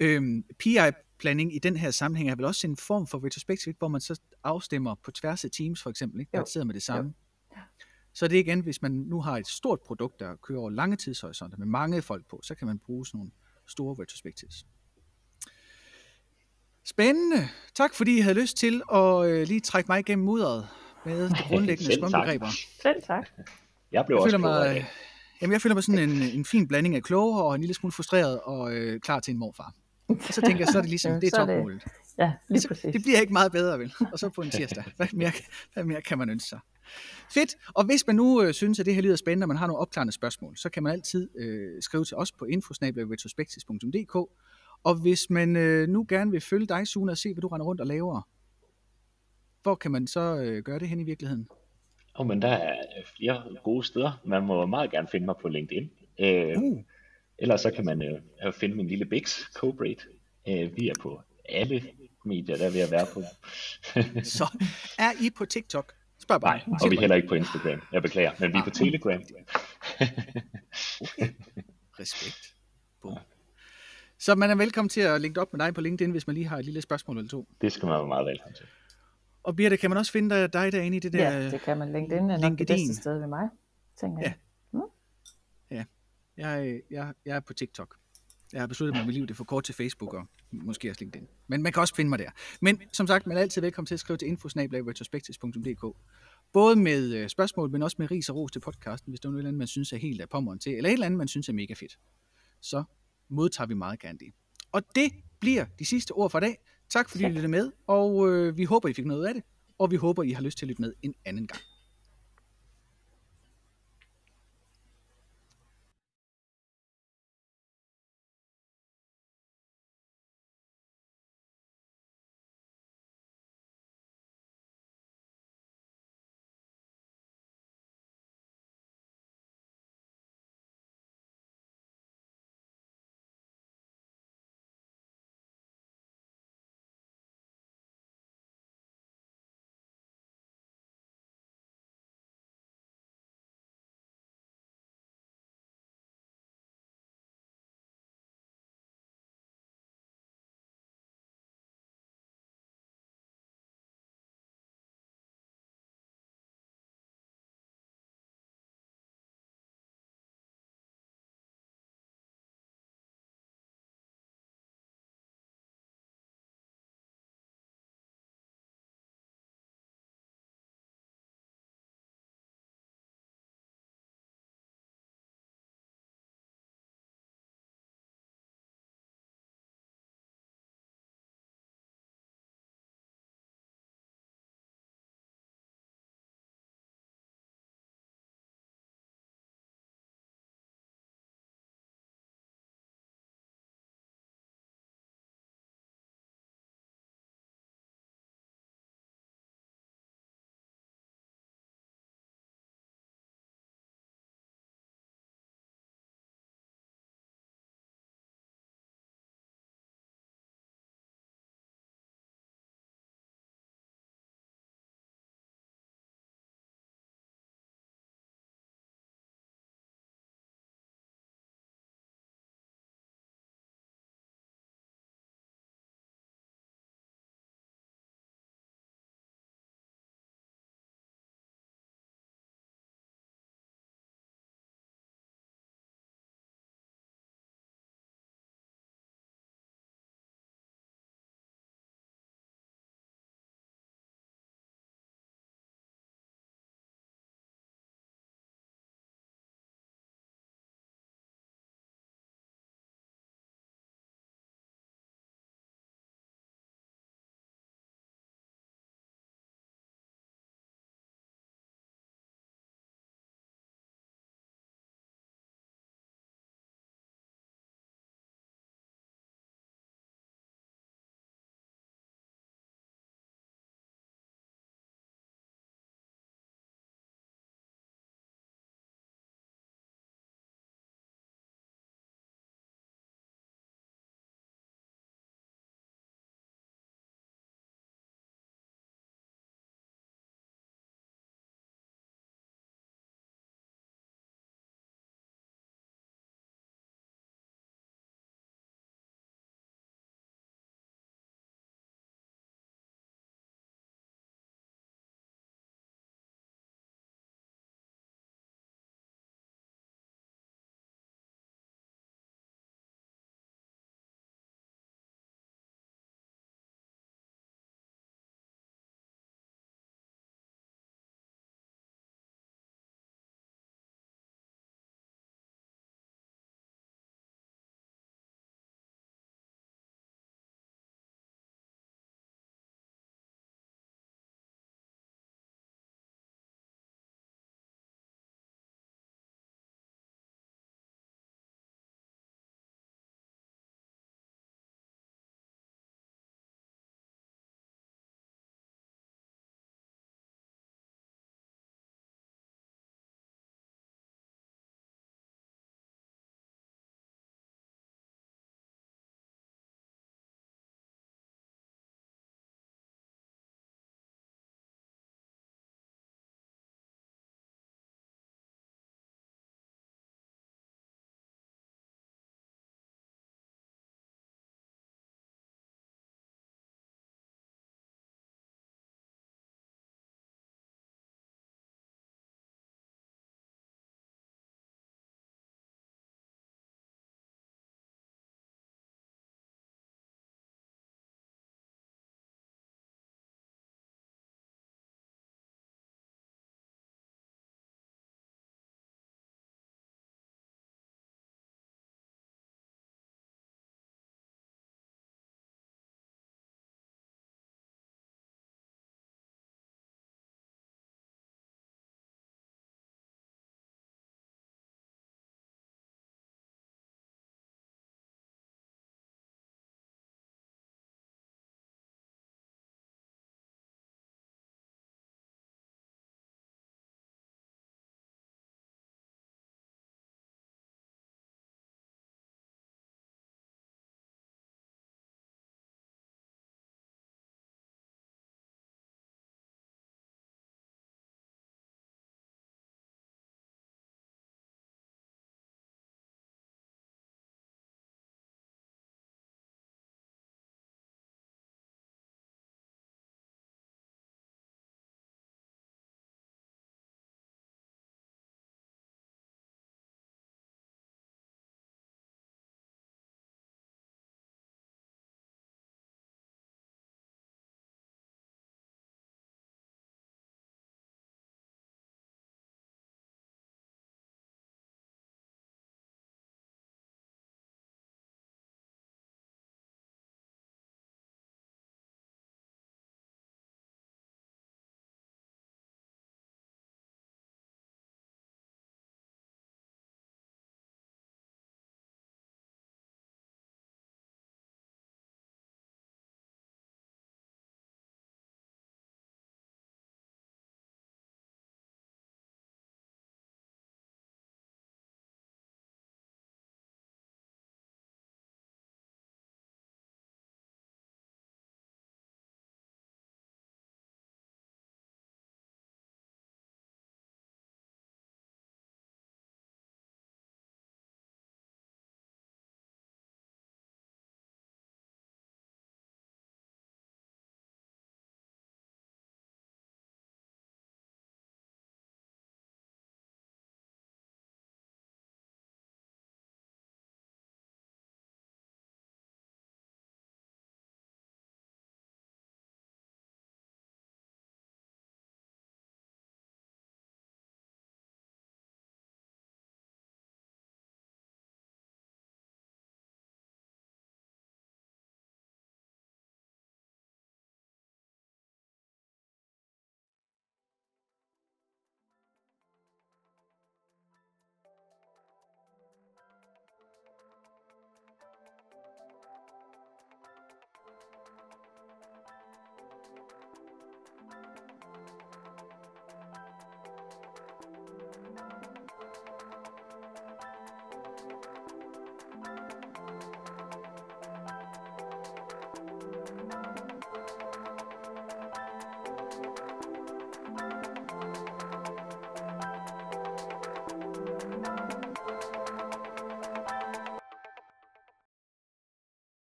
Øhm, 0.00 0.44
PI-planning 0.58 1.54
i 1.54 1.58
den 1.58 1.76
her 1.76 1.90
sammenhæng 1.90 2.30
er 2.30 2.34
vel 2.36 2.44
også 2.44 2.66
en 2.66 2.76
form 2.76 3.06
for 3.06 3.24
retrospektiv, 3.24 3.72
hvor 3.78 3.88
man 3.88 4.00
så 4.00 4.20
afstemmer 4.44 4.94
på 5.04 5.10
tværs 5.10 5.44
af 5.44 5.50
teams 5.50 5.82
for 5.82 5.90
eksempel, 5.90 6.20
ikke? 6.20 6.30
der 6.32 6.38
Jo. 6.38 6.44
sidder 6.52 6.64
med 6.66 6.74
det 6.74 6.82
samme. 6.82 7.14
Så 8.14 8.28
det 8.28 8.36
er 8.36 8.40
igen, 8.40 8.60
hvis 8.60 8.82
man 8.82 8.92
nu 8.92 9.20
har 9.20 9.36
et 9.38 9.46
stort 9.46 9.80
produkt, 9.80 10.20
der 10.20 10.36
kører 10.42 10.60
over 10.60 10.70
lange 10.70 10.96
tidshorisonter 10.96 11.58
med 11.58 11.66
mange 11.66 12.02
folk 12.02 12.26
på, 12.30 12.40
så 12.42 12.54
kan 12.54 12.66
man 12.66 12.78
bruge 12.78 13.06
sådan 13.06 13.18
nogle 13.18 13.30
store 13.68 14.02
retrospectives. 14.02 14.66
Spændende. 16.84 17.48
Tak 17.74 17.94
fordi 17.94 18.16
I 18.16 18.20
havde 18.20 18.40
lyst 18.40 18.56
til 18.56 18.82
at 18.92 19.26
øh, 19.26 19.46
lige 19.46 19.60
trække 19.60 19.88
mig 19.88 20.00
igennem 20.00 20.24
mudderet 20.24 20.68
med 21.06 21.28
de 21.28 21.34
grundlæggende 21.48 21.94
scrum-begreber. 21.94 22.48
Selv 22.82 23.02
tak. 23.02 23.28
Jeg 23.92 24.04
blev 24.06 24.16
Jeg 24.16 24.22
også 24.22 24.38
klogere 24.38 24.72
mig, 24.74 24.86
jamen 25.42 25.52
jeg 25.52 25.62
føler 25.62 25.74
mig 25.74 25.84
sådan 25.84 26.10
en, 26.10 26.22
en 26.22 26.44
fin 26.44 26.68
blanding 26.68 26.96
af 26.96 27.02
klogere 27.02 27.44
og 27.44 27.54
en 27.54 27.60
lille 27.60 27.74
smule 27.74 27.92
frustreret 27.92 28.40
og 28.40 28.72
øh, 28.72 29.00
klar 29.00 29.20
til 29.20 29.32
en 29.32 29.38
morfar. 29.38 29.74
Og 30.08 30.16
så 30.30 30.40
tænker 30.40 30.58
jeg, 30.58 30.68
så 30.68 30.78
er 30.78 30.82
det 30.82 30.90
ligesom, 30.90 31.12
det 31.12 31.24
er 31.24 31.30
så 31.30 31.36
topmålet. 31.36 31.84
Ja, 32.18 32.32
lige 32.48 32.60
Så 32.60 32.68
præcis. 32.68 32.92
det 32.92 33.02
bliver 33.02 33.20
ikke 33.20 33.32
meget 33.32 33.52
bedre, 33.52 33.78
vel? 33.78 33.94
Og 34.12 34.18
så 34.18 34.28
på 34.28 34.40
en 34.40 34.50
tirsdag. 34.50 34.84
Hvad 34.96 35.06
mere, 35.12 35.32
hvad 35.72 35.84
mere 35.84 36.02
kan 36.02 36.18
man 36.18 36.30
ønske 36.30 36.48
sig? 36.48 36.58
Fedt. 37.34 37.56
Og 37.74 37.84
hvis 37.84 38.06
man 38.06 38.16
nu 38.16 38.42
øh, 38.42 38.54
synes, 38.54 38.80
at 38.80 38.86
det 38.86 38.94
her 38.94 39.02
lyder 39.02 39.16
spændende, 39.16 39.44
og 39.44 39.48
man 39.48 39.56
har 39.56 39.66
nogle 39.66 39.80
opklarende 39.80 40.12
spørgsmål, 40.12 40.56
så 40.56 40.70
kan 40.70 40.82
man 40.82 40.92
altid 40.92 41.28
øh, 41.38 41.82
skrive 41.82 42.04
til 42.04 42.16
os 42.16 42.32
på 42.32 42.44
infosnabel.retrospectis.dk. 42.44 44.14
Og 44.84 44.94
hvis 44.94 45.30
man 45.30 45.56
øh, 45.56 45.88
nu 45.88 46.06
gerne 46.08 46.30
vil 46.30 46.40
følge 46.40 46.66
dig, 46.66 46.86
Sune, 46.86 47.12
og 47.12 47.18
se, 47.18 47.34
hvad 47.34 47.42
du 47.42 47.48
render 47.48 47.66
rundt 47.66 47.80
og 47.80 47.86
laver, 47.86 48.28
hvor 49.62 49.74
kan 49.74 49.90
man 49.90 50.06
så 50.06 50.36
øh, 50.36 50.62
gøre 50.62 50.78
det 50.78 50.88
hen 50.88 51.00
i 51.00 51.04
virkeligheden? 51.04 51.48
Oh, 52.14 52.26
men 52.26 52.42
der 52.42 52.48
er 52.48 52.76
flere 53.16 53.42
gode 53.64 53.86
steder. 53.86 54.20
Man 54.24 54.46
må 54.46 54.66
meget 54.66 54.90
gerne 54.90 55.08
finde 55.08 55.26
mig 55.26 55.34
på 55.42 55.48
LinkedIn. 55.48 55.90
Øh, 56.20 56.58
Uh, 56.58 56.80
Ellers 57.38 57.60
så 57.60 57.70
kan 57.70 57.84
man 57.84 58.02
øh, 58.02 58.52
finde 58.52 58.76
min 58.76 58.86
lille 58.86 59.04
Bix, 59.04 59.40
Cobrate. 59.54 60.02
Øh, 60.48 60.76
vi 60.76 60.88
er 60.88 60.94
på 61.00 61.20
alle 61.48 61.82
medier, 62.24 62.56
der 62.56 62.66
er 62.66 62.70
ved 62.70 62.80
at 62.80 62.90
være 62.90 63.06
på. 63.14 63.22
så 64.36 64.44
er 64.98 65.12
I 65.20 65.30
på 65.30 65.44
TikTok? 65.44 65.92
Spørg 66.24 66.40
bare. 66.40 66.56
Nej, 66.56 66.76
og 66.82 66.90
vi 66.90 66.96
er 66.96 67.00
heller 67.00 67.16
ikke 67.16 67.28
på 67.28 67.34
Instagram. 67.34 67.82
Jeg 67.92 68.02
beklager, 68.02 68.30
men 68.40 68.52
vi 68.52 68.58
er 68.58 68.62
på 68.62 68.70
Ah. 68.70 68.74
Telegram. 68.74 69.20
Respekt. 72.00 72.54
Boom. 73.02 73.18
Så 74.18 74.34
man 74.34 74.50
er 74.50 74.54
velkommen 74.54 74.88
til 74.88 75.00
at 75.00 75.20
linke 75.20 75.40
op 75.40 75.52
med 75.52 75.60
dig 75.66 75.74
på 75.74 75.80
LinkedIn, 75.80 76.10
hvis 76.10 76.26
man 76.26 76.34
lige 76.34 76.46
har 76.48 76.58
et 76.58 76.64
lille 76.64 76.80
spørgsmål 76.82 77.16
eller 77.18 77.28
to. 77.28 77.48
Det 77.60 77.72
skal 77.72 77.86
man 77.86 77.98
være 77.98 78.06
meget 78.06 78.26
velkommen 78.26 78.54
til. 78.54 78.66
Og 79.42 79.56
Birte, 79.56 79.76
kan 79.76 79.90
man 79.90 79.96
også 79.98 80.12
finde 80.12 80.34
dig, 80.34 80.52
dig 80.52 80.72
derinde 80.72 80.96
i 80.96 81.00
det 81.00 81.12
der? 81.12 81.30
Ja, 81.32 81.50
det 81.50 81.60
kan 81.60 81.78
man. 81.78 81.92
LinkedIn 81.92 82.18
er 82.30 82.36
nok 82.38 82.40
det 82.40 82.40
LinkedIn. 82.58 82.66
bedste 82.88 82.94
sted 83.02 83.18
ved 83.18 83.26
mig, 83.26 83.48
tænker 84.00 84.22
jeg. 84.22 84.34
Jeg, 86.36 86.80
jeg, 86.90 87.12
jeg 87.26 87.36
er 87.36 87.40
på 87.40 87.52
TikTok. 87.54 87.96
Jeg 88.52 88.62
har 88.62 88.66
besluttet 88.66 88.94
mig, 88.94 89.00
at 89.00 89.06
mit 89.06 89.14
liv 89.14 89.22
det 89.26 89.30
er 89.30 89.34
for 89.34 89.44
kort 89.44 89.64
til 89.64 89.74
Facebook 89.74 90.14
og 90.14 90.26
måske 90.62 90.90
også 90.90 91.00
LinkedIn. 91.00 91.28
Men 91.46 91.62
man 91.62 91.72
kan 91.72 91.80
også 91.80 91.94
finde 91.94 92.08
mig 92.08 92.18
der. 92.18 92.30
Men 92.60 92.82
som 92.92 93.06
sagt, 93.06 93.26
man 93.26 93.36
er 93.36 93.40
altid 93.40 93.62
velkommen 93.62 93.86
til 93.86 93.94
at 93.94 94.00
skrive 94.00 94.16
til 94.16 94.28
infosnablag.retrospectus.dk 94.28 95.96
Både 96.52 96.76
med 96.76 97.14
øh, 97.14 97.28
spørgsmål, 97.28 97.70
men 97.70 97.82
også 97.82 97.96
med 97.98 98.10
ris 98.10 98.28
og 98.28 98.36
ros 98.36 98.52
til 98.52 98.60
podcasten, 98.60 99.10
hvis 99.10 99.20
der 99.20 99.28
er 99.28 99.30
noget 99.30 99.46
andet, 99.46 99.58
man 99.58 99.66
synes 99.66 99.92
er 99.92 99.96
helt 99.96 100.20
af 100.20 100.28
pommeren 100.28 100.58
til, 100.58 100.72
eller 100.76 100.90
et 100.90 100.92
eller 100.92 101.06
andet, 101.06 101.18
man 101.18 101.28
synes 101.28 101.48
er 101.48 101.52
mega 101.52 101.74
fedt. 101.74 101.98
Så 102.60 102.84
modtager 103.28 103.66
vi 103.66 103.74
meget 103.74 104.00
gerne 104.00 104.18
det. 104.18 104.32
Og 104.72 104.82
det 104.94 105.12
bliver 105.40 105.64
de 105.78 105.84
sidste 105.84 106.12
ord 106.12 106.30
for 106.30 106.38
i 106.38 106.40
dag. 106.40 106.58
Tak 106.88 107.08
fordi 107.08 107.24
I 107.24 107.28
lyttede 107.28 107.48
med, 107.48 107.72
og 107.86 108.28
øh, 108.28 108.56
vi 108.56 108.64
håber, 108.64 108.88
I 108.88 108.92
fik 108.92 109.06
noget 109.06 109.26
af 109.26 109.34
det, 109.34 109.42
og 109.78 109.90
vi 109.90 109.96
håber, 109.96 110.22
I 110.22 110.30
har 110.30 110.42
lyst 110.42 110.58
til 110.58 110.66
at 110.66 110.68
lytte 110.68 110.82
med 110.82 110.92
en 111.02 111.14
anden 111.24 111.46
gang. 111.46 111.60